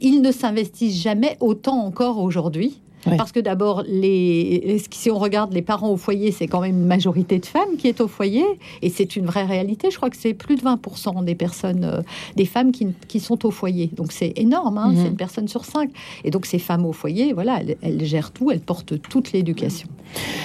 ils 0.00 0.22
ne 0.22 0.30
s'investissent 0.30 1.02
jamais 1.02 1.36
autant 1.40 1.84
encore 1.84 2.18
aujourd'hui 2.18 2.80
parce 3.16 3.32
que 3.32 3.40
d'abord, 3.40 3.82
les... 3.86 4.82
si 4.90 5.10
on 5.10 5.18
regarde 5.18 5.52
les 5.52 5.62
parents 5.62 5.90
au 5.90 5.96
foyer, 5.96 6.32
c'est 6.32 6.46
quand 6.46 6.60
même 6.60 6.76
une 6.76 6.86
majorité 6.86 7.38
de 7.38 7.46
femmes 7.46 7.76
qui 7.78 7.88
est 7.88 8.00
au 8.00 8.08
foyer. 8.08 8.44
Et 8.82 8.90
c'est 8.90 9.16
une 9.16 9.26
vraie 9.26 9.44
réalité. 9.44 9.90
Je 9.90 9.96
crois 9.96 10.10
que 10.10 10.16
c'est 10.16 10.34
plus 10.34 10.56
de 10.56 10.62
20% 10.62 11.24
des 11.24 11.34
personnes, 11.34 11.84
euh, 11.84 12.02
des 12.36 12.44
femmes 12.44 12.72
qui, 12.72 12.88
qui, 13.08 13.20
sont 13.20 13.46
au 13.46 13.50
foyer. 13.50 13.90
Donc 13.92 14.12
c'est 14.12 14.32
énorme. 14.36 14.78
Hein, 14.78 14.88
mhm. 14.88 14.96
C'est 14.96 15.08
une 15.08 15.16
personne 15.16 15.48
sur 15.48 15.64
cinq. 15.64 15.90
Et 16.24 16.30
donc 16.30 16.46
ces 16.46 16.58
femmes 16.58 16.84
au 16.86 16.92
foyer, 16.92 17.32
voilà, 17.32 17.60
elles, 17.82 18.04
gèrent 18.04 18.30
tout. 18.30 18.50
Elles 18.50 18.60
portent 18.60 19.00
toute 19.00 19.32
l'éducation. 19.32 19.88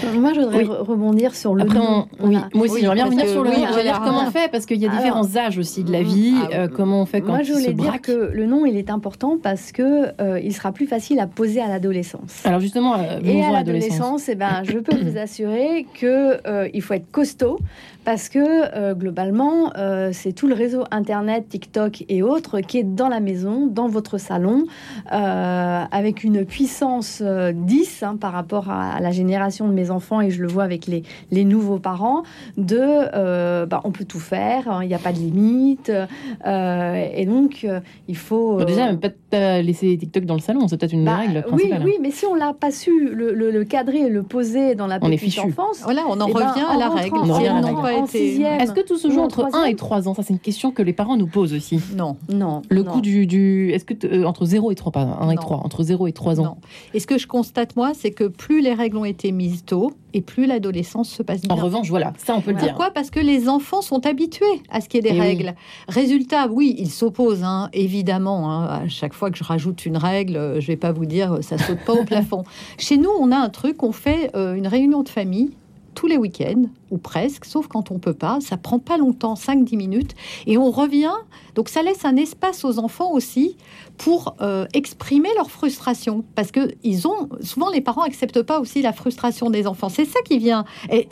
Euh, 0.04 0.20
moi, 0.20 0.34
je 0.34 0.42
voudrais 0.42 0.64
rebondir 0.64 1.36
sur 1.36 1.56
le 1.56 1.64
nom. 1.64 2.08
Oui, 2.20 2.38
moi 2.54 2.66
aussi, 2.66 2.82
j'aimerais 2.82 2.96
bien 2.96 3.06
revenir 3.06 3.28
sur 3.28 3.44
le 3.44 3.50
nom. 3.50 3.56
Je 3.56 3.82
dire 3.82 4.02
comment 4.04 4.28
on 4.28 4.32
fait, 4.32 4.52
parce 4.52 4.66
qu'il 4.66 4.78
y 4.78 4.86
a 4.86 4.90
différents 4.90 5.38
âges 5.38 5.58
aussi 5.58 5.84
de 5.84 5.92
la 5.92 6.04
vie. 6.04 6.36
Ah 6.52 6.56
euh, 6.56 6.68
comment 6.68 7.02
on 7.02 7.06
fait 7.06 7.22
quand 7.22 7.30
Moi, 7.30 7.44
je 7.44 7.54
voulais 7.54 7.74
dire 7.74 8.02
que 8.02 8.32
le 8.34 8.46
nom, 8.46 8.66
il 8.66 8.78
est 8.78 8.90
important 8.90 9.38
parce 9.42 9.72
que 9.72 10.12
il 10.42 10.54
sera 10.54 10.72
plus 10.72 10.88
facile 10.88 11.20
à 11.20 11.28
poser 11.28 11.62
à 11.62 11.68
l'adolescence. 11.68 12.44
Alors 12.54 12.62
justement, 12.62 13.00
euh, 13.00 13.20
et 13.24 13.42
à 13.42 13.52
l'adolescence, 13.52 14.30
eh 14.30 14.36
ben, 14.36 14.62
je 14.64 14.78
peux 14.78 14.96
vous 14.96 15.18
assurer 15.18 15.88
que 16.00 16.40
euh, 16.48 16.70
il 16.72 16.84
faut 16.84 16.94
être 16.94 17.10
costaud 17.10 17.58
parce 18.06 18.30
que 18.30 18.40
euh, 18.40 18.94
globalement, 18.94 19.72
c'est 20.12 20.34
tout 20.34 20.48
le 20.48 20.54
réseau 20.54 20.84
Internet, 20.92 21.50
TikTok 21.50 22.04
et 22.10 22.22
autres 22.24 22.62
qui 22.62 22.78
est 22.78 22.84
dans 22.84 23.10
la 23.10 23.20
maison, 23.20 23.68
dans 23.68 23.88
votre 23.88 24.18
salon, 24.18 24.66
avec 25.08 26.24
une 26.24 26.46
puissance 26.46 27.22
10 27.22 28.04
hein, 28.04 28.18
par 28.18 28.34
rapport 28.34 28.70
à, 28.70 29.00
la 29.00 29.12
génération 29.12 29.68
de 29.68 29.74
mes 29.74 29.92
enfants, 29.92 30.22
et 30.22 30.30
je 30.30 30.42
le 30.42 30.48
vois 30.48 30.64
avec 30.64 30.88
les, 30.88 31.04
les 31.32 31.46
nouveaux 31.46 31.80
parents, 31.80 32.24
de 32.58 33.66
bah, 33.66 33.82
on 33.84 33.92
peut 33.92 34.06
tout 34.06 34.20
faire, 34.20 34.70
hein, 34.70 34.84
il 34.84 34.88
n'y 34.88 34.96
a 34.96 35.00
pas 35.00 35.14
de 35.14 35.20
limite, 35.20 35.92
et 36.46 37.26
donc 37.26 37.68
il 38.08 38.18
faut... 38.18 38.64
Déjà, 38.64 38.94
pas 39.34 39.62
laisser 39.62 39.98
TikTok 39.98 40.26
dans 40.26 40.36
le 40.36 40.40
salon, 40.40 40.68
c'est 40.68 40.78
peut-être 40.78 40.94
une 40.94 41.06
bah, 41.06 41.18
règle 41.18 41.44
principale. 41.44 41.82
Oui, 41.84 41.92
oui, 41.94 41.98
mais 42.02 42.12
si 42.12 42.26
on 42.26 42.36
l'a 42.36 42.54
pas 42.54 42.72
su 42.72 42.92
le, 43.14 43.64
cadrer 43.64 44.00
et 44.00 44.10
le 44.10 44.24
poser 44.24 44.76
dans 44.76 44.88
la 44.88 45.00
petite 45.00 45.40
enfance. 45.40 45.82
Voilà, 45.84 46.04
on 46.08 46.20
en 46.20 46.28
eh 46.28 46.34
ben, 46.34 46.48
revient 46.48 46.66
à 46.70 46.78
la 46.78 46.90
règle. 46.90 47.16
Est-ce 47.94 48.74
que 48.74 48.82
tout 48.82 48.98
se 48.98 49.10
joue 49.10 49.20
entre 49.20 49.48
1 49.54 49.66
et 49.66 49.76
3 49.76 50.08
ans? 50.08 50.14
Ça, 50.14 50.24
c'est 50.24 50.34
une 50.34 50.40
question 50.40 50.72
que 50.72 50.82
les 50.82 50.94
parents 50.94 51.18
nous 51.18 51.28
posent 51.28 51.54
aussi. 51.54 51.80
Non. 51.96 52.18
Non. 52.30 52.62
Le 52.70 52.84
coût 52.84 53.02
du. 53.02 53.28
du 53.28 53.72
Est-ce 53.72 53.86
que 53.86 53.94
euh, 54.06 54.26
entre 54.26 54.46
0 54.46 54.72
et 54.72 54.76
3, 54.76 54.92
pas 54.92 55.02
1 55.02 55.30
et 55.32 55.36
3, 55.36 55.58
entre 55.58 55.84
0 55.84 56.08
et 56.08 56.12
3 56.12 56.40
ans? 56.40 56.44
Non. 56.44 56.58
Et 56.94 57.00
ce 57.00 57.08
que 57.08 57.18
je 57.18 57.28
constate, 57.28 57.76
moi, 57.76 57.92
c'est 57.94 58.12
que 58.12 58.26
plus 58.26 58.62
les 58.62 58.74
règles 58.74 58.98
ont 58.98 59.06
été 59.06 59.32
mises 59.32 59.64
tôt, 59.66 59.94
et 60.14 60.22
plus 60.22 60.46
l'adolescence 60.46 61.10
se 61.10 61.24
passe 61.24 61.42
bien. 61.42 61.56
En 61.56 61.60
revanche, 61.60 61.90
voilà, 61.90 62.14
ça 62.18 62.36
on 62.36 62.42
peut 62.42 62.52
le 62.52 62.58
dire. 62.58 62.70
Pourquoi? 62.70 62.92
Parce 62.92 63.10
que 63.10 63.20
les 63.20 63.50
enfants 63.50 63.82
sont 63.82 64.06
habitués 64.06 64.46
à 64.70 64.82
ce 64.82 64.90
qu'il 64.90 65.04
y 65.04 65.08
ait 65.08 65.12
des 65.12 65.18
eh 65.18 65.22
règles. 65.22 65.56
Résultat, 65.88 66.48
oui, 66.48 66.76
ils 66.78 66.92
s'opposent, 66.92 67.44
hein, 67.44 67.70
évidemment. 67.74 68.52
Hein. 68.52 68.66
à 68.66 68.88
chaque 68.88 69.14
fois 69.14 69.32
que 69.32 69.38
je 69.38 69.44
rajoute 69.44 69.86
une 69.86 69.98
règle, 69.98 70.34
je 70.34 70.66
ne 70.66 70.68
vais 70.68 70.76
pas 70.76 70.92
vous 70.92 71.06
dire 71.06 71.40
ça 71.42 71.58
saute 71.58 71.80
pas 71.86 71.94
au 71.94 72.04
plafond. 72.04 72.44
Chez 72.78 72.98
nous, 72.98 73.10
on 73.20 73.32
a 73.32 73.38
un 73.38 73.50
truc, 73.50 73.84
on 73.84 73.92
fait 73.92 74.32
euh, 74.36 74.56
une 74.56 74.68
réunion 74.68 75.04
de 75.04 75.10
famille 75.10 75.52
tous 75.94 76.08
les 76.08 76.18
week-ends, 76.18 76.64
ou 76.94 77.00
presque, 77.00 77.46
sauf 77.46 77.68
quand 77.68 77.90
on 77.90 77.98
peut 77.98 78.14
pas. 78.14 78.40
Ça 78.40 78.56
prend 78.56 78.78
pas 78.78 78.98
longtemps, 78.98 79.34
5-10 79.34 79.76
minutes, 79.76 80.12
et 80.46 80.58
on 80.58 80.70
revient. 80.70 81.12
Donc 81.56 81.70
ça 81.70 81.82
laisse 81.82 82.06
un 82.06 82.16
espace 82.16 82.64
aux 82.64 82.80
enfants 82.80 83.12
aussi 83.12 83.58
pour 83.98 84.36
euh, 84.42 84.66
exprimer 84.74 85.30
leur 85.36 85.50
frustration, 85.50 86.24
parce 86.36 86.52
que 86.52 86.74
ils 86.84 87.08
ont 87.08 87.30
souvent 87.42 87.70
les 87.70 87.82
parents 87.82 88.04
acceptent 88.04 88.42
pas 88.42 88.60
aussi 88.60 88.82
la 88.82 88.94
frustration 88.94 89.50
des 89.50 89.68
enfants. 89.68 89.90
C'est 89.90 90.06
ça 90.06 90.20
qui 90.26 90.38
vient 90.38 90.66
être, 90.90 91.10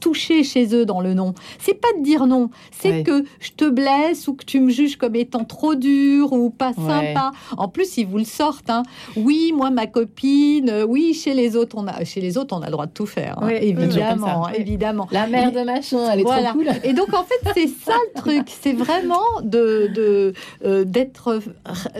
touché 0.00 0.44
chez 0.44 0.74
eux 0.74 0.86
dans 0.86 1.00
le 1.00 1.14
non. 1.14 1.34
C'est 1.58 1.74
pas 1.74 1.88
de 1.98 2.02
dire 2.02 2.26
non, 2.26 2.50
c'est 2.70 3.02
que 3.02 3.24
je 3.40 3.50
te 3.52 3.68
blesse 3.68 4.28
ou 4.28 4.34
que 4.34 4.44
tu 4.44 4.60
me 4.60 4.70
juges 4.70 4.96
comme 4.96 5.16
étant 5.16 5.44
trop 5.44 5.74
dur 5.74 6.32
ou 6.32 6.50
pas 6.50 6.72
sympa. 6.72 7.32
En 7.56 7.68
plus, 7.68 7.96
ils 7.96 8.06
vous 8.06 8.18
le 8.18 8.24
sortent. 8.24 8.70
Hein. 8.70 8.82
Oui, 9.16 9.52
moi 9.54 9.70
ma 9.70 9.86
copine. 9.86 10.68
Euh, 10.68 10.86
oui, 10.86 11.14
chez 11.14 11.34
les 11.34 11.56
autres, 11.56 11.76
on 11.78 11.86
a 11.86 12.04
chez 12.04 12.20
les 12.20 12.38
autres, 12.38 12.56
on 12.56 12.62
a 12.62 12.66
le 12.66 12.72
droit 12.72 12.86
de 12.86 12.92
tout 12.92 13.06
faire. 13.06 13.42
Hein. 13.42 13.48
évidemment, 13.48 14.48
évidemment. 14.48 15.08
La 15.24 15.38
mère 15.38 15.52
de 15.52 15.60
machin, 15.60 16.10
elle 16.12 16.20
est 16.20 16.24
trop 16.24 16.52
cool. 16.52 16.68
Et 16.82 16.92
donc 16.92 17.12
en 17.14 17.24
fait, 17.24 17.50
c'est 17.54 17.68
ça 17.68 17.94
le 18.14 18.20
truc, 18.20 18.48
c'est 18.48 18.72
vraiment 18.72 19.14
de 19.42 20.32
euh, 20.64 20.84
d'être 20.84 21.40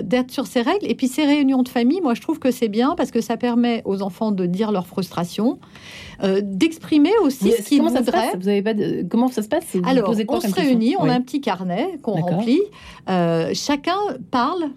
d'être 0.00 0.30
sur 0.30 0.46
ces 0.46 0.62
règles. 0.62 0.86
Et 0.86 0.94
puis 0.94 1.08
ces 1.08 1.24
réunions 1.24 1.62
de 1.62 1.68
famille, 1.68 2.00
moi 2.00 2.14
je 2.14 2.20
trouve 2.20 2.38
que 2.38 2.50
c'est 2.50 2.68
bien 2.68 2.94
parce 2.96 3.10
que 3.10 3.20
ça 3.20 3.36
permet 3.36 3.82
aux 3.84 4.02
enfants 4.02 4.32
de 4.32 4.46
dire 4.46 4.72
leur 4.72 4.86
frustration, 4.86 5.58
euh, 6.22 6.40
d'exprimer 6.42 7.12
aussi 7.22 7.52
ce 7.52 7.62
qu'ils 7.62 7.82
voudraient. 7.82 8.36
Vous 8.38 8.48
avez 8.48 8.62
pas 8.62 8.74
Comment 9.08 9.28
ça 9.28 9.42
se 9.42 9.48
passe? 9.48 9.64
Alors, 9.86 10.14
on 10.28 10.40
se 10.40 10.54
réunit, 10.54 10.96
on 10.98 11.08
a 11.08 11.12
un 11.12 11.20
petit 11.20 11.40
carnet 11.40 11.98
qu'on 12.02 12.20
remplit. 12.20 12.62
Euh, 13.08 13.50
chacun 13.54 13.98
parle 14.30 14.70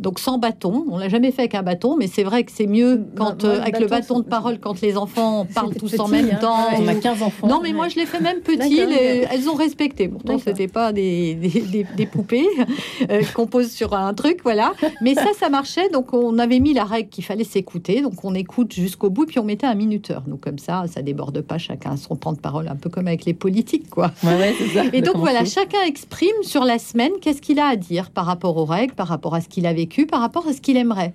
donc 0.00 0.18
sans 0.18 0.38
bâton. 0.38 0.84
On 0.90 0.98
l'a 0.98 1.08
jamais 1.08 1.30
fait 1.30 1.42
avec 1.42 1.54
un 1.54 1.62
bâton, 1.62 1.96
mais 1.96 2.06
c'est 2.06 2.24
vrai 2.24 2.44
que 2.44 2.52
c'est 2.52 2.66
mieux 2.66 3.06
quand 3.16 3.44
moi, 3.44 3.52
euh, 3.52 3.60
avec 3.60 3.78
le 3.78 3.86
bâton, 3.86 4.14
bâton 4.14 4.20
de 4.20 4.28
parole 4.28 4.58
quand 4.58 4.80
les 4.80 4.96
enfants 4.96 5.46
parlent 5.54 5.74
tous 5.74 5.98
en 6.00 6.08
même 6.08 6.30
hein. 6.32 6.38
temps. 6.40 6.66
On 6.78 6.88
a 6.88 6.94
15 6.94 7.22
enfants. 7.22 7.46
Non, 7.46 7.60
mais 7.62 7.72
moi 7.72 7.88
je 7.88 7.96
l'ai 7.96 8.06
fait 8.06 8.20
même 8.20 8.40
petit. 8.40 8.84
Les-. 8.86 9.26
Elles 9.30 9.48
ont 9.48 9.54
respecté. 9.54 10.08
Pourtant, 10.08 10.38
c'était 10.38 10.68
pas 10.68 10.92
des, 10.92 11.34
des, 11.34 11.60
des- 11.60 11.86
des 11.96 12.06
poupées 12.06 12.46
euh, 13.10 13.22
qu'on 13.34 13.46
pose 13.46 13.70
sur 13.70 13.94
un 13.94 14.14
truc, 14.14 14.40
voilà. 14.42 14.72
Mais 15.00 15.14
ça, 15.14 15.28
ça 15.38 15.48
marchait. 15.48 15.88
Donc, 15.90 16.12
on 16.14 16.38
avait 16.38 16.60
mis 16.60 16.72
la 16.72 16.84
règle 16.84 17.08
qu'il 17.08 17.24
fallait 17.24 17.44
s'écouter. 17.44 18.00
Donc, 18.00 18.24
on 18.24 18.34
écoute 18.34 18.72
jusqu'au 18.72 19.10
bout, 19.10 19.26
puis 19.26 19.38
on 19.38 19.44
mettait 19.44 19.66
un 19.66 19.74
minuteur. 19.74 20.22
Donc, 20.26 20.40
comme 20.40 20.58
ça, 20.58 20.84
ça 20.88 21.02
déborde 21.02 21.40
pas. 21.42 21.58
Chacun 21.58 21.92
a 21.92 21.96
son 21.96 22.16
temps 22.16 22.32
de 22.32 22.38
parole, 22.38 22.68
un 22.68 22.76
peu 22.76 22.88
comme 22.88 23.06
avec 23.06 23.24
les 23.24 23.34
politiques, 23.34 23.90
quoi. 23.90 24.12
Ouais, 24.22 24.36
ouais, 24.36 24.54
c'est 24.58 24.68
ça. 24.68 24.84
Et 24.92 25.02
donc 25.02 25.16
voilà, 25.16 25.44
chacun 25.44 25.82
exprime 25.86 26.30
sur 26.42 26.64
la 26.64 26.78
semaine 26.78 27.12
qu'est-ce 27.20 27.42
qu'il 27.42 27.58
a 27.58 27.66
à 27.66 27.76
dire 27.76 28.10
par 28.10 28.26
rapport 28.26 28.56
aux 28.56 28.64
règles, 28.64 28.94
par 28.94 29.08
rapport 29.08 29.34
à 29.34 29.40
ce 29.40 29.48
qu'il 29.48 29.66
a 29.66 29.72
vécu, 29.72 29.89
par 30.06 30.20
rapport 30.20 30.46
à 30.46 30.52
ce 30.52 30.60
qu'il 30.60 30.76
aimerait. 30.76 31.14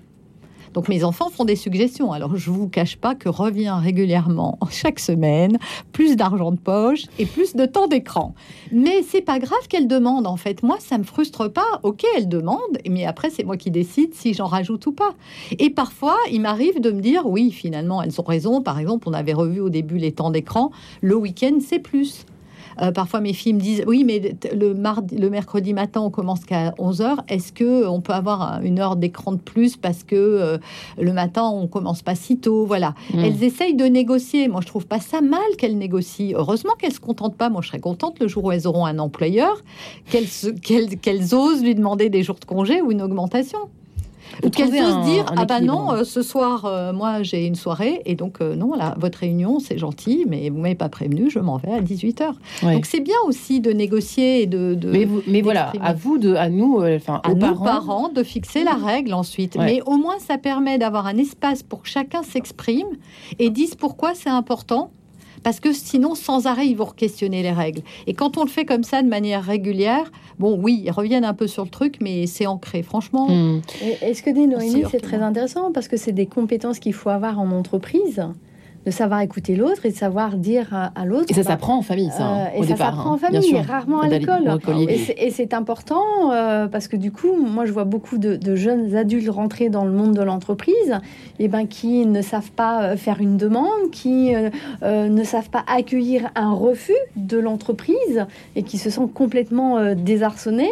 Donc 0.75 0.89
mes 0.89 1.05
enfants 1.05 1.29
font 1.29 1.45
des 1.45 1.55
suggestions. 1.55 2.11
Alors 2.11 2.35
je 2.35 2.51
vous 2.51 2.67
cache 2.67 2.97
pas 2.97 3.15
que 3.15 3.29
revient 3.29 3.77
régulièrement 3.81 4.59
chaque 4.69 4.99
semaine 4.99 5.57
plus 5.93 6.17
d'argent 6.17 6.51
de 6.51 6.57
poche 6.57 7.03
et 7.17 7.25
plus 7.25 7.55
de 7.55 7.65
temps 7.65 7.87
d'écran. 7.87 8.35
Mais 8.73 9.01
c'est 9.01 9.21
pas 9.21 9.39
grave 9.39 9.67
qu'elle 9.69 9.87
demande 9.87 10.27
en 10.27 10.35
fait. 10.35 10.63
Moi 10.63 10.75
ça 10.79 10.97
me 10.97 11.05
frustre 11.05 11.47
pas. 11.47 11.79
Ok, 11.83 12.03
elle 12.17 12.27
demande, 12.27 12.59
mais 12.89 13.05
après 13.05 13.29
c'est 13.29 13.45
moi 13.45 13.55
qui 13.55 13.71
décide 13.71 14.13
si 14.13 14.33
j'en 14.33 14.47
rajoute 14.47 14.85
ou 14.85 14.91
pas. 14.91 15.13
Et 15.59 15.69
parfois 15.69 16.17
il 16.29 16.41
m'arrive 16.41 16.81
de 16.81 16.91
me 16.91 16.99
dire 16.99 17.25
oui 17.25 17.51
finalement 17.51 18.01
elles 18.03 18.19
ont 18.19 18.25
raison. 18.25 18.61
Par 18.61 18.77
exemple 18.77 19.07
on 19.07 19.13
avait 19.13 19.33
revu 19.33 19.61
au 19.61 19.69
début 19.69 19.97
les 19.97 20.11
temps 20.11 20.29
d'écran. 20.29 20.71
Le 21.01 21.15
week-end 21.15 21.57
c'est 21.65 21.79
plus. 21.79 22.25
Euh, 22.81 22.91
parfois, 22.91 23.21
mes 23.21 23.33
filles 23.33 23.53
me 23.53 23.59
disent 23.59 23.83
Oui, 23.87 24.03
mais 24.03 24.35
le, 24.53 24.73
mardi, 24.73 25.17
le 25.17 25.29
mercredi 25.29 25.73
matin, 25.73 26.01
on 26.01 26.09
commence 26.09 26.45
qu'à 26.45 26.71
11h. 26.77 27.17
Est-ce 27.27 27.53
que 27.53 27.85
on 27.87 28.01
peut 28.01 28.13
avoir 28.13 28.41
un- 28.41 28.61
une 28.61 28.79
heure 28.79 28.95
d'écran 28.95 29.31
de 29.33 29.37
plus 29.37 29.77
parce 29.77 30.03
que 30.03 30.15
euh, 30.15 30.57
le 30.99 31.13
matin, 31.13 31.43
on 31.43 31.67
commence 31.67 32.01
pas 32.01 32.15
si 32.15 32.37
tôt 32.37 32.65
Voilà. 32.65 32.93
Mm. 33.13 33.19
Elles 33.19 33.43
essayent 33.43 33.75
de 33.75 33.85
négocier. 33.85 34.47
Moi, 34.47 34.61
je 34.61 34.67
trouve 34.67 34.85
pas 34.87 34.99
ça 34.99 35.21
mal 35.21 35.39
qu'elles 35.57 35.77
négocient. 35.77 36.37
Heureusement 36.37 36.73
qu'elles 36.79 36.93
se 36.93 36.99
contentent 36.99 37.35
pas. 37.37 37.49
Moi, 37.49 37.61
je 37.61 37.67
serais 37.67 37.79
contente 37.79 38.19
le 38.19 38.27
jour 38.27 38.43
où 38.45 38.51
elles 38.51 38.67
auront 38.67 38.85
un 38.85 38.99
employeur, 38.99 39.61
qu'elles 40.11 41.33
osent 41.35 41.63
lui 41.63 41.75
demander 41.75 42.09
des 42.09 42.23
jours 42.23 42.37
de 42.39 42.45
congé 42.45 42.81
ou 42.81 42.91
une 42.91 43.01
augmentation. 43.01 43.59
Qu'elles 44.51 44.69
osent 44.69 44.93
un- 44.93 45.05
dire 45.05 45.25
un 45.31 45.35
ah 45.37 45.45
bah 45.45 45.61
non 45.61 45.91
euh, 45.91 46.03
ce 46.03 46.21
soir 46.21 46.65
euh, 46.65 46.93
moi 46.93 47.23
j'ai 47.23 47.45
une 47.45 47.55
soirée 47.55 48.01
et 48.05 48.15
donc 48.15 48.41
euh, 48.41 48.55
non 48.55 48.73
là 48.75 48.95
votre 48.99 49.19
réunion 49.19 49.59
c'est 49.59 49.77
gentil 49.77 50.25
mais 50.27 50.49
vous 50.49 50.57
m'avez 50.59 50.75
pas 50.75 50.89
prévenu 50.89 51.29
je 51.29 51.39
m'en 51.39 51.57
vais 51.57 51.71
à 51.71 51.81
18h 51.81 52.33
Ouais. 52.63 52.73
donc 52.75 52.85
c'est 52.85 52.99
bien 53.01 53.15
aussi 53.27 53.59
de 53.59 53.71
négocier 53.71 54.41
et 54.43 54.45
de, 54.45 54.73
de- 54.75 54.91
Mais, 54.91 55.05
vous- 55.05 55.21
mais 55.27 55.41
voilà, 55.41 55.71
à 55.81 55.93
vous, 55.93 56.17
de, 56.17 56.35
à 56.35 56.49
nous, 56.49 56.81
enfin, 56.83 57.21
à 57.23 57.31
aux 57.31 57.35
nos 57.35 57.39
parents. 57.39 57.63
parents. 57.65 58.09
de 58.09 58.23
fixer 58.23 58.63
la 58.63 58.73
règle 58.73 59.13
ensuite. 59.13 59.55
Ouais. 59.55 59.65
Mais 59.65 59.81
au 59.85 59.97
moins, 59.97 60.19
ça 60.19 60.37
permet 60.37 60.77
d'avoir 60.77 61.07
un 61.07 61.17
espace 61.17 61.63
pour 61.63 61.81
que 61.83 61.89
chacun 61.89 62.23
s'exprime 62.23 62.87
et 63.39 63.49
dise 63.49 63.75
pourquoi 63.75 64.13
c'est 64.15 64.29
important. 64.29 64.89
Parce 65.45 65.59
que 65.59 65.73
sinon, 65.73 66.15
sans 66.15 66.47
arrêt, 66.47 66.65
ils 66.65 66.75
vont 66.75 66.87
questionner 66.87 67.43
les 67.43 67.51
règles. 67.51 67.81
Et 68.07 68.15
quand 68.15 68.39
on 68.39 68.43
le 68.43 68.49
fait 68.49 68.65
comme 68.65 68.83
ça, 68.83 69.03
de 69.03 69.07
manière 69.07 69.43
régulière, 69.43 70.11
bon, 70.39 70.59
oui, 70.59 70.81
ils 70.85 70.89
reviennent 70.89 71.23
un 71.23 71.35
peu 71.35 71.45
sur 71.45 71.63
le 71.63 71.69
truc, 71.69 71.97
mais 72.01 72.25
c'est 72.25 72.47
ancré. 72.47 72.81
Franchement, 72.81 73.27
Hmm. 73.29 73.61
Et, 73.83 74.09
et 74.09 74.13
ce 74.15 74.23
que 74.23 74.31
dit 74.31 74.47
Noémie, 74.47 74.85
c'est 74.89 74.99
très 74.99 75.21
intéressant 75.21 75.71
parce 75.71 75.87
que 75.87 75.97
c'est 75.97 76.13
des 76.13 76.25
compétences 76.25 76.79
qu'il 76.79 76.93
faut 76.93 77.11
avoir 77.11 77.39
en 77.39 77.51
entreprise, 77.51 78.23
de 78.85 78.91
savoir 78.91 79.21
écouter 79.21 79.55
l'autre 79.55 79.85
et 79.85 79.91
de 79.91 79.95
savoir 79.95 80.37
dire 80.37 80.67
à, 80.73 80.91
à 80.95 81.05
l'autre. 81.05 81.25
Et 81.29 81.33
ça 81.33 81.41
bah, 81.41 81.49
s'apprend 81.49 81.77
en 81.77 81.81
famille, 81.81 82.11
ça, 82.11 82.23
hein, 82.23 82.47
euh, 82.55 82.59
au 82.59 82.63
et 82.63 82.67
ça 82.67 82.75
s'apprend 82.75 83.11
hein, 83.11 83.13
en 83.13 83.17
bien 83.17 83.29
famille, 83.41 83.49
sûr. 83.49 83.63
rarement 83.65 84.01
à 84.01 84.07
l'école. 84.07 84.43
Et 84.89 85.31
c'est- 85.31 85.53
important 85.53 86.31
euh, 86.31 86.67
parce 86.67 86.87
que 86.87 86.95
du 86.97 87.11
coup, 87.11 87.33
moi, 87.35 87.65
je 87.65 87.71
vois 87.71 87.83
beaucoup 87.83 88.17
de, 88.17 88.35
de 88.35 88.55
jeunes 88.55 88.95
adultes 88.95 89.29
rentrer 89.29 89.69
dans 89.69 89.85
le 89.85 89.91
monde 89.91 90.13
de 90.13 90.21
l'entreprise, 90.21 90.99
et 91.39 91.47
ben 91.47 91.67
qui 91.67 92.05
ne 92.05 92.21
savent 92.21 92.51
pas 92.51 92.83
euh, 92.83 92.97
faire 92.97 93.21
une 93.21 93.37
demande, 93.37 93.91
qui 93.91 94.33
euh, 94.35 94.49
ne 95.07 95.23
savent 95.23 95.49
pas 95.49 95.63
accueillir 95.73 96.29
un 96.35 96.51
refus 96.51 96.93
de 97.15 97.37
l'entreprise 97.37 98.25
et 98.55 98.63
qui 98.63 98.77
se 98.77 98.89
sentent 98.89 99.13
complètement 99.13 99.93
désarçonnés. 99.95 100.71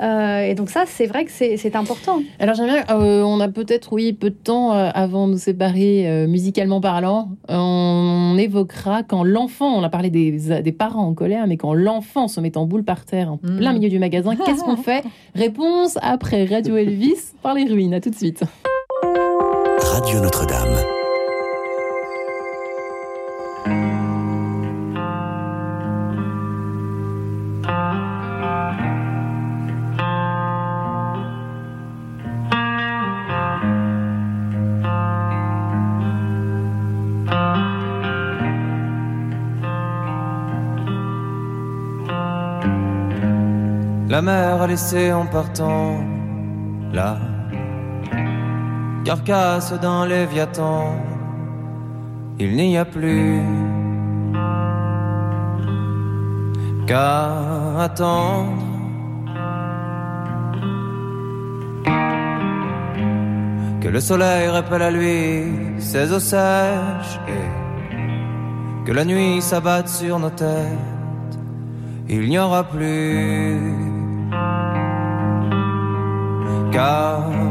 Euh, 0.00 0.40
et 0.42 0.54
donc 0.54 0.70
ça, 0.70 0.84
c'est 0.86 1.06
vrai 1.06 1.24
que 1.24 1.30
c'est 1.30 1.76
important. 1.76 2.20
Alors 2.38 2.54
j'aimerais, 2.54 2.84
euh, 2.90 3.22
on 3.22 3.40
a 3.40 3.48
peut-être, 3.48 3.92
oui, 3.92 4.12
peu 4.12 4.30
de 4.30 4.34
temps 4.34 4.72
euh, 4.74 4.90
avant 4.94 5.26
de 5.26 5.32
nous 5.32 5.38
séparer, 5.38 6.04
euh, 6.08 6.26
musicalement 6.26 6.80
parlant, 6.80 7.28
on 7.48 8.36
évoquera 8.38 9.02
quand 9.02 9.22
l'enfant, 9.24 9.74
on 9.76 9.82
a 9.82 9.88
parlé 9.88 10.10
des, 10.10 10.62
des 10.62 10.72
parents 10.72 11.06
en 11.06 11.14
colère, 11.14 11.46
mais 11.46 11.56
quand 11.56 11.74
l'enfant 11.74 12.28
se 12.28 12.40
met 12.40 12.56
en 12.56 12.66
boule 12.66 12.84
par 12.84 13.04
terre, 13.04 13.30
en 13.32 13.38
Mm. 13.42 13.56
plein 13.58 13.72
milieu 13.72 13.88
du 13.88 13.98
magasin, 13.98 14.36
qu'est-ce 14.36 14.64
qu'on 14.64 14.76
fait? 14.76 15.04
Réponse 15.34 15.98
après 16.02 16.44
Radio 16.46 16.76
Elvis 16.76 17.32
par 17.42 17.54
les 17.54 17.64
ruines. 17.64 17.92
À 17.94 18.00
tout 18.00 18.10
de 18.10 18.14
suite. 18.14 18.42
Radio 19.80 20.20
Notre-Dame. 20.20 20.93
La 44.14 44.22
mer 44.22 44.62
a 44.62 44.68
laissé 44.68 45.12
en 45.12 45.26
partant 45.26 45.98
la 46.92 47.18
carcasse 49.04 49.72
d'un 49.82 50.06
léviathan. 50.06 50.94
Il 52.38 52.54
n'y 52.54 52.78
a 52.78 52.84
plus 52.84 53.40
qu'à 56.86 57.80
attendre. 57.80 58.52
Que 63.80 63.88
le 63.88 63.98
soleil 63.98 64.46
rappelle 64.46 64.82
à 64.82 64.92
lui 64.92 65.80
ses 65.80 66.12
eaux 66.12 66.20
sèches 66.20 67.18
et 67.26 68.86
que 68.86 68.92
la 68.92 69.04
nuit 69.04 69.42
s'abatte 69.42 69.88
sur 69.88 70.20
nos 70.20 70.30
têtes. 70.30 71.34
Il 72.08 72.28
n'y 72.28 72.38
aura 72.38 72.62
plus 72.62 73.83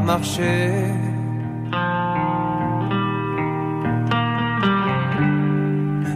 marcher. 0.06 0.72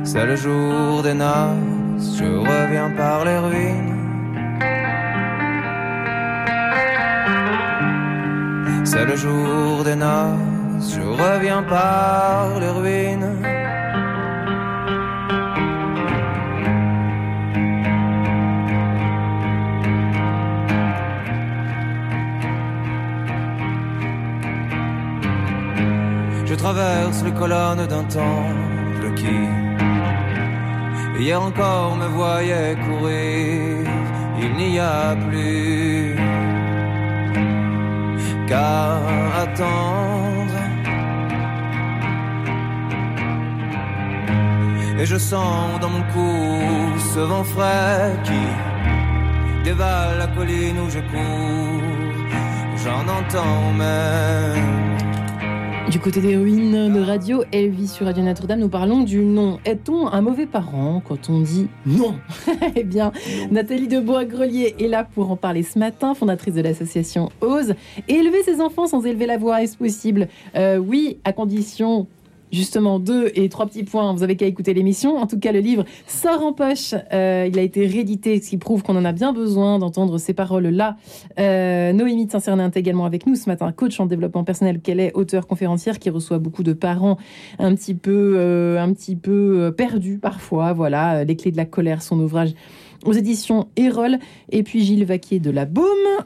C'est 0.03 0.26
le 0.26 0.36
jour 0.36 1.03
des 1.03 1.14
noces, 1.14 2.18
je 2.18 2.26
reviens 2.26 2.89
par 2.91 3.26
les 3.26 3.38
ruines. 3.38 3.93
C'est 8.84 9.05
le 9.05 9.16
jour 9.16 9.84
des 9.84 9.95
noces, 9.95 10.95
je 10.95 11.01
reviens 11.01 11.64
par 11.64 12.60
les 12.60 12.70
ruines. 12.70 13.57
Traverse 26.78 27.23
les 27.23 27.32
colonnes 27.32 27.88
d'un 27.88 28.03
temple 28.03 29.05
qui, 29.15 29.38
hier 31.19 31.41
encore, 31.41 31.95
me 32.01 32.07
voyait 32.19 32.75
courir. 32.88 33.89
Il 34.43 34.51
n'y 34.61 34.80
a 34.80 35.15
plus 35.28 36.15
qu'à 38.47 38.97
attendre. 39.43 40.59
Et 44.99 45.05
je 45.05 45.17
sens 45.17 45.80
dans 45.82 45.91
mon 45.95 46.03
cou 46.13 46.34
ce 47.13 47.19
vent 47.32 47.47
frais 47.53 48.15
qui 48.28 48.43
dévale 49.63 50.17
la 50.19 50.28
colline 50.28 50.80
où 50.84 50.89
je 50.95 51.01
cours. 51.11 51.95
J'en 52.84 53.03
entends 53.17 53.73
même 53.86 54.88
Du 55.92 56.00
côté 56.02 56.20
des 56.20 56.36
ruines 56.36 56.94
de 56.94 57.00
radio 57.00 57.44
Elvis 57.54 57.88
sur 57.88 58.06
Radio 58.08 58.22
Notre-Dame, 58.22 58.60
nous 58.60 58.68
parlons 58.68 59.04
du 59.04 59.20
non. 59.24 59.58
Est-on 59.64 60.08
un 60.10 60.20
mauvais 60.22 60.46
parent 60.46 61.02
quand 61.08 61.30
on 61.30 61.40
dit 61.40 61.68
non? 61.86 62.16
Eh 62.76 62.84
bien, 62.84 63.14
Nathalie 63.52 63.88
Debois-Grelier 63.88 64.76
est 64.80 64.88
là 64.88 65.06
pour 65.06 65.32
en 65.32 65.38
parler 65.38 65.64
ce 65.64 65.80
matin, 65.80 66.14
fondatrice 66.14 66.54
de 66.54 66.62
l'association 66.62 67.30
Ose. 67.40 67.74
Élever 68.10 68.44
ses 68.44 68.60
enfants 68.60 68.88
sans 68.88 69.06
élever 69.06 69.26
la 69.28 69.38
voix, 69.38 69.64
est-ce 69.64 69.78
possible? 69.78 70.28
Euh, 70.56 70.78
Oui, 70.78 71.20
à 71.24 71.32
condition 71.32 72.08
justement 72.52 73.00
deux 73.00 73.32
et 73.36 73.50
trois 73.50 73.66
petits 73.66 73.84
points, 73.84 74.14
vous 74.14 74.24
avez 74.24 74.36
qu'à 74.36 74.45
écouter 74.45 74.74
l'émission. 74.74 75.18
En 75.18 75.28
tout 75.28 75.39
cas, 75.39 75.52
le 75.52 75.60
livre 75.60 75.86
sort 76.06 76.43
en 76.43 76.54
poche. 76.54 76.93
Euh, 77.14 77.48
il 77.50 77.58
a 77.60 77.62
été 77.62 77.86
réédité, 77.86 78.41
ce 78.41 78.50
qui 78.50 78.58
prouve 78.58 78.84
qu'on 78.84 78.95
en 78.95 79.06
a 79.06 79.12
bien 79.12 79.34
besoin 79.34 79.80
d'entendre 79.80 80.18
ces 80.18 80.34
paroles-là. 80.34 80.98
Euh, 81.39 81.93
Noémie 81.93 82.26
de 82.26 82.32
Saint-Cernin 82.32 82.68
est 82.68 82.78
également 82.78 83.06
avec 83.06 83.26
nous 83.26 83.36
ce 83.36 83.50
matin, 83.50 83.72
coach 83.72 84.00
en 84.00 84.06
développement 84.06 84.43
personnel 84.43 84.82
qu'elle 84.82 85.00
est, 85.00 85.14
auteur 85.14 85.48
conférencière 85.48 86.00
qui 86.00 86.10
reçoit 86.10 86.39
beaucoup 86.39 86.64
de 86.64 86.74
parents 86.74 87.18
un 87.60 87.76
petit 87.76 87.93
peu, 87.93 88.36
euh, 88.38 88.82
un 88.82 88.93
petit 88.93 89.16
peu 89.16 89.74
perdus 89.76 90.20
parfois? 90.20 90.74
Voilà, 90.74 91.24
les 91.24 91.36
clés 91.36 91.52
de 91.52 91.58
la 91.58 91.66
colère, 91.66 92.02
son 92.02 92.20
ouvrage 92.20 92.54
aux 93.06 93.14
éditions 93.14 93.68
Erol. 93.76 94.18
Et 94.52 94.64
puis 94.64 94.84
Gilles 94.84 95.06
Vaquier 95.06 95.39
de 95.39 95.50
la 95.50 95.66
Baume, 95.66 95.86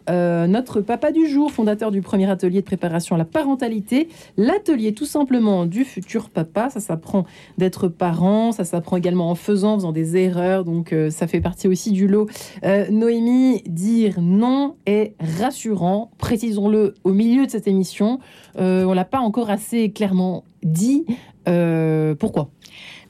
euh, 0.09 0.47
notre 0.47 0.81
papa 0.81 1.11
du 1.11 1.27
jour, 1.27 1.51
fondateur 1.51 1.91
du 1.91 2.01
premier 2.01 2.29
atelier 2.29 2.61
de 2.61 2.65
préparation 2.65 3.15
à 3.15 3.17
la 3.17 3.25
parentalité. 3.25 4.09
L'atelier 4.37 4.93
tout 4.93 5.05
simplement 5.05 5.65
du 5.65 5.83
futur 5.83 6.29
papa. 6.29 6.69
Ça 6.69 6.79
s'apprend 6.79 7.25
d'être 7.57 7.87
parent, 7.87 8.51
ça 8.51 8.63
s'apprend 8.63 8.97
également 8.97 9.29
en 9.29 9.35
faisant, 9.35 9.73
en 9.73 9.77
faisant 9.77 9.91
des 9.91 10.17
erreurs. 10.17 10.63
Donc 10.63 10.93
euh, 10.93 11.09
ça 11.09 11.27
fait 11.27 11.41
partie 11.41 11.67
aussi 11.67 11.91
du 11.91 12.07
lot. 12.07 12.27
Euh, 12.63 12.89
Noémie, 12.89 13.63
dire 13.65 14.21
non 14.21 14.75
est 14.85 15.15
rassurant. 15.39 16.11
Précisons-le 16.17 16.95
au 17.03 17.13
milieu 17.13 17.45
de 17.45 17.51
cette 17.51 17.67
émission. 17.67 18.19
on 18.57 18.93
l'a 18.93 19.05
pas 19.05 19.19
encore 19.19 19.49
assez 19.49 19.91
clairement 19.91 20.43
dit. 20.63 21.05
pourquoi? 22.19 22.49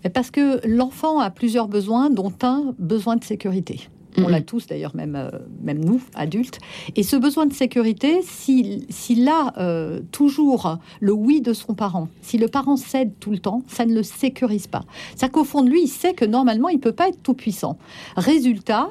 Parce 0.10 0.32
que 0.32 0.66
l'enfant 0.68 1.20
a 1.20 1.30
plusieurs 1.30 1.68
besoins, 1.68 2.10
dont 2.10 2.34
un 2.43 2.74
besoin 2.80 3.16
de 3.16 3.24
sécurité. 3.24 3.88
On 4.18 4.28
l'a 4.28 4.39
mhm. 4.39 4.45
tous 4.45 4.68
d'ailleurs, 4.68 4.95
même, 4.95 5.16
euh, 5.16 5.30
même 5.62 5.84
nous, 5.84 6.02
adultes. 6.16 6.60
Et 6.95 7.04
ce 7.04 7.16
besoin 7.16 7.45
de 7.45 7.54
sécurité, 7.54 8.22
s'il 8.24 9.30
a 9.30 9.54
euh, 9.58 10.02
toujours 10.12 10.78
le 10.99 11.14
oui 11.14 11.41
de 11.41 11.54
son 11.54 11.74
parent, 11.74 12.10
si 12.22 12.38
le 12.38 12.47
parent 12.47 12.76
cède 12.76 13.14
tout 13.20 13.32
le 13.32 13.39
temps, 13.39 13.64
ça 13.68 13.86
ne 13.86 13.93
le 13.93 14.04
sécurise 14.04 14.68
pas. 14.68 14.84
C'est-à-dire 15.16 15.32
qu'au 15.32 15.43
fond 15.43 15.64
de 15.64 15.70
lui, 15.70 15.84
il 15.84 15.88
sait 15.88 16.14
que 16.14 16.26
normalement, 16.26 16.70
il 16.70 16.76
ne 16.76 16.82
peut 16.82 16.91
pas 16.91 17.08
être 17.08 17.22
tout 17.24 17.34
puissant. 17.34 17.78
Résultat, 18.18 18.89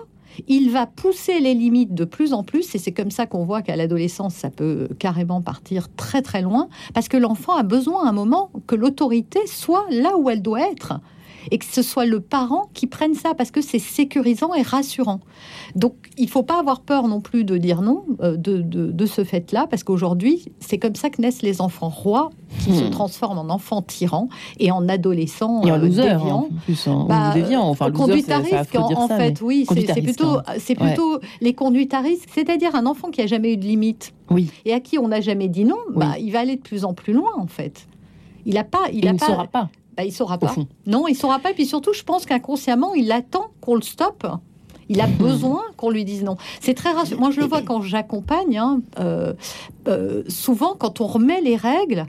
il 0.49 0.71
va 0.71 0.87
pousser 0.87 1.41
les 1.41 1.55
limites 1.55 1.95
de 1.95 2.05
plus 2.05 2.33
en 2.33 2.43
plus, 2.43 2.75
et 2.75 2.79
c'est 2.79 2.93
comme 2.93 3.11
ça 3.11 3.27
qu'on 3.27 3.45
voit 3.45 3.63
qu'à 3.63 3.77
l'adolescence, 3.77 4.35
ça 4.35 4.51
peut 4.51 4.89
carrément 4.99 5.41
partir 5.41 5.89
très 5.95 6.23
très 6.23 6.43
loin, 6.43 6.69
parce 6.95 7.09
que 7.09 7.17
l'enfant 7.17 7.55
a 7.57 7.63
besoin 7.63 8.07
à 8.07 8.09
un 8.11 8.13
moment 8.13 8.51
que 8.67 8.75
l'autorité 8.75 9.41
soit 9.47 9.87
là 9.91 10.17
où 10.17 10.31
elle 10.31 10.43
doit 10.43 10.71
être 10.71 11.01
et 11.51 11.59
que 11.59 11.65
ce 11.65 11.83
soit 11.83 12.07
le 12.07 12.21
parent 12.21 12.69
qui 12.75 12.87
prenne 12.87 13.15
ça 13.15 13.35
parce 13.35 13.51
que 13.51 13.61
c'est 13.61 13.79
sécurisant 13.79 14.55
et 14.55 14.63
rassurant. 14.63 15.21
Donc 15.75 15.95
il 16.17 16.29
faut 16.29 16.43
pas 16.43 16.59
avoir 16.59 16.81
peur 16.81 17.09
non 17.09 17.21
plus 17.21 17.45
de 17.45 17.57
dire 17.57 17.83
non 17.83 18.05
euh, 18.21 18.37
de, 18.37 19.07
ce 19.07 19.25
fait-là 19.25 19.67
parce 19.69 19.83
qu'aujourd'hui 19.83 20.53
c'est 20.61 20.79
comme 20.79 20.95
ça 20.95 21.11
que 21.11 21.21
naissent 21.21 21.43
les 21.43 21.61
enfants 21.61 21.89
rois 21.89 22.31
qui 22.61 22.75
se 22.75 22.85
hmm. 22.85 22.91
transforment 22.91 23.39
en 23.39 23.51
enfants 23.51 23.83
tyrans 23.83 24.29
et 24.59 24.71
en 24.71 24.89
adolescents 24.89 25.63
et 25.65 25.73
en 25.73 25.77
euh, 25.77 25.79
loser, 25.79 26.03
déviants. 26.03 26.49
En 26.51 26.65
plus, 26.65 26.89
hein, 26.89 27.07
bah, 27.09 27.35
enfin, 27.61 27.91
conduite 27.91 28.31
à 28.31 28.39
risque 28.39 28.75
en, 28.75 29.09
fait, 29.09 29.41
oui, 29.41 29.67
c'est 29.69 30.03
plutôt, 30.03 30.39
hein. 30.39 30.43
c'est 30.59 30.75
plutôt 30.75 31.21
les 31.41 31.55
conduites 31.55 31.95
à 31.95 32.01
risque, 32.01 32.29
c'est-à-dire 32.35 32.75
un 32.75 32.87
enfant 32.87 33.11
qui 33.11 33.21
a 33.23 33.27
jamais 33.27 33.55
eu 33.55 33.57
de 33.57 33.65
limite. 33.65 34.13
Oui. 34.31 34.51
Et 34.65 34.73
à 34.73 34.81
qui 34.81 34.99
on 34.99 35.09
n'a 35.09 35.21
jamais 35.21 35.49
dit 35.49 35.65
non, 35.65 35.79
bah, 35.95 36.15
il 36.21 36.33
va 36.33 36.41
aller 36.41 36.57
de 36.57 36.61
plus 36.61 36.85
en 36.85 36.95
plus 36.95 37.13
loin 37.13 37.31
en 37.37 37.47
fait. 37.47 37.87
Il 38.47 38.57
a 38.59 38.65
pas, 38.65 38.85
il, 38.93 39.07
a 39.07 39.13
ne 39.13 39.19
saura 39.19 39.47
pas. 39.47 39.69
Bah, 40.01 40.07
il 40.07 40.13
saura 40.13 40.39
pas. 40.39 40.55
Non, 40.87 41.07
il 41.09 41.15
saura 41.15 41.41
pas. 41.41 41.51
Et 41.51 41.55
puis 41.55 41.67
surtout, 41.67 41.93
je 41.93 42.03
pense 42.03 42.25
qu'inconsciemment, 42.25 42.95
il 42.95 43.13
attend 43.13 43.49
qu'on 43.61 43.75
le 43.75 43.83
stoppe. 43.83 44.27
Il 44.89 44.99
a 45.03 45.07
besoin 45.27 45.63
qu'on 45.77 45.91
lui 45.91 46.07
dise 46.07 46.23
non. 46.25 46.39
C'est 46.61 46.73
très 46.73 46.91
rassurant. 46.93 47.21
Moi, 47.21 47.31
je 47.33 47.41
le 47.41 47.47
vois 47.47 47.61
quand 47.61 47.83
j'accompagne. 47.83 48.57
Hein, 48.57 48.81
euh, 48.99 49.35
euh, 49.89 50.23
souvent, 50.27 50.75
quand 50.75 51.03
on 51.03 51.07
remet 51.07 51.43
les 51.43 51.55
règles, 51.55 52.07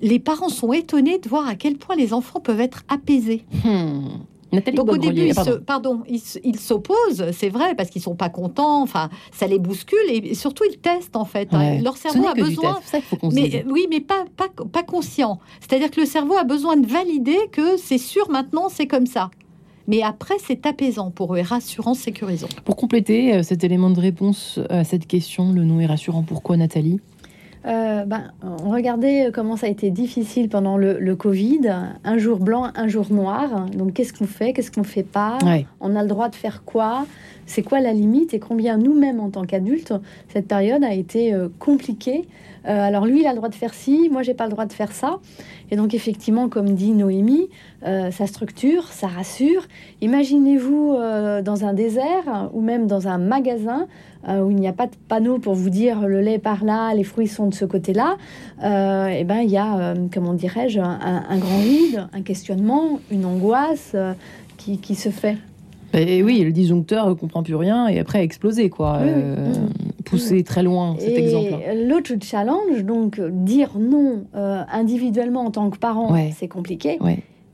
les 0.00 0.18
parents 0.18 0.48
sont 0.48 0.72
étonnés 0.72 1.18
de 1.18 1.28
voir 1.28 1.46
à 1.46 1.54
quel 1.54 1.76
point 1.76 1.94
les 1.94 2.12
enfants 2.12 2.40
peuvent 2.40 2.60
être 2.60 2.82
apaisés. 2.88 3.44
Hmm. 3.64 4.08
Donc 4.52 4.90
au 4.90 4.96
début, 4.96 5.30
pardon. 5.66 6.02
ils 6.08 6.58
s'opposent, 6.58 7.30
c'est 7.32 7.48
vrai, 7.48 7.74
parce 7.74 7.90
qu'ils 7.90 8.02
sont 8.02 8.16
pas 8.16 8.30
contents. 8.30 8.82
Enfin, 8.82 9.10
ça 9.32 9.46
les 9.46 9.58
bouscule 9.58 9.98
et 10.08 10.34
surtout 10.34 10.64
ils 10.70 10.78
testent 10.78 11.16
en 11.16 11.24
fait. 11.24 11.48
Leur 11.82 11.96
cerveau 11.96 12.26
a 12.26 12.34
besoin, 12.34 12.80
mais 13.32 13.64
oui, 13.68 13.86
mais 13.90 14.00
pas, 14.00 14.24
pas, 14.36 14.48
pas 14.72 14.82
conscient. 14.82 15.38
C'est-à-dire 15.60 15.90
que 15.90 16.00
le 16.00 16.06
cerveau 16.06 16.34
a 16.36 16.44
besoin 16.44 16.76
de 16.76 16.86
valider 16.86 17.38
que 17.52 17.76
c'est 17.76 17.98
sûr 17.98 18.30
maintenant, 18.30 18.68
c'est 18.68 18.86
comme 18.86 19.06
ça. 19.06 19.30
Mais 19.86 20.02
après, 20.02 20.34
c'est 20.38 20.66
apaisant 20.66 21.10
pour 21.10 21.34
eux 21.34 21.38
et 21.38 21.42
rassurant, 21.42 21.94
sécurisant. 21.94 22.48
Pour 22.66 22.76
compléter 22.76 23.34
euh, 23.34 23.42
cet 23.42 23.64
élément 23.64 23.88
de 23.88 23.98
réponse 23.98 24.60
à 24.68 24.84
cette 24.84 25.06
question, 25.06 25.50
le 25.50 25.64
nom 25.64 25.80
est 25.80 25.86
rassurant. 25.86 26.22
Pourquoi, 26.22 26.58
Nathalie? 26.58 27.00
Euh, 27.68 28.04
ben, 28.04 28.32
on 28.42 28.70
regardait 28.70 29.30
comment 29.32 29.56
ça 29.56 29.66
a 29.66 29.70
été 29.70 29.90
difficile 29.90 30.48
pendant 30.48 30.76
le, 30.76 31.14
Covid. 31.16 31.60
Un 32.04 32.18
jour 32.18 32.38
blanc, 32.38 32.70
un 32.74 32.88
jour 32.88 33.06
noir. 33.10 33.66
Donc, 33.70 33.94
qu'est-ce 33.94 34.12
qu'on 34.12 34.26
fait? 34.26 34.52
Qu'est-ce 34.52 34.70
qu'on 34.70 34.82
ne 34.82 34.86
fait 34.86 35.02
pas? 35.02 35.38
On 35.80 35.94
a 35.94 36.02
le 36.02 36.08
droit 36.08 36.28
de 36.28 36.34
faire 36.34 36.64
quoi? 36.64 37.06
C'est 37.46 37.62
quoi 37.62 37.80
la 37.80 37.92
limite? 37.92 38.34
Et 38.34 38.38
combien 38.38 38.76
nous-mêmes, 38.76 39.20
en 39.20 39.30
tant 39.30 39.44
qu'adultes, 39.44 39.92
cette 40.32 40.48
période 40.48 40.84
a 40.84 40.92
été 40.92 41.32
euh, 41.32 41.48
compliquée? 41.58 42.26
Euh, 42.68 42.86
alors 42.86 43.06
lui, 43.06 43.20
il 43.20 43.26
a 43.26 43.30
le 43.30 43.36
droit 43.36 43.48
de 43.48 43.54
faire 43.54 43.74
ci, 43.74 44.08
moi, 44.10 44.22
j'ai 44.22 44.34
pas 44.34 44.44
le 44.44 44.50
droit 44.50 44.66
de 44.66 44.72
faire 44.72 44.92
ça. 44.92 45.18
Et 45.70 45.76
donc, 45.76 45.94
effectivement, 45.94 46.48
comme 46.48 46.74
dit 46.74 46.92
Noémie, 46.92 47.48
euh, 47.86 48.10
ça 48.10 48.26
structure, 48.26 48.84
ça 48.88 49.06
rassure. 49.06 49.62
Imaginez-vous 50.00 50.94
euh, 50.94 51.42
dans 51.42 51.64
un 51.64 51.74
désert 51.74 52.50
ou 52.52 52.60
même 52.60 52.86
dans 52.86 53.08
un 53.08 53.18
magasin 53.18 53.86
où 54.26 54.50
il 54.50 54.56
n'y 54.56 54.68
a 54.68 54.72
pas 54.72 54.86
de 54.86 54.96
panneau 55.08 55.38
pour 55.38 55.54
vous 55.54 55.70
dire 55.70 56.00
le 56.00 56.20
lait 56.20 56.40
par 56.40 56.64
là, 56.64 56.92
les 56.92 57.04
fruits 57.04 57.28
sont 57.28 57.46
de 57.46 57.54
ce 57.54 57.64
côté-là. 57.64 58.16
et 58.60 59.24
ben, 59.24 59.38
il 59.42 59.48
y 59.48 59.56
a, 59.56 59.94
comment 60.12 60.34
dirais-je, 60.34 60.80
un, 60.80 61.38
grand 61.38 61.58
vide, 61.60 62.08
un 62.12 62.20
questionnement, 62.22 62.98
une 63.12 63.24
angoisse 63.24 63.94
qui, 64.58 64.78
qui 64.78 64.96
se 64.96 65.10
fait. 65.10 65.38
Et 65.94 66.22
oui, 66.22 66.40
le 66.44 66.52
disjoncteur 66.52 67.08
ne 67.08 67.14
comprend 67.14 67.42
plus 67.42 67.54
rien 67.54 67.88
et 67.88 67.98
après 67.98 68.18
a 68.18 68.22
explosé, 68.22 68.68
quoi. 68.68 68.98
Euh, 68.98 69.52
poussé 70.08 70.42
très 70.42 70.62
loin, 70.62 70.96
cet 70.98 71.10
et 71.10 71.24
exemple. 71.24 71.54
L'autre 71.86 72.12
challenge, 72.22 72.84
donc 72.84 73.20
dire 73.20 73.78
non 73.78 74.24
euh, 74.34 74.62
individuellement 74.72 75.44
en 75.44 75.50
tant 75.50 75.70
que 75.70 75.78
parent, 75.78 76.14
c'est 76.36 76.48
compliqué. 76.48 76.98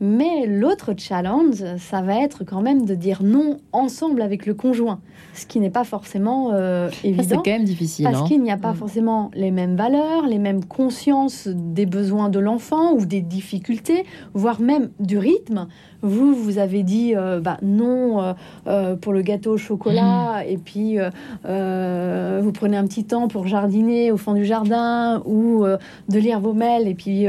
Mais 0.00 0.46
l'autre 0.46 0.92
challenge, 0.96 1.64
ça 1.78 2.02
va 2.02 2.20
être 2.20 2.44
quand 2.44 2.60
même 2.60 2.84
de 2.84 2.94
dire 2.94 3.22
non 3.22 3.58
ensemble 3.72 4.22
avec 4.22 4.44
le 4.44 4.52
conjoint, 4.52 5.00
ce 5.34 5.46
qui 5.46 5.60
n'est 5.60 5.70
pas 5.70 5.84
forcément 5.84 6.50
euh, 6.52 6.90
évident. 7.04 7.24
C'est 7.26 7.36
quand 7.36 7.46
même 7.46 7.64
difficile. 7.64 8.04
Parce 8.04 8.22
hein. 8.22 8.24
qu'il 8.26 8.42
n'y 8.42 8.50
a 8.50 8.56
pas 8.56 8.72
mm. 8.72 8.76
forcément 8.76 9.30
les 9.34 9.50
mêmes 9.50 9.76
valeurs, 9.76 10.26
les 10.26 10.38
mêmes 10.38 10.64
consciences 10.64 11.48
des 11.48 11.86
besoins 11.86 12.28
de 12.28 12.40
l'enfant 12.40 12.92
ou 12.92 13.06
des 13.06 13.20
difficultés, 13.20 14.04
voire 14.34 14.60
même 14.60 14.90
du 14.98 15.16
rythme. 15.16 15.68
Vous, 16.04 16.34
vous 16.34 16.58
avez 16.58 16.82
dit 16.82 17.14
euh, 17.16 17.40
bah, 17.40 17.56
non 17.62 18.20
euh, 18.22 18.32
euh, 18.66 18.94
pour 18.94 19.14
le 19.14 19.22
gâteau 19.22 19.52
au 19.52 19.56
chocolat, 19.56 20.42
mm. 20.42 20.50
et 20.50 20.58
puis 20.58 20.98
vous 20.98 22.52
prenez 22.52 22.76
un 22.76 22.86
petit 22.86 23.04
temps 23.04 23.26
pour 23.26 23.46
jardiner 23.46 24.12
au 24.12 24.18
fond 24.18 24.34
du 24.34 24.44
jardin 24.44 25.22
ou 25.24 25.64
de 25.64 26.18
lire 26.18 26.40
vos 26.40 26.52
mails, 26.52 26.86
et 26.86 26.94
puis 26.94 27.26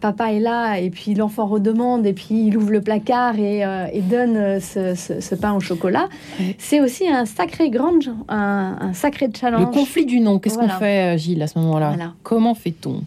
papa 0.00 0.32
est 0.32 0.40
là, 0.40 0.76
et 0.76 0.90
puis 0.90 1.14
l'enfant 1.14 1.46
redemande, 1.46 2.06
et 2.06 2.12
puis 2.12 2.46
il 2.46 2.56
ouvre 2.56 2.70
le 2.70 2.82
placard 2.82 3.38
et, 3.38 3.62
donne 4.08 4.60
ce, 4.60 5.34
pain 5.34 5.54
au 5.54 5.60
chocolat. 5.60 6.08
C'est 6.58 6.80
aussi 6.80 7.08
un 7.08 7.24
sacré 7.24 7.70
grand, 7.70 7.98
un, 8.28 8.92
sacré 8.92 9.30
challenge. 9.34 9.60
Le 9.60 9.72
conflit 9.72 10.04
du 10.04 10.20
non, 10.20 10.38
qu'est-ce 10.38 10.58
qu'on 10.58 10.68
fait, 10.68 11.16
Gilles, 11.18 11.42
à 11.42 11.46
ce 11.46 11.58
moment-là? 11.58 11.94
Comment 12.22 12.54
fait-on? 12.54 13.02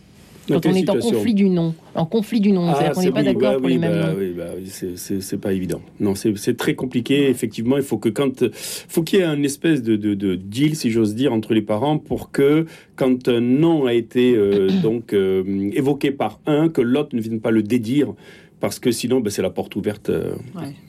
Quand 0.51 0.65
on 0.65 0.73
est 0.73 0.89
en 0.89 0.97
conflit 0.97 1.33
du 1.33 1.49
non. 1.49 1.73
En 1.93 2.05
conflit 2.05 2.39
du 2.39 2.51
non, 2.51 2.73
c'est-à-dire 2.73 2.93
qu'on 2.93 3.01
n'est 3.01 3.11
pas 3.11 3.23
d'accord 3.23 3.51
bah 3.53 3.59
pour 3.59 3.67
les 3.67 3.77
mêmes 3.77 3.91
bah, 3.91 4.13
Oui, 4.17 4.33
bah, 4.35 4.45
c'est 4.69 5.41
pas 5.41 5.53
évident. 5.53 5.81
Non, 5.99 6.13
c'est 6.15 6.57
très 6.57 6.75
compliqué. 6.75 7.29
Effectivement, 7.29 7.77
il 7.77 7.83
faut 7.83 7.97
que 7.97 8.09
quand, 8.09 8.45
faut 8.53 9.03
qu'il 9.03 9.19
y 9.19 9.21
ait 9.21 9.25
un 9.25 9.43
espèce 9.43 9.83
de, 9.83 9.95
de, 9.95 10.35
deal, 10.35 10.75
si 10.75 10.91
j'ose 10.91 11.15
dire, 11.15 11.33
entre 11.33 11.53
les 11.53 11.61
parents 11.61 11.97
pour 11.97 12.31
que 12.31 12.65
quand 12.95 13.27
un 13.27 13.41
non 13.41 13.85
a 13.85 13.93
été 13.93 14.35
euh, 14.35 14.69
donc 14.81 15.13
euh, 15.13 15.69
évoqué 15.73 16.11
par 16.11 16.39
un, 16.45 16.69
que 16.69 16.81
l'autre 16.81 17.15
ne 17.15 17.21
vienne 17.21 17.41
pas 17.41 17.51
le 17.51 17.63
dédire 17.63 18.13
parce 18.62 18.78
que 18.80 18.91
sinon, 18.91 19.20
ben, 19.20 19.32
c'est 19.32 19.41
la 19.41 19.49
porte 19.49 19.76
ouverte 19.76 20.09
euh, 20.09 20.36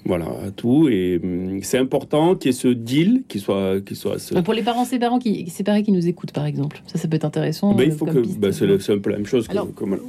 voilà, 0.04 0.26
à 0.26 0.50
tout. 0.50 0.88
Et 0.88 1.18
hum, 1.22 1.60
c'est 1.62 1.78
important 1.78 2.36
qu'il 2.36 2.50
y 2.50 2.54
ait 2.54 2.56
ce 2.56 2.68
deal, 2.68 3.22
qui 3.26 3.40
soit... 3.40 3.80
Qui 3.80 3.96
soit 3.96 4.18
Pour 4.44 4.54
les 4.54 4.62
parents 4.62 4.84
séparés 4.84 5.18
qui, 5.18 5.50
séparés 5.50 5.82
qui 5.82 5.90
nous 5.90 6.06
écoutent, 6.06 6.32
par 6.32 6.44
exemple, 6.44 6.82
ça, 6.86 6.98
ça 6.98 7.08
peut 7.08 7.16
être 7.16 7.24
intéressant. 7.24 7.74
Ben, 7.74 7.84
il 7.84 7.92
euh, 7.92 7.96
faut 7.96 8.04
que... 8.04 8.20
Ben, 8.38 8.52
c'est 8.52 8.92
un 8.92 8.98
peu 8.98 9.10
la 9.10 9.16
même 9.16 9.26
chose. 9.26 9.48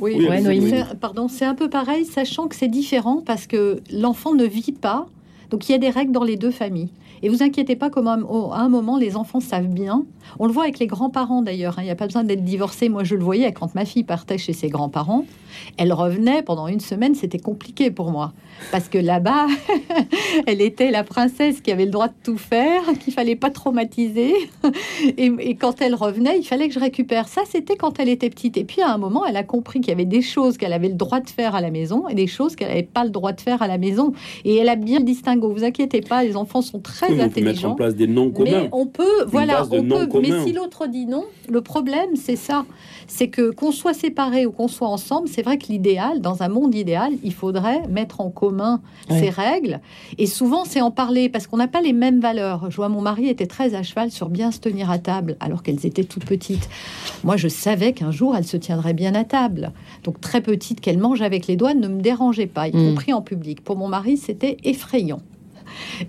oui, 0.01 0.27
pardon, 0.99 1.27
c'est 1.29 1.45
un 1.45 1.55
peu 1.55 1.69
pareil, 1.69 2.05
sachant 2.05 2.47
que 2.47 2.55
c'est 2.55 2.67
différent 2.67 3.23
parce 3.25 3.47
que 3.47 3.79
l'enfant 3.91 4.33
ne 4.33 4.45
vit 4.45 4.73
pas 4.73 5.07
Donc 5.49 5.69
il 5.69 5.71
y 5.71 5.75
a 5.75 5.77
des 5.77 5.89
règles 5.89 6.11
dans 6.11 6.25
les 6.25 6.35
deux 6.35 6.51
familles. 6.51 6.89
Et 7.21 7.29
vous 7.29 7.43
inquiétez 7.43 7.75
pas, 7.75 7.89
comme 7.89 8.07
à 8.07 8.15
un 8.15 8.69
moment, 8.69 8.97
les 8.97 9.15
enfants 9.15 9.39
savent 9.39 9.67
bien. 9.67 10.05
On 10.39 10.47
le 10.47 10.51
voit 10.51 10.63
avec 10.63 10.79
les 10.79 10.87
grands-parents 10.87 11.41
d'ailleurs. 11.41 11.79
Hein. 11.79 11.83
Il 11.83 11.85
n'y 11.85 11.91
a 11.91 11.95
pas 11.95 12.07
besoin 12.07 12.23
d'être 12.23 12.43
divorcé. 12.43 12.89
Moi, 12.89 13.03
je 13.03 13.15
le 13.15 13.23
voyais 13.23 13.51
quand 13.53 13.75
ma 13.75 13.85
fille 13.85 14.03
partait 14.03 14.37
chez 14.37 14.53
ses 14.53 14.69
grands-parents. 14.69 15.25
Elle 15.77 15.93
revenait 15.93 16.41
pendant 16.41 16.67
une 16.67 16.79
semaine. 16.79 17.15
C'était 17.15 17.39
compliqué 17.39 17.91
pour 17.91 18.11
moi. 18.11 18.33
Parce 18.71 18.89
que 18.89 18.97
là-bas, 18.97 19.47
elle 20.47 20.61
était 20.61 20.91
la 20.91 21.03
princesse 21.03 21.61
qui 21.61 21.71
avait 21.71 21.85
le 21.85 21.91
droit 21.91 22.07
de 22.07 22.13
tout 22.23 22.37
faire, 22.37 22.81
qu'il 22.99 23.13
fallait 23.13 23.35
pas 23.35 23.49
traumatiser. 23.49 24.33
Et, 25.17 25.55
quand 25.55 25.81
elle 25.81 25.95
revenait, 25.95 26.39
il 26.39 26.43
fallait 26.43 26.67
que 26.67 26.73
je 26.73 26.79
récupère. 26.79 27.27
Ça, 27.27 27.41
c'était 27.49 27.75
quand 27.75 27.99
elle 27.99 28.09
était 28.09 28.29
petite. 28.29 28.57
Et 28.57 28.63
puis 28.63 28.81
à 28.81 28.91
un 28.91 28.97
moment, 28.97 29.25
elle 29.25 29.37
a 29.37 29.43
compris 29.43 29.79
qu'il 29.79 29.89
y 29.89 29.93
avait 29.93 30.05
des 30.05 30.21
choses 30.21 30.57
qu'elle 30.57 30.73
avait 30.73 30.89
le 30.89 30.95
droit 30.95 31.19
de 31.19 31.29
faire 31.29 31.55
à 31.55 31.61
la 31.61 31.71
maison 31.71 32.07
et 32.07 32.15
des 32.15 32.27
choses 32.27 32.55
qu'elle 32.55 32.69
n'avait 32.69 32.83
pas 32.83 33.03
le 33.03 33.09
droit 33.09 33.31
de 33.31 33.41
faire 33.41 33.61
à 33.61 33.67
la 33.67 33.77
maison. 33.77 34.13
Et 34.45 34.55
elle 34.55 34.69
a 34.69 34.75
bien 34.75 34.99
distingué. 34.99 35.47
Vous 35.47 35.63
inquiétez 35.63 36.01
pas, 36.01 36.23
les 36.23 36.35
enfants 36.35 36.61
sont 36.61 36.79
très 36.79 37.12
on 37.21 37.29
peut 37.29 37.41
mettre 37.41 37.65
en 37.65 37.75
place 37.75 37.95
des 37.95 38.07
noms 38.07 38.31
communs. 38.31 38.63
Mais 38.63 38.69
on 38.71 38.85
peut, 38.85 39.25
voilà, 39.27 39.65
on 39.71 39.83
peut. 39.83 40.07
Mais 40.21 40.43
si 40.43 40.53
l'autre 40.53 40.87
dit 40.87 41.05
non, 41.05 41.25
le 41.49 41.61
problème, 41.61 42.15
c'est 42.15 42.35
ça. 42.35 42.65
C'est 43.07 43.27
que 43.27 43.51
qu'on 43.51 43.71
soit 43.71 43.93
séparés 43.93 44.45
ou 44.45 44.51
qu'on 44.51 44.67
soit 44.67 44.87
ensemble, 44.87 45.27
c'est 45.27 45.41
vrai 45.41 45.57
que 45.57 45.67
l'idéal, 45.67 46.21
dans 46.21 46.41
un 46.41 46.47
monde 46.47 46.73
idéal, 46.73 47.11
il 47.23 47.33
faudrait 47.33 47.85
mettre 47.89 48.21
en 48.21 48.29
commun 48.29 48.81
ces 49.09 49.29
règles. 49.29 49.81
Et 50.17 50.25
souvent, 50.25 50.63
c'est 50.65 50.81
en 50.81 50.91
parler 50.91 51.29
parce 51.29 51.47
qu'on 51.47 51.57
n'a 51.57 51.67
pas 51.67 51.81
les 51.81 51.93
mêmes 51.93 52.19
valeurs. 52.19 52.69
Je 52.69 52.75
vois 52.75 52.89
mon 52.89 53.01
mari 53.01 53.27
était 53.27 53.45
très 53.45 53.75
à 53.75 53.83
cheval 53.83 54.11
sur 54.11 54.29
bien 54.29 54.51
se 54.51 54.59
tenir 54.59 54.89
à 54.89 54.99
table 54.99 55.35
alors 55.39 55.63
qu'elles 55.63 55.85
étaient 55.85 56.03
toutes 56.03 56.25
petites. 56.25 56.69
Moi, 57.23 57.37
je 57.37 57.47
savais 57.47 57.93
qu'un 57.93 58.11
jour, 58.11 58.35
elle 58.35 58.45
se 58.45 58.57
tiendrait 58.57 58.93
bien 58.93 59.15
à 59.15 59.23
table. 59.23 59.71
Donc 60.03 60.21
très 60.21 60.41
petite, 60.41 60.81
qu'elle 60.81 60.97
mange 60.97 61.21
avec 61.21 61.47
les 61.47 61.55
doigts 61.55 61.73
ne 61.73 61.87
me 61.87 62.01
dérangeait 62.01 62.47
pas, 62.47 62.67
y 62.67 62.75
mm. 62.75 62.89
compris 62.89 63.13
en 63.13 63.21
public. 63.21 63.63
Pour 63.63 63.75
mon 63.75 63.87
mari, 63.87 64.17
c'était 64.17 64.57
effrayant. 64.63 65.21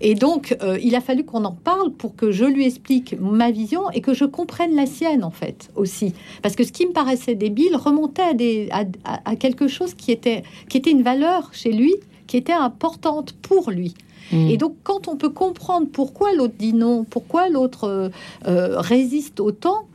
Et 0.00 0.14
donc, 0.14 0.56
euh, 0.62 0.78
il 0.82 0.94
a 0.94 1.00
fallu 1.00 1.24
qu'on 1.24 1.44
en 1.44 1.52
parle 1.52 1.92
pour 1.92 2.16
que 2.16 2.30
je 2.30 2.44
lui 2.44 2.66
explique 2.66 3.16
ma 3.20 3.50
vision 3.50 3.90
et 3.90 4.00
que 4.00 4.14
je 4.14 4.24
comprenne 4.24 4.74
la 4.74 4.86
sienne, 4.86 5.24
en 5.24 5.30
fait, 5.30 5.70
aussi. 5.76 6.12
Parce 6.42 6.56
que 6.56 6.64
ce 6.64 6.72
qui 6.72 6.86
me 6.86 6.92
paraissait 6.92 7.34
débile 7.34 7.76
remontait 7.76 8.22
à, 8.22 8.34
des, 8.34 8.68
à, 9.04 9.36
quelque 9.36 9.68
chose 9.68 9.94
qui 9.94 10.12
était, 10.12 10.42
qui 10.68 10.78
était 10.78 10.90
une 10.90 11.02
valeur 11.02 11.50
chez 11.52 11.72
lui, 11.72 11.94
qui 12.26 12.36
était 12.36 12.52
importante 12.52 13.32
pour 13.42 13.70
lui. 13.70 13.94
Mmh. 14.32 14.48
Et 14.48 14.56
donc, 14.56 14.74
quand 14.82 15.08
on 15.08 15.16
peut 15.16 15.30
comprendre 15.30 15.86
pourquoi 15.92 16.32
l'autre 16.32 16.54
dit 16.58 16.72
non, 16.72 17.04
pourquoi 17.04 17.48
l'autre 17.48 17.84
euh, 17.84 18.08
euh, 18.46 18.80
résiste 18.80 19.40
autant, 19.40 19.86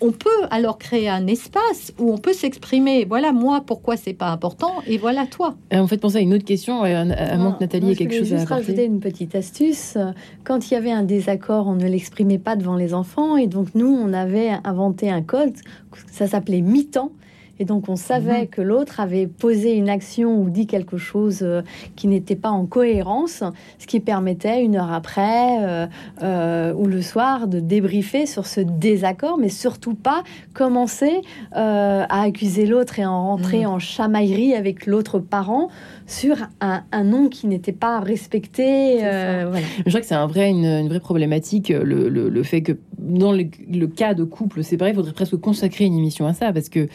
on 0.00 0.10
peut 0.10 0.28
alors 0.50 0.78
créer 0.78 1.08
un 1.08 1.26
espace 1.26 1.92
où 1.98 2.12
on 2.12 2.18
peut 2.18 2.32
s'exprimer. 2.32 3.04
Voilà 3.04 3.32
moi 3.32 3.62
pourquoi 3.64 3.96
c'est 3.96 4.12
pas 4.12 4.30
important 4.30 4.74
et 4.86 4.98
voilà 4.98 5.26
toi. 5.26 5.54
Et 5.70 5.78
en 5.78 5.86
fait, 5.86 5.98
pensez 5.98 6.18
à 6.18 6.20
une 6.20 6.34
autre 6.34 6.44
question. 6.44 6.82
À, 6.82 7.04
moins 7.36 7.52
que 7.52 7.60
Nathalie 7.60 7.92
ait 7.92 7.96
quelque 7.96 8.18
chose 8.18 8.32
à 8.32 8.38
juste 8.38 8.48
rajouter 8.48 8.84
une 8.84 9.00
petite 9.00 9.34
astuce. 9.34 9.96
Quand 10.44 10.70
il 10.70 10.74
y 10.74 10.76
avait 10.76 10.92
un 10.92 11.02
désaccord, 11.02 11.68
on 11.68 11.74
ne 11.74 11.86
l'exprimait 11.86 12.38
pas 12.38 12.56
devant 12.56 12.76
les 12.76 12.94
enfants 12.94 13.36
et 13.36 13.46
donc 13.46 13.68
nous, 13.74 13.88
on 13.88 14.12
avait 14.12 14.50
inventé 14.64 15.10
un 15.10 15.22
code. 15.22 15.54
Ça 16.10 16.26
s'appelait 16.26 16.60
mi-temps 16.60 17.12
et 17.62 17.64
donc 17.64 17.88
on 17.88 17.94
savait 17.94 18.42
mhm. 18.42 18.46
que 18.48 18.60
l'autre 18.60 18.98
avait 18.98 19.28
posé 19.28 19.74
une 19.74 19.88
action 19.88 20.36
ou 20.36 20.50
dit 20.50 20.66
quelque 20.66 20.96
chose 20.96 21.42
euh, 21.42 21.62
qui 21.94 22.08
n'était 22.08 22.34
pas 22.34 22.50
en 22.50 22.66
cohérence, 22.66 23.44
ce 23.78 23.86
qui 23.86 24.00
permettait 24.00 24.64
une 24.64 24.74
heure 24.74 24.92
après 24.92 25.58
euh, 25.62 25.86
euh, 26.24 26.74
ou 26.74 26.86
le 26.86 27.00
soir 27.02 27.46
de 27.46 27.60
débriefer 27.60 28.26
sur 28.26 28.48
ce 28.48 28.60
désaccord, 28.60 29.38
mais 29.38 29.48
surtout 29.48 29.94
pas 29.94 30.24
commencer 30.54 31.20
à 31.52 32.22
accuser 32.22 32.66
l'autre 32.66 32.98
et 32.98 33.06
en 33.06 33.28
rentrer 33.28 33.60
mhm. 33.60 33.66
en 33.66 33.78
chamaillerie 33.78 34.54
avec 34.54 34.86
l'autre 34.86 35.20
parent 35.20 35.68
sur 36.08 36.36
un, 36.60 37.04
nom 37.04 37.28
qui 37.28 37.46
n'était 37.46 37.70
pas 37.72 38.00
respecté. 38.00 38.98
Je 39.00 39.88
crois 39.88 40.00
que 40.00 40.06
c'est 40.06 40.14
un 40.16 40.26
vrai, 40.26 40.50
une, 40.50 40.88
vraie 40.88 41.00
problématique, 41.00 41.68
le, 41.68 42.42
fait 42.42 42.62
que 42.62 42.72
dans 42.98 43.32
le, 43.32 43.86
cas 43.86 44.14
de 44.14 44.24
couple 44.24 44.64
séparé, 44.64 44.90
il 44.90 44.94
faudrait 44.94 45.12
presque 45.12 45.36
consacrer 45.36 45.84
une 45.84 45.96
émission 45.96 46.26
à 46.26 46.34
ça, 46.34 46.52
parce 46.52 46.68
que 46.68 46.88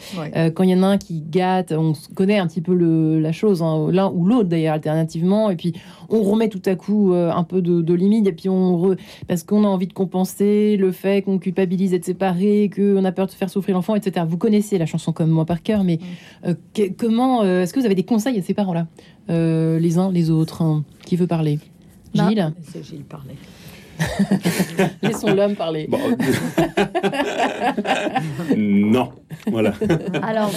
quand 0.58 0.64
il 0.64 0.70
y 0.70 0.74
en 0.74 0.82
a 0.82 0.88
un 0.88 0.98
qui 0.98 1.20
gâte, 1.20 1.70
on 1.70 1.92
connaît 2.16 2.38
un 2.38 2.48
petit 2.48 2.60
peu 2.60 2.74
le, 2.74 3.20
la 3.20 3.30
chose, 3.30 3.62
hein, 3.62 3.90
l'un 3.92 4.10
ou 4.10 4.26
l'autre 4.26 4.48
d'ailleurs, 4.48 4.74
alternativement, 4.74 5.50
et 5.50 5.56
puis 5.56 5.72
on 6.08 6.20
remet 6.20 6.48
tout 6.48 6.60
à 6.64 6.74
coup 6.74 7.12
euh, 7.12 7.30
un 7.30 7.44
peu 7.44 7.62
de, 7.62 7.94
limite, 7.94 8.26
et 8.26 8.32
puis 8.32 8.48
on 8.48 8.96
parce 9.28 9.44
qu'on 9.44 9.62
a 9.62 9.68
envie 9.68 9.86
de 9.86 9.92
compenser 9.92 10.76
le 10.76 10.90
fait 10.90 11.22
qu'on 11.22 11.38
culpabilise 11.38 11.92
d'être 11.92 12.04
séparé, 12.04 12.68
qu'on 12.74 13.04
a 13.04 13.12
peur 13.12 13.28
de 13.28 13.30
faire 13.30 13.50
souffrir 13.50 13.76
l'enfant, 13.76 13.94
etc. 13.94 14.26
Vous 14.28 14.36
connaissez 14.36 14.78
la 14.78 14.86
chanson 14.86 15.12
comme 15.12 15.30
moi 15.30 15.44
par 15.44 15.62
cœur, 15.62 15.84
mais 15.84 16.00
euh, 16.44 16.54
comment 16.98 17.44
euh, 17.44 17.62
est-ce 17.62 17.72
que 17.72 17.78
vous 17.78 17.86
avez 17.86 17.94
des 17.94 18.02
conseils 18.02 18.36
à 18.36 18.42
ces 18.42 18.54
parents-là, 18.54 18.88
les 19.28 19.98
uns, 19.98 20.10
les 20.10 20.28
autres 20.28 20.62
hein, 20.62 20.82
Qui 21.06 21.14
veut 21.14 21.28
parler? 21.28 21.60
Bah, 22.16 22.30
Gilles? 22.30 22.52
C'est 22.64 22.84
Gilles 22.84 23.04
parler. 23.04 23.36
Laissons 25.02 25.34
l'homme 25.34 25.54
parler. 25.54 25.88
non, 28.56 29.10
voilà. 29.50 29.74
Alors, 30.22 30.52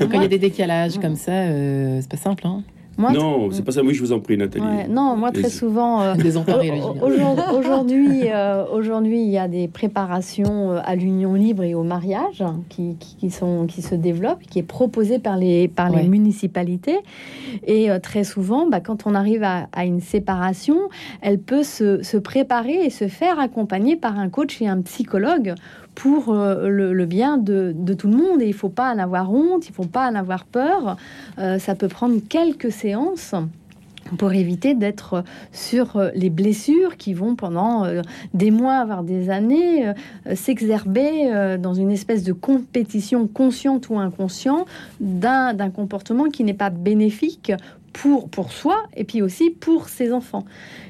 quand 0.00 0.12
il 0.12 0.22
y 0.22 0.26
a 0.26 0.28
des 0.28 0.38
décalages 0.38 0.98
comme 0.98 1.16
ça, 1.16 1.32
euh, 1.32 1.98
c'est 2.00 2.10
pas 2.10 2.16
simple, 2.16 2.46
hein 2.46 2.62
non, 3.10 3.50
c'est 3.50 3.64
pas 3.64 3.72
ça. 3.72 3.82
Oui, 3.82 3.94
je 3.94 4.00
vous 4.00 4.12
en 4.12 4.20
prie, 4.20 4.36
Nathalie. 4.36 4.64
non, 4.88 5.16
moi 5.16 5.32
très 5.32 5.50
souvent. 5.50 6.02
Euh, 6.02 6.14
aujourd'hui, 7.58 8.22
euh, 8.26 8.64
aujourd'hui, 8.72 9.22
il 9.22 9.30
y 9.30 9.38
a 9.38 9.48
des 9.48 9.68
préparations 9.68 10.72
à 10.72 10.94
l'union 10.94 11.34
libre 11.34 11.62
et 11.62 11.74
au 11.74 11.82
mariage 11.82 12.44
qui, 12.68 12.96
qui, 12.98 13.30
sont 13.30 13.66
qui 13.66 13.82
se 13.82 13.94
développent, 13.94 14.42
qui 14.42 14.58
est 14.58 14.64
proposé 14.64 15.18
par 15.18 15.36
les 15.36 15.68
par 15.68 15.90
les 15.90 16.04
municipalités. 16.04 16.98
Et 17.66 17.88
très 18.02 18.24
souvent, 18.24 18.66
bah, 18.66 18.80
quand 18.80 19.06
on 19.06 19.14
arrive 19.14 19.42
à, 19.42 19.68
à, 19.72 19.84
une 19.84 20.00
séparation, 20.00 20.76
elle 21.20 21.38
peut 21.38 21.62
se, 21.62 22.02
se 22.02 22.16
préparer 22.16 22.84
et 22.84 22.90
se 22.90 23.08
faire 23.08 23.38
accompagner 23.38 23.96
par 23.96 24.18
un 24.18 24.28
coach 24.28 24.60
et 24.62 24.68
un 24.68 24.80
psychologue 24.82 25.54
pour 26.02 26.30
euh, 26.30 26.68
le, 26.68 27.06
bien 27.06 27.38
de, 27.38 27.72
tout 27.96 28.08
le 28.08 28.16
monde. 28.16 28.42
Et 28.42 28.46
il 28.46 28.48
ne 28.48 28.54
faut 28.54 28.68
pas 28.68 28.92
en 28.92 28.98
avoir 28.98 29.32
honte, 29.32 29.68
il 29.68 29.70
ne 29.70 29.74
faut 29.74 29.84
pas 29.84 30.10
en 30.10 30.16
avoir 30.16 30.44
peur. 30.44 30.96
Euh, 31.38 31.60
ça 31.60 31.76
peut 31.76 31.86
prendre 31.86 32.16
quelques 32.28 32.72
séances 32.72 33.36
pour 34.18 34.32
éviter 34.32 34.74
d'être 34.74 35.22
sur 35.52 35.96
euh, 35.96 36.10
les 36.16 36.28
blessures 36.28 36.96
qui 36.96 37.14
vont 37.14 37.36
pendant 37.36 37.86
des 38.34 38.50
mois, 38.50 38.84
voire 38.84 39.04
des 39.04 39.30
années, 39.30 39.92
s'exerber 40.34 41.56
dans 41.60 41.74
une 41.74 41.92
espèce 41.92 42.24
de 42.24 42.32
compétition 42.32 43.28
consciente 43.28 43.88
ou 43.88 43.98
inconsciente 43.98 44.66
d'un 44.98 45.70
comportement 45.70 46.24
qui 46.24 46.42
n'est 46.42 46.52
pas 46.52 46.70
bénéfique 46.70 47.52
pour, 47.92 48.28
pour 48.28 48.52
soi 48.52 48.76
et 48.96 49.04
puis 49.04 49.22
aussi 49.22 49.50
pour 49.50 49.88
ses 49.88 50.12
enfants. 50.12 50.44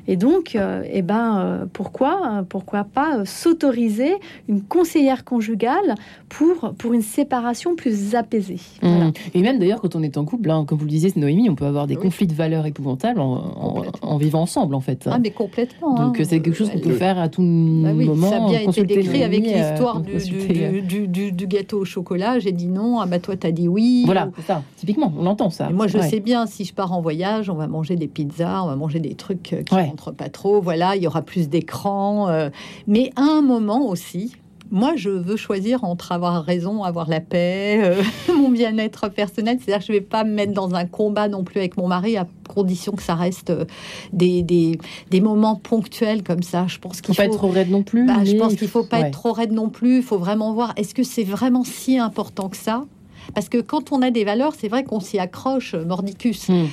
Et 0.09 0.17
donc, 0.17 0.57
euh, 0.57 0.83
eh 0.91 1.03
ben, 1.03 1.39
euh, 1.39 1.65
pourquoi, 1.73 2.45
pourquoi 2.49 2.85
pas 2.85 3.19
euh, 3.19 3.25
s'autoriser 3.25 4.15
une 4.49 4.63
conseillère 4.63 5.25
conjugale 5.25 5.95
pour, 6.29 6.75
pour 6.77 6.93
une 6.93 7.03
séparation 7.03 7.77
plus 7.77 8.17
apaisée. 8.17 8.59
Mmh. 8.83 9.11
Et 9.35 9.43
même 9.43 9.59
d'ailleurs, 9.61 9.81
quand 9.81 9.95
on 9.95 10.03
est 10.03 10.17
en 10.17 10.25
couple, 10.25 10.51
hein, 10.51 10.65
comme 10.67 10.79
vous 10.79 10.85
le 10.85 10.91
disiez, 10.91 11.13
Noémie, 11.15 11.49
on 11.49 11.55
peut 11.55 11.67
avoir 11.67 11.87
des 11.87 11.95
conflits 11.95 12.27
de 12.27 12.35
valeurs 12.35 12.67
épouvantables 12.67 13.21
en, 13.21 13.85
en, 14.03 14.17
vivant 14.17 14.43
ensemble, 14.43 14.75
en 14.75 14.81
fait. 14.81 15.09
Ah, 15.11 15.19
mais 15.21 15.31
complètement. 15.31 15.95
Donc, 15.95 16.19
hein. 16.19 16.25
c'est 16.29 16.41
quelque 16.41 16.57
chose 16.57 16.71
qu'on 16.71 16.81
peut 16.81 16.93
faire 16.93 17.19
à 17.19 17.29
tout 17.29 17.43
bah 17.43 17.93
moment. 17.93 18.29
Ça 18.29 18.45
a 18.45 18.49
bien 18.49 18.61
été 18.61 18.85
décrit 18.85 19.23
avec 19.23 19.45
l'histoire 19.45 20.01
du, 20.01 21.07
du, 21.07 21.33
du, 21.33 21.47
gâteau 21.47 21.81
au 21.81 21.85
chocolat. 21.85 22.39
J'ai 22.41 22.53
dit 22.53 22.67
non, 22.67 22.99
ah 22.99 23.07
bah 23.07 23.21
toi, 23.21 23.37
t'as 23.37 23.53
dit 23.53 23.69
oui. 23.69 24.03
Voilà, 24.05 24.31
c'est 24.37 24.47
ça. 24.47 24.63
Typiquement, 24.77 25.13
on 25.17 25.27
entend 25.27 25.51
ça. 25.51 25.71
moi, 25.71 25.87
je 25.87 25.99
sais 25.99 26.21
bien, 26.21 26.47
si 26.47 26.65
je 26.65 26.75
pars 26.75 26.92
en 26.93 27.01
voyage, 27.01 27.51
on 27.51 27.55
va 27.55 27.67
manger 27.67 27.97
des 27.97 28.09
pizzas, 28.09 28.63
on 28.63 28.69
va 28.69 28.77
manger 28.77 29.01
des 29.01 29.15
trucs 29.15 29.43
qui 29.43 29.75
pas 30.17 30.29
trop. 30.29 30.61
Voilà, 30.61 30.97
il 30.97 31.03
y 31.03 31.07
aura 31.07 31.23
plus 31.23 31.49
d'écran. 31.49 32.29
Euh. 32.29 32.51
mais 32.87 33.11
à 33.17 33.23
un 33.23 33.43
moment 33.43 33.89
aussi, 33.89 34.37
moi, 34.73 34.95
je 34.97 35.11
veux 35.11 35.37
choisir 35.37 35.85
entre 35.85 36.13
avoir 36.13 36.43
raison, 36.43 36.83
avoir 36.83 37.07
la 37.09 37.21
paix, 37.21 37.79
euh, 37.85 38.03
mon 38.35 38.49
bien-être 38.49 39.11
personnel. 39.11 39.59
C'est-à-dire 39.61 39.87
je 39.87 39.93
ne 39.93 39.99
vais 39.99 40.03
pas 40.03 40.25
me 40.25 40.33
mettre 40.33 40.55
dans 40.55 40.75
un 40.75 40.87
combat 40.87 41.29
non 41.29 41.45
plus 41.45 41.61
avec 41.61 41.77
mon 41.77 41.89
mari, 41.89 42.17
à 42.17 42.27
condition 42.49 42.93
que 42.93 43.03
ça 43.03 43.15
reste 43.15 43.51
euh, 43.51 43.67
des, 44.15 44.43
des, 44.43 44.79
des 45.11 45.21
moments 45.21 45.57
ponctuels 45.57 46.23
comme 46.23 46.43
ça. 46.43 46.67
Je 46.69 46.79
pense 46.79 47.03
qu'il 47.03 47.15
faut, 47.15 47.23
faut 47.23 47.29
pas 47.29 47.33
être 47.35 47.37
trop 47.37 47.51
raide 47.51 47.71
non 47.71 47.83
plus. 47.83 48.07
Bah, 48.07 48.25
je 48.25 48.35
pense 48.35 48.55
qu'il 48.55 48.69
faut 48.69 48.85
pas 48.85 49.01
être 49.01 49.11
trop 49.11 49.33
raide 49.33 49.53
non 49.53 49.69
plus. 49.69 49.99
Il 49.99 50.03
faut 50.03 50.19
vraiment 50.19 50.55
voir 50.55 50.73
est-ce 50.77 50.95
que 50.95 51.03
c'est 51.03 51.25
vraiment 51.25 51.65
si 51.65 51.99
important 51.99 52.49
que 52.49 52.57
ça? 52.57 52.87
Parce 53.35 53.49
que 53.49 53.59
quand 53.59 53.93
on 53.93 54.03
a 54.03 54.11
des 54.11 54.25
valeurs, 54.25 54.55
c'est 54.59 54.69
vrai 54.69 54.85
qu'on 54.85 55.01
s'y 55.01 55.19
accroche, 55.19 55.75
mordicus. 55.75 56.49
Hmm. 56.49 56.67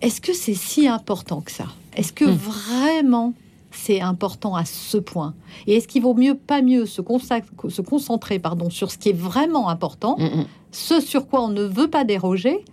Est-ce 0.00 0.20
que 0.20 0.32
c'est 0.32 0.54
si 0.54 0.88
important 0.88 1.40
que 1.40 1.50
ça? 1.50 1.66
Est-ce 1.96 2.12
que 2.12 2.24
hmm. 2.24 2.34
vraiment 2.34 3.34
c'est 3.72 4.00
important 4.00 4.56
à 4.56 4.64
ce 4.64 4.96
point? 4.96 5.34
Et 5.66 5.76
est-ce 5.76 5.86
qu'il 5.86 6.02
vaut 6.02 6.14
mieux, 6.14 6.34
pas 6.34 6.62
mieux, 6.62 6.86
se, 6.86 7.02
se 7.02 7.82
concentrer 7.82 8.38
pardon, 8.38 8.70
sur 8.70 8.90
ce 8.90 8.98
qui 8.98 9.10
est 9.10 9.18
vraiment 9.18 9.68
important, 9.68 10.16
hmm, 10.18 10.44
ce 10.72 11.00
sur 11.00 11.28
quoi 11.28 11.42
on 11.42 11.48
ne 11.48 11.62
veut 11.62 11.88
pas 11.88 12.04
déroger? 12.04 12.64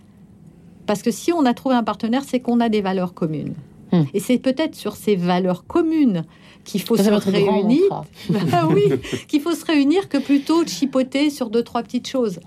Parce 0.86 1.02
que 1.02 1.10
si 1.10 1.32
on 1.32 1.44
a 1.44 1.54
trouvé 1.54 1.74
un 1.74 1.84
partenaire, 1.84 2.22
c'est 2.26 2.40
qu'on 2.40 2.60
a 2.60 2.68
des 2.68 2.80
valeurs 2.80 3.14
communes. 3.14 3.54
Et 4.12 4.20
c'est 4.20 4.38
peut-être 4.38 4.74
sur 4.74 4.96
ces 4.96 5.16
valeurs 5.16 5.66
communes 5.66 6.24
qu'il 6.68 6.82
faut 6.82 6.96
se 6.96 7.30
réunir. 7.30 8.04
Ah 8.52 8.66
oui, 8.68 8.84
qu'il 9.26 9.40
faut 9.40 9.54
se 9.54 9.64
réunir 9.64 10.08
que 10.08 10.18
plutôt 10.18 10.64
de 10.64 10.68
chipoter 10.68 11.30
sur 11.30 11.50
deux 11.50 11.62
trois 11.62 11.82
petites 11.82 12.06
choses. 12.06 12.40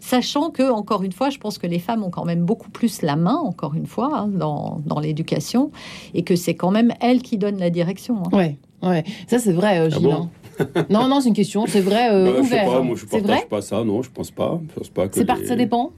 Sachant 0.00 0.50
que 0.50 0.70
encore 0.70 1.02
une 1.02 1.12
fois, 1.12 1.30
je 1.30 1.38
pense 1.38 1.58
que 1.58 1.66
les 1.66 1.78
femmes 1.78 2.02
ont 2.02 2.10
quand 2.10 2.24
même 2.24 2.44
beaucoup 2.44 2.70
plus 2.70 3.02
la 3.02 3.16
main, 3.16 3.36
encore 3.36 3.74
une 3.74 3.86
fois, 3.86 4.10
hein, 4.12 4.28
dans, 4.28 4.80
dans 4.84 4.98
l'éducation, 4.98 5.70
et 6.14 6.22
que 6.22 6.36
c'est 6.36 6.54
quand 6.54 6.70
même 6.70 6.92
elles 7.00 7.22
qui 7.22 7.38
donnent 7.38 7.58
la 7.58 7.70
direction. 7.70 8.22
Hein. 8.24 8.36
Ouais, 8.36 8.56
ouais, 8.82 9.04
ça 9.28 9.38
c'est 9.38 9.52
vrai, 9.52 9.78
euh, 9.78 9.88
ah 9.92 9.98
Gilles. 9.98 10.10
Hein. 10.10 10.28
non, 10.90 11.08
non, 11.08 11.20
c'est 11.20 11.28
une 11.28 11.34
question, 11.34 11.64
c'est 11.66 11.80
vrai. 11.80 12.08
Euh, 12.12 12.32
bah, 12.32 12.40
ouvert. 12.40 12.64
Je 12.64 12.70
sais 12.70 12.76
pas, 12.76 12.82
moi 12.82 12.96
je 12.96 13.06
partage 13.06 13.48
pas 13.48 13.62
ça, 13.62 13.84
non, 13.84 14.02
je 14.02 14.10
pense 14.10 14.30
pas. 14.30 14.60
Je 14.68 14.74
pense 14.74 14.88
pas 14.88 15.08
que. 15.08 15.20
Les... 15.20 15.46
Ça 15.46 15.56
dépend. 15.56 15.92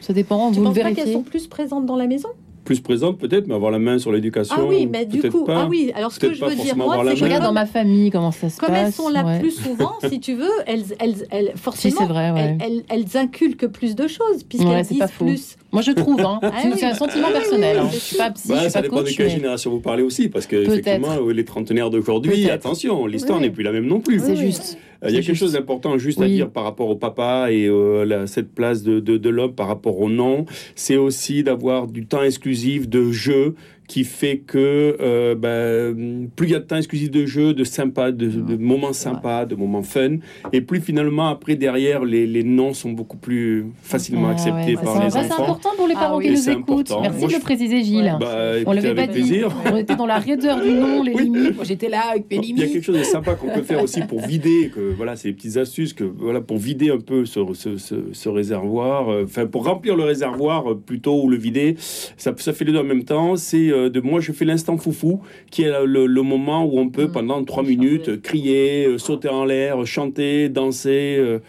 Ça 0.00 0.12
dépend. 0.12 0.50
Tu 0.50 0.58
vous 0.58 0.64
penses 0.64 0.78
pas 0.78 0.92
qu'elles 0.92 1.12
sont 1.12 1.22
plus 1.22 1.46
présentes 1.46 1.86
dans 1.86 1.96
la 1.96 2.08
maison? 2.08 2.30
Plus 2.72 2.80
présente 2.80 3.18
peut-être, 3.18 3.46
mais 3.46 3.54
avoir 3.54 3.70
la 3.70 3.78
main 3.78 3.98
sur 3.98 4.12
l'éducation. 4.12 4.56
Ah 4.58 4.64
oui, 4.66 4.88
mais 4.90 5.04
du 5.04 5.22
coup, 5.22 5.44
ah 5.48 5.66
oui. 5.68 5.92
Alors 5.94 6.12
ce 6.12 6.18
que 6.18 6.32
je 6.32 6.44
veux 6.44 6.54
dire 6.54 6.76
moi, 6.76 7.02
c'est 7.04 7.10
que 7.10 7.16
je 7.16 7.24
regarde 7.24 7.44
dans 7.44 7.52
ma 7.52 7.66
famille 7.66 8.10
comment 8.10 8.30
ça 8.30 8.48
se 8.48 8.56
passe. 8.56 8.68
Comme 8.68 8.74
elles 8.74 8.92
sont 8.92 9.08
là 9.08 9.38
plus 9.38 9.50
souvent, 9.50 9.92
si 10.08 10.20
tu 10.20 10.34
veux, 10.34 10.50
elles, 10.66 10.84
elles, 10.98 11.26
elles 11.30 11.52
forcément, 11.56 12.06
vrai, 12.06 12.56
elles, 12.60 12.82
elles, 12.88 13.16
inculquent 13.16 13.66
plus 13.66 13.94
de 13.94 14.06
choses 14.06 14.44
puisqu'elles 14.48 14.86
disent 14.86 15.04
plus. 15.18 15.56
Moi, 15.72 15.82
je 15.82 15.92
trouve. 15.92 16.20
Hein. 16.20 16.40
Ah 16.54 16.68
c'est 16.76 16.84
un 16.84 16.94
sentiment 16.94 17.30
personnel. 17.30 17.78
Hein. 17.78 17.88
Je 17.92 17.98
suis 17.98 18.16
pas 18.16 18.30
psy, 18.30 18.48
bah, 18.48 18.60
suis 18.60 18.70
ça 18.70 18.80
pas 18.80 18.88
dépend 18.88 19.02
de 19.02 19.08
quelle 19.08 19.30
génération 19.30 19.70
vous 19.70 19.80
parlez 19.80 20.02
aussi, 20.02 20.28
parce 20.28 20.46
que 20.46 20.56
effectivement, 20.56 21.18
les 21.28 21.44
trentenaires 21.44 21.90
d'aujourd'hui, 21.90 22.50
attention, 22.50 23.06
l'histoire 23.06 23.40
n'est 23.40 23.50
plus 23.50 23.62
la 23.62 23.72
même 23.72 23.86
non 23.86 24.00
plus. 24.00 24.20
C'est 24.20 24.36
juste. 24.36 24.78
Euh, 25.02 25.08
il 25.10 25.14
y 25.14 25.18
a 25.18 25.22
quelque 25.22 25.36
chose 25.36 25.52
d'important 25.52 25.98
juste 25.98 26.20
à 26.20 26.28
dire 26.28 26.50
par 26.50 26.64
rapport 26.64 26.88
au 26.88 26.96
papa 26.96 27.50
et 27.50 27.66
euh, 27.66 28.26
cette 28.26 28.54
place 28.54 28.82
de, 28.82 29.00
de, 29.00 29.16
de 29.16 29.28
l'homme 29.28 29.54
par 29.54 29.66
rapport 29.66 29.98
au 30.00 30.08
nom. 30.08 30.46
C'est 30.74 30.96
aussi 30.96 31.42
d'avoir 31.42 31.86
du 31.88 32.06
temps 32.06 32.22
exclusif 32.22 32.88
de 32.88 33.10
jeu 33.10 33.54
qui 33.92 34.04
fait 34.04 34.38
que 34.38 34.96
euh, 35.02 35.34
ben, 35.34 36.26
plus 36.34 36.46
il 36.46 36.52
y 36.52 36.54
a 36.54 36.60
de 36.60 36.64
temps 36.64 36.78
exclusif 36.78 37.10
de 37.10 37.26
jeu, 37.26 37.52
de 37.52 37.62
sympa, 37.62 38.10
de, 38.10 38.56
moments 38.56 38.94
sympas, 38.94 39.44
de 39.44 39.54
moments 39.54 39.82
fun, 39.82 40.16
et 40.50 40.62
plus 40.62 40.80
finalement 40.80 41.28
après 41.28 41.56
derrière 41.56 42.02
les, 42.02 42.26
les 42.26 42.42
noms 42.42 42.72
sont 42.72 42.92
beaucoup 42.92 43.18
plus 43.18 43.66
facilement 43.82 44.30
acceptés 44.30 44.76
par 44.76 44.98
les 44.98 45.14
enfants. 45.14 45.28
C'est 45.28 45.42
important 45.42 45.70
pour 45.76 45.88
les 45.88 45.92
parents 45.92 46.20
ah 46.20 46.22
qui 46.22 46.30
nous 46.30 46.48
écoutent. 46.48 46.90
Merci 47.02 47.26
de 47.26 47.32
le 47.34 47.40
préciser, 47.40 47.82
Gilles. 47.82 48.16
Bah, 48.18 48.54
on 48.64 48.72
l'avait 48.72 48.94
pas 48.94 49.06
dit. 49.08 49.42
On 49.70 49.76
était 49.76 49.94
dans 49.94 50.06
la 50.06 50.18
raideur 50.18 50.62
du 50.62 50.70
nom, 50.70 51.02
les 51.02 51.12
limites. 51.12 51.62
J'étais 51.64 51.90
là 51.90 52.12
avec 52.12 52.30
mes 52.30 52.38
limites. 52.38 52.62
Il 52.62 52.66
y 52.66 52.70
a 52.70 52.72
quelque 52.72 52.84
chose 52.84 52.98
de 52.98 53.02
sympa 53.02 53.34
qu'on 53.34 53.48
peut 53.48 53.62
faire 53.62 53.82
aussi 53.82 54.00
pour 54.08 54.22
vider, 54.22 54.70
que 54.74 54.94
voilà, 54.96 55.16
c'est 55.16 55.28
des 55.28 55.34
petites 55.34 55.58
astuces 55.58 55.92
que 55.92 56.04
voilà 56.04 56.40
pour 56.40 56.56
vider 56.56 56.90
un 56.90 56.98
peu 56.98 57.26
ce, 57.26 57.40
ce, 57.52 57.76
ce, 58.10 58.28
réservoir, 58.30 59.10
euh, 59.10 59.24
enfin 59.24 59.44
pour 59.44 59.66
remplir 59.66 59.96
le 59.96 60.04
réservoir 60.04 60.70
euh, 60.70 60.74
plutôt 60.74 61.22
ou 61.22 61.28
le 61.28 61.36
vider. 61.36 61.74
Ça, 61.78 62.32
ça 62.38 62.54
fait 62.54 62.64
les 62.64 62.72
deux 62.72 62.78
en 62.78 62.84
même 62.84 63.04
temps. 63.04 63.36
C'est 63.36 63.81
de 63.88 64.00
moi 64.00 64.20
je 64.20 64.32
fais 64.32 64.44
l'instant 64.44 64.76
foufou, 64.76 65.20
qui 65.50 65.62
est 65.62 65.72
le, 65.84 66.22
moment 66.22 66.64
où 66.64 66.78
on 66.78 66.88
peut 66.88 67.06
mm. 67.06 67.12
pendant 67.12 67.44
trois 67.44 67.62
minutes 67.62 68.22
crier, 68.22 68.86
euh, 68.86 68.98
sauter 68.98 69.28
en 69.28 69.44
l'air, 69.44 69.84
chanter, 69.86 70.48
danser. 70.48 71.40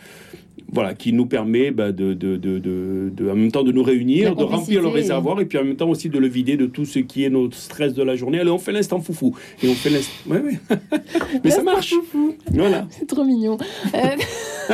Euh, 0.73 0.75
voilà, 0.83 0.93
qui 0.93 1.13
nous 1.13 1.25
permet 1.25 1.71
bah, 1.71 1.91
de, 1.91 2.13
de, 2.13 2.37
de, 2.37 2.59
de, 2.59 3.29
en 3.29 3.35
même 3.35 3.51
temps 3.51 3.63
de 3.63 3.71
nous 3.71 3.83
réunir, 3.83 4.35
de 4.35 4.43
remplir 4.43 4.81
le 4.81 4.87
réservoir 4.87 5.39
et 5.39 5.45
puis 5.45 5.57
en 5.57 5.63
même 5.63 5.75
temps 5.75 5.89
aussi 5.89 6.09
de 6.09 6.17
le 6.19 6.27
vider 6.27 6.57
de 6.57 6.65
tout 6.65 6.85
ce 6.85 6.99
qui 6.99 7.23
est 7.23 7.29
notre 7.29 7.55
stress 7.55 7.93
de 7.93 8.03
la 8.03 8.15
journée. 8.15 8.39
Allez, 8.39 8.49
on 8.49 8.57
fait 8.57 8.71
l'instant 8.71 8.99
foufou. 8.99 9.35
Et 9.61 9.69
on 9.69 9.73
fait 9.73 9.89
l'instant. 9.89 10.11
Ouais, 10.27 10.41
ouais. 10.41 10.59
Mais 11.43 11.51
ça 11.51 11.61
marche. 11.61 11.93
Voilà. 12.51 12.87
C'est 12.89 13.07
trop 13.07 13.23
mignon. 13.23 13.57
Euh, 13.93 13.99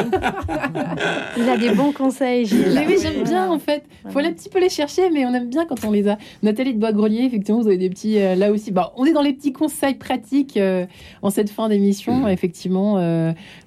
Il 1.38 1.50
a 1.50 1.58
des 1.58 1.72
bons 1.72 1.92
conseils, 1.92 2.46
Gilles. 2.46 2.72
Mais 2.74 2.86
oui, 2.88 2.96
j'aime 3.02 3.24
bien 3.24 3.50
en 3.50 3.60
fait. 3.60 3.84
Il 4.06 4.12
faut 4.12 4.20
aller 4.20 4.30
un 4.30 4.34
petit 4.34 4.50
peu 4.50 4.60
les 4.60 4.70
chercher, 4.70 5.10
mais 5.10 5.26
on 5.26 5.34
aime 5.34 5.50
bien 5.50 5.66
quand 5.66 5.84
on 5.86 5.92
les 5.92 6.08
a. 6.08 6.18
Nathalie 6.44 6.74
de 6.74 6.80
Bois-Grelier, 6.80 7.24
effectivement, 7.24 7.62
vous 7.62 7.68
avez 7.68 7.78
des 7.78 7.90
petits. 7.90 8.20
Euh, 8.20 8.36
là 8.36 8.52
aussi, 8.52 8.72
bah, 8.72 8.94
on 8.98 9.06
est 9.06 9.14
dans 9.14 9.22
les 9.22 9.34
petits 9.34 9.54
conseils 9.54 9.96
pratiques 9.96 10.58
euh, 10.58 10.86
en 11.22 11.30
cette 11.30 11.50
fin 11.50 11.70
d'émission, 11.70 12.26
mm. 12.26 12.30
effectivement. 12.30 12.98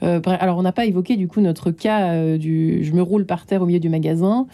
alors, 0.00 0.58
on 0.58 0.62
n'a 0.62 0.72
pas 0.72 0.86
évoqué 0.86 1.16
du 1.16 1.28
coup 1.28 1.40
notre 1.40 1.70
cas 1.70 2.21
euh, 2.22 2.38
du 2.38 2.84
je 2.84 2.92
me 2.92 3.02
roule 3.02 3.26
par 3.26 3.46
terre 3.46 3.62
au 3.62 3.66
milieu 3.66 3.80
du 3.80 3.88
magasin. 3.88 4.46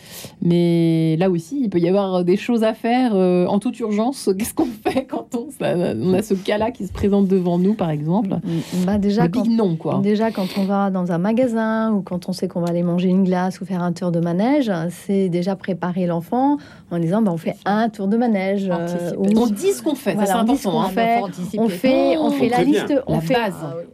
Mais 0.43 1.17
là 1.19 1.31
aussi, 1.31 1.61
il 1.63 1.71
peut 1.71 1.79
y 1.79 1.89
avoir 1.89 2.25
des 2.25 2.37
choses 2.37 2.65
à 2.65 2.75
faire 2.75 3.13
euh, 3.15 3.47
en 3.47 3.59
toute 3.59 3.79
urgence. 3.81 4.31
Qu'est-ce 4.39 4.55
qu'on 4.55 4.67
fait 4.67 5.05
quand 5.05 5.35
on, 5.35 5.49
on 5.61 6.15
a 6.15 6.23
ce 6.23 6.35
cas-là 6.35 6.71
qui 6.71 6.87
se 6.87 6.93
présente 6.93 7.29
devant 7.29 7.59
nous, 7.59 7.75
par 7.75 7.91
exemple? 7.91 8.31
Mm, 8.31 8.85
bah 8.85 8.99
déjà, 8.99 9.29
quand, 9.29 9.47
non, 9.47 9.77
quoi. 9.77 10.01
Déjà, 10.03 10.31
quand 10.31 10.47
on 10.59 10.65
va 10.65 10.91
dans 10.91 11.13
un 11.13 11.19
magasin 11.19 11.93
ou 11.93 12.03
quand 12.03 12.29
on 12.29 12.33
sait 12.33 12.49
qu'on 12.49 12.61
va 12.61 12.69
aller 12.69 12.83
manger 12.83 13.09
une 13.09 13.25
glace 13.25 13.61
ou 13.61 13.65
faire 13.65 13.83
un 13.83 13.93
tour 13.93 14.13
de 14.13 14.21
manège, 14.21 14.71
c'est 14.91 15.29
déjà 15.29 15.57
préparer 15.57 16.07
l'enfant 16.07 16.59
en 16.91 16.99
disant 16.99 17.23
bah, 17.23 17.33
on 17.33 17.37
fait 17.37 17.57
un 17.65 17.89
tour 17.89 18.09
de 18.09 18.17
manège. 18.17 18.69
Euh, 18.71 19.13
on 19.19 19.47
dit 19.47 19.73
ce 19.73 19.83
qu'on 19.83 19.95
fait, 19.95 20.17
c'est 20.25 20.31
important. 20.31 20.79
On, 20.79 20.89
fait, 20.89 21.21
on 21.59 21.69
fait, 21.69 22.17
on 22.17 22.31
fait 22.31 22.49
la 22.49 22.63
liste, 22.63 22.95
on 23.07 23.21
fait, 23.21 23.37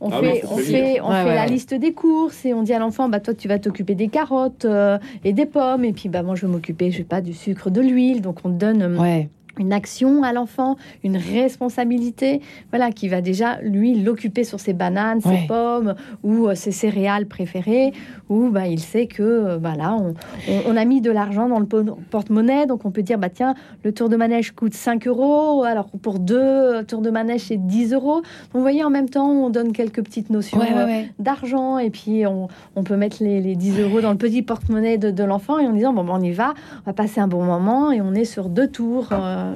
on 0.00 0.10
fait, 0.10 0.44
on 0.50 0.56
fait, 0.56 1.00
on 1.00 1.10
fait 1.10 1.34
la 1.34 1.46
liste 1.46 1.74
des 1.74 1.92
courses 1.92 2.44
et 2.44 2.54
on 2.54 2.62
dit 2.62 2.72
à 2.72 2.78
l'enfant 2.78 3.08
bah 3.08 3.20
toi 3.20 3.34
tu 3.34 3.48
vas 3.48 3.58
t'occuper 3.64 3.94
des 3.94 4.08
carottes 4.08 4.64
euh, 4.64 4.98
et 5.24 5.32
des 5.32 5.46
pommes. 5.46 5.84
Et 5.84 5.92
puis 5.92 6.08
bah 6.08 6.22
moi 6.22 6.34
je 6.34 6.46
vais 6.46 6.52
m'occuper 6.52 6.90
je 6.90 6.98
sais 6.98 7.04
pas 7.04 7.20
du 7.20 7.34
sucre, 7.34 7.70
de 7.70 7.80
l'huile. 7.80 8.20
Donc 8.20 8.38
on 8.44 8.48
donne 8.48 8.82
euh, 8.82 9.22
une 9.58 9.72
action 9.72 10.22
à 10.22 10.32
l'enfant, 10.32 10.76
une 11.02 11.16
responsabilité, 11.16 12.40
voilà, 12.70 12.90
qui 12.90 13.08
va 13.08 13.20
déjà 13.20 13.58
lui 13.62 14.00
l'occuper 14.00 14.44
sur 14.44 14.60
ses 14.60 14.72
bananes, 14.72 15.20
ses 15.20 15.46
pommes 15.46 15.94
ou 16.22 16.48
euh, 16.48 16.54
ses 16.54 16.72
céréales 16.72 17.26
préférées, 17.26 17.92
où 18.28 18.50
bah, 18.50 18.66
il 18.66 18.80
sait 18.80 19.06
que 19.06 19.22
euh, 19.22 19.58
bah, 19.58 19.74
on, 19.80 20.14
on, 20.66 20.76
a 20.76 20.84
mis 20.84 21.00
de 21.00 21.10
l'argent 21.10 21.48
dans 21.48 21.58
le 21.58 21.66
porte-monnaie, 21.66 22.66
donc 22.66 22.84
on 22.84 22.90
peut 22.90 23.02
dire 23.02 23.18
bah 23.18 23.28
tiens, 23.28 23.54
le 23.82 23.92
tour 23.92 24.08
de 24.08 24.16
manège 24.16 24.52
coûte 24.52 24.74
5 24.74 25.06
euros, 25.06 25.64
alors 25.64 25.88
pour 26.02 26.18
deux 26.18 26.38
euh, 26.38 26.82
tours 26.82 27.02
de 27.02 27.10
manège 27.10 27.42
c'est 27.42 27.56
10 27.56 27.92
euros. 27.92 28.16
Donc 28.16 28.54
vous 28.54 28.60
voyez 28.60 28.84
en 28.84 28.90
même 28.90 29.08
temps 29.08 29.30
on 29.30 29.50
donne 29.50 29.72
quelques 29.72 30.02
petites 30.02 30.30
notions 30.30 30.60
d'argent 31.18 31.78
et 31.78 31.90
puis 31.90 32.26
on, 32.26 32.48
on 32.76 32.84
peut 32.84 32.96
mettre 32.96 33.18
les, 33.20 33.40
les, 33.40 33.56
10 33.56 33.80
euros 33.80 34.00
dans 34.00 34.10
le 34.10 34.18
petit 34.18 34.42
porte-monnaie 34.42 34.98
de, 34.98 35.10
de 35.10 35.24
l'enfant 35.24 35.58
et 35.58 35.66
en 35.66 35.72
disant 35.72 35.92
bon 35.92 36.06
on 36.08 36.20
y 36.20 36.32
va, 36.32 36.54
on 36.84 36.90
va 36.90 36.92
passer 36.92 37.20
un 37.20 37.28
bon 37.28 37.44
moment 37.44 37.90
et 37.90 38.00
on 38.00 38.14
est 38.14 38.24
sur 38.24 38.48
deux 38.48 38.68
tours. 38.68 39.08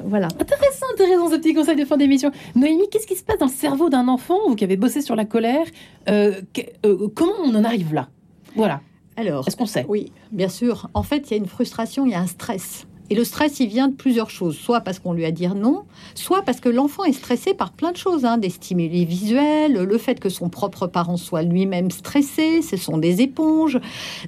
Voilà. 0.05 0.28
Intéressant, 0.41 0.86
intéressant 0.93 1.30
ce 1.30 1.36
petit 1.36 1.55
conseil 1.55 1.76
de 1.76 1.84
fin 1.84 1.97
d'émission. 1.97 2.30
Noémie, 2.55 2.89
qu'est-ce 2.91 3.07
qui 3.07 3.16
se 3.16 3.22
passe 3.22 3.39
dans 3.39 3.47
le 3.47 3.53
cerveau 3.53 3.89
d'un 3.89 4.09
enfant, 4.09 4.39
vous 4.49 4.57
qui 4.57 4.64
avez 4.64 4.76
bossé 4.76 5.03
sur 5.03 5.16
la 5.16 5.24
colère 5.24 5.66
euh, 6.09 6.41
euh, 6.84 7.09
Comment 7.14 7.32
on 7.45 7.55
en 7.55 7.64
arrive 7.64 7.95
là? 7.95 8.09
Voilà. 8.57 8.80
Alors, 9.16 9.47
est-ce 9.47 9.57
qu'on 9.57 9.66
sait? 9.66 9.84
Oui, 9.89 10.12
bien 10.32 10.49
sûr. 10.49 10.89
En 10.95 11.03
fait, 11.03 11.28
il 11.28 11.30
y 11.32 11.34
a 11.34 11.36
une 11.36 11.47
frustration, 11.47 12.07
il 12.07 12.12
y 12.12 12.14
a 12.14 12.20
un 12.20 12.26
stress. 12.26 12.86
Et 13.11 13.14
le 13.14 13.24
stress, 13.24 13.61
il 13.61 13.68
vient 13.68 13.88
de 13.88 13.94
plusieurs 13.94 14.30
choses. 14.30 14.56
Soit 14.56 14.80
parce 14.80 14.98
qu'on 14.98 15.12
lui 15.12 15.24
a 15.24 15.30
dit 15.30 15.48
non, 15.48 15.84
soit 16.14 16.42
parce 16.42 16.61
que 16.61 16.68
l'enfant 16.68 17.04
est 17.04 17.12
stressé 17.12 17.54
par 17.54 17.72
plein 17.72 17.92
de 17.92 17.96
choses, 17.96 18.24
hein, 18.24 18.38
des 18.38 18.50
stimuli 18.50 19.04
visuels, 19.04 19.72
le 19.72 19.98
fait 19.98 20.20
que 20.20 20.28
son 20.28 20.48
propre 20.48 20.86
parent 20.86 21.16
soit 21.16 21.42
lui-même 21.42 21.90
stressé, 21.90 22.61
ce 22.61 22.76
sont 22.76 22.98
des 22.98 23.22
éponges. 23.22 23.78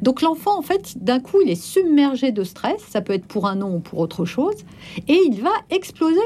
Donc 0.00 0.22
l'enfant, 0.22 0.58
en 0.58 0.62
fait, 0.62 1.02
d'un 1.02 1.20
coup, 1.20 1.40
il 1.44 1.50
est 1.50 1.62
submergé 1.62 2.32
de 2.32 2.42
stress, 2.42 2.80
ça 2.88 3.02
peut 3.02 3.12
être 3.12 3.26
pour 3.26 3.46
un 3.46 3.56
non 3.56 3.76
ou 3.76 3.80
pour 3.80 3.98
autre 3.98 4.24
chose, 4.24 4.56
et 5.08 5.18
il 5.26 5.42
va 5.42 5.52
exploser 5.70 6.18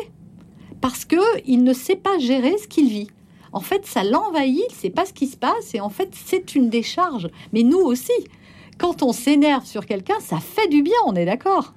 parce 0.80 1.04
que 1.04 1.16
il 1.46 1.64
ne 1.64 1.72
sait 1.72 1.96
pas 1.96 2.18
gérer 2.18 2.56
ce 2.58 2.68
qu'il 2.68 2.88
vit. 2.88 3.08
En 3.52 3.60
fait, 3.60 3.86
ça 3.86 4.02
l'envahit, 4.04 4.64
il 4.68 4.74
ne 4.74 4.78
sait 4.78 4.90
pas 4.90 5.06
ce 5.06 5.12
qui 5.12 5.26
se 5.26 5.36
passe, 5.36 5.74
et 5.74 5.80
en 5.80 5.88
fait, 5.88 6.10
c'est 6.12 6.54
une 6.54 6.68
décharge. 6.68 7.28
Mais 7.52 7.62
nous 7.62 7.78
aussi 7.78 8.12
quand 8.78 9.02
on 9.02 9.12
s'énerve 9.12 9.64
sur 9.64 9.86
quelqu'un, 9.86 10.14
ça 10.20 10.38
fait 10.38 10.68
du 10.68 10.82
bien, 10.82 10.94
on 11.06 11.14
est 11.14 11.24
d'accord. 11.24 11.72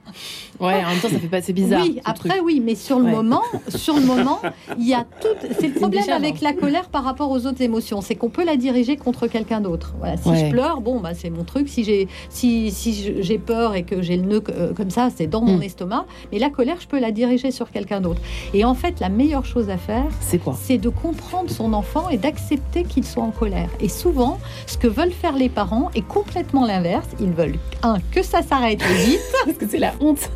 Ouais, 0.60 0.84
en 0.84 0.90
même 0.90 1.00
temps, 1.00 1.10
ça 1.10 1.20
fait 1.20 1.28
pas, 1.28 1.42
c'est 1.42 1.54
bizarre. 1.54 1.84
Oui, 1.84 2.00
après, 2.04 2.40
oui, 2.40 2.62
mais 2.64 2.76
sur 2.76 3.00
le 3.00 3.06
moment, 3.06 3.44
sur 3.70 3.96
le 3.96 4.06
moment, 4.06 4.40
il 4.80 4.88
y 4.88 4.94
a 4.94 5.06
tout. 5.22 5.28
C'est 5.60 5.68
le 5.68 5.74
problème 5.74 6.10
avec 6.10 6.42
la 6.42 6.54
colère 6.54 6.90
par 6.90 7.04
rapport 7.04 7.30
aux 7.30 7.46
autres 7.46 7.62
émotions, 7.62 8.02
c'est 8.02 8.16
qu'on 8.16 8.30
peut 8.30 8.44
la 8.44 8.58
diriger 8.58 8.98
contre 8.98 9.28
quelqu'un 9.28 9.62
d'autre. 9.62 9.94
Voilà, 10.00 10.18
si 10.18 10.36
je 10.36 10.50
pleure, 10.50 10.82
bon, 10.82 11.00
bah 11.00 11.14
c'est 11.14 11.30
mon 11.30 11.44
truc. 11.44 11.70
Si 11.70 11.84
j'ai, 11.84 12.08
si, 12.30 12.72
si 12.72 13.22
j'ai 13.22 13.38
peur 13.38 13.76
et 13.76 13.84
que 13.84 14.02
j'ai 14.02 14.18
le 14.18 14.24
nœud 14.24 14.44
euh, 14.50 14.74
comme 14.74 14.90
ça, 14.90 15.10
c'est 15.16 15.28
dans 15.28 15.42
mon 15.42 15.58
hmm. 15.58 15.64
estomac. 15.64 16.06
Mais 16.32 16.40
la 16.40 16.50
colère, 16.50 16.78
je 16.80 16.88
peux 16.88 17.00
la 17.00 17.12
diriger 17.12 17.52
sur 17.52 17.70
quelqu'un 17.70 18.02
d'autre. 18.02 18.22
Et 18.54 18.66
en 18.66 18.74
fait, 18.74 19.00
la 19.00 19.10
meilleure 19.10 19.46
chose 19.46 19.70
à 19.70 19.78
faire, 19.78 20.08
c'est 20.22 20.40
quoi? 20.40 20.58
C'est 20.60 20.78
de 20.78 20.90
comprendre 20.90 21.52
son 21.52 21.74
enfant 21.74 22.10
et 22.10 22.18
d'accepter 22.18 22.84
qu'il 22.84 23.06
soit 23.06 23.24
en 23.24 23.32
colère. 23.32 23.70
Et 23.80 23.90
souvent, 23.90 24.40
ce 24.66 24.78
que 24.78 24.88
veulent 24.88 25.12
faire 25.12 25.36
les 25.36 25.50
parents 25.50 25.92
est 25.94 26.08
complètement 26.08 26.66
l'inverse 26.66 26.87
ils 27.20 27.32
veulent, 27.32 27.58
un, 27.84 27.98
que 28.12 28.24
ça 28.24 28.42
s'arrête 28.42 28.82
vite. 28.82 29.20
Parce 29.46 29.58
que 29.58 29.68
c'est 29.68 29.80
la 29.80 29.94
honte. 30.00 30.30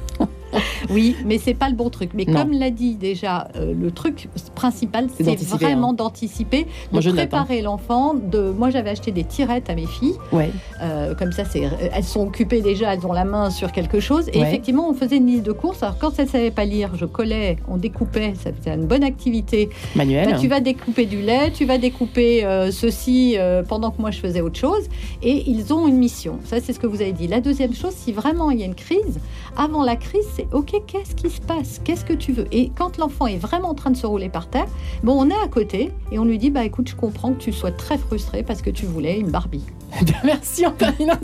oui, 0.90 1.16
mais 1.26 1.38
c'est 1.38 1.54
pas 1.54 1.70
le 1.70 1.76
bon 1.76 1.90
truc. 1.90 2.12
Mais 2.14 2.26
comme 2.26 2.52
l'a 2.52 2.70
dit 2.70 2.96
déjà, 2.96 3.48
euh, 3.56 3.74
le 3.74 3.92
truc 3.92 4.28
principal, 4.56 5.08
c'est 5.16 5.40
vraiment 5.44 5.92
hein. 5.92 5.94
d'anticiper, 5.94 6.68
de 6.92 7.12
préparer 7.12 7.62
l'enfant. 7.62 8.14
De, 8.14 8.52
moi, 8.52 8.70
j'avais 8.70 8.90
acheté 8.90 9.12
des 9.12 9.24
tirettes 9.24 9.70
à 9.70 9.76
mes 9.76 9.86
filles. 9.86 10.16
Ouais. 10.32 10.52
Euh, 10.82 11.16
comme 11.16 11.32
ça, 11.32 11.44
c'est, 11.46 11.64
elles 11.94 12.04
sont 12.04 12.28
occupées 12.28 12.62
déjà, 12.62 12.94
elles 12.94 13.06
ont 13.06 13.14
la 13.14 13.26
main 13.26 13.50
sur 13.50 13.72
quelque 13.72 14.00
chose. 14.00 14.30
Et 14.34 14.40
effectivement, 14.40 14.90
on 14.90 14.94
faisait 14.94 15.18
une 15.18 15.28
liste 15.28 15.44
de 15.44 15.52
courses. 15.52 15.84
Alors 15.84 15.98
quand 15.98 16.18
elles 16.20 16.30
savaient 16.30 16.52
pas 16.52 16.66
lire, 16.66 16.92
je 16.96 17.06
collais, 17.06 17.58
on 17.68 17.78
découpait. 17.78 18.34
C'était 18.42 18.74
une 18.74 18.86
bonne 18.86 19.04
activité. 19.04 19.70
Manuel. 19.96 20.38
tu 20.40 20.48
vas 20.48 20.60
découper 20.60 21.06
du 21.06 21.22
lait, 21.22 21.52
tu 21.52 21.66
vas 21.66 21.78
découper 21.78 22.46
euh, 22.46 22.72
ceci 22.72 23.38
pendant 23.68 23.92
que 23.92 24.02
moi 24.02 24.12
je 24.12 24.20
faisais 24.20 24.42
autre 24.42 24.60
chose. 24.60 24.84
Et 25.22 25.50
ils 25.50 25.74
ont 25.74 25.88
une 25.88 25.98
mission. 25.98 26.40
Ça, 26.44 26.60
c'est 26.60 26.74
ce 26.74 26.80
que 26.80 26.88
vous 26.88 27.02
avez 27.02 27.14
dit. 27.14 27.28
La 27.28 27.42
deuxième 27.42 27.74
chose, 27.74 27.94
si 27.96 28.12
vraiment 28.12 28.52
il 28.52 28.60
y 28.60 28.64
a 28.64 28.66
une 28.66 28.76
crise, 28.76 29.20
avant 29.58 29.84
la 29.84 29.96
crise, 29.96 30.41
c'est 30.42 30.56
ok, 30.56 30.82
qu'est-ce 30.88 31.16
qui 31.16 31.30
se 31.30 31.42
passe? 31.42 31.82
Qu'est-ce 31.84 32.06
que 32.06 32.14
tu 32.14 32.32
veux? 32.32 32.48
Et 32.52 32.72
quand 32.76 32.98
l'enfant 32.98 33.28
est 33.28 33.38
vraiment 33.38 33.70
en 33.70 33.74
train 33.74 33.92
de 33.92 33.98
se 33.98 34.06
rouler 34.06 34.30
par 34.30 34.50
terre, 34.50 34.68
bon, 35.04 35.14
on 35.18 35.30
est 35.30 35.44
à 35.44 35.48
côté 35.48 35.92
et 36.12 36.20
on 36.20 36.26
lui 36.26 36.38
dit 36.38 36.50
bah 36.50 36.66
écoute, 36.66 36.90
je 36.90 36.96
comprends 36.96 37.32
que 37.34 37.40
tu 37.40 37.54
sois 37.54 37.72
très 37.72 37.98
frustré 37.98 38.44
parce 38.44 38.62
que 38.62 38.70
tu 38.70 38.86
voulais 38.86 39.20
une 39.20 39.30
Barbie. 39.30 39.66
Merci 40.24 40.66
en 40.66 40.72
terminant 40.72 41.18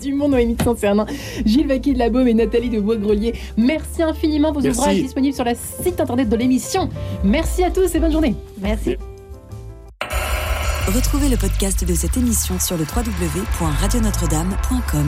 du 0.00 0.14
monde, 0.14 0.32
Noémie 0.32 0.54
de 0.54 0.62
Saint-Cernin, 0.62 1.06
Gilles 1.44 1.68
Vaquier 1.68 1.94
de 1.94 1.98
la 1.98 2.10
Baume 2.10 2.28
et 2.28 2.34
Nathalie 2.34 2.68
de 2.68 2.80
Bois-Grelier. 2.80 3.34
Merci 3.56 4.02
infiniment. 4.02 4.52
Vos 4.52 4.66
ouvrages 4.66 4.96
disponibles 4.96 5.34
sur 5.34 5.44
le 5.44 5.52
site 5.54 6.00
internet 6.00 6.28
de 6.28 6.36
l'émission. 6.36 6.88
Merci 7.22 7.62
à 7.62 7.70
tous 7.70 7.94
et 7.94 8.00
bonne 8.00 8.12
journée. 8.12 8.34
Merci. 8.60 8.96
Retrouvez 10.88 11.28
le 11.28 11.36
podcast 11.36 11.84
de 11.84 11.94
cette 11.94 12.16
émission 12.16 12.58
sur 12.58 12.76
le 12.76 12.84
www.radionotre-dame.com. 12.84 15.06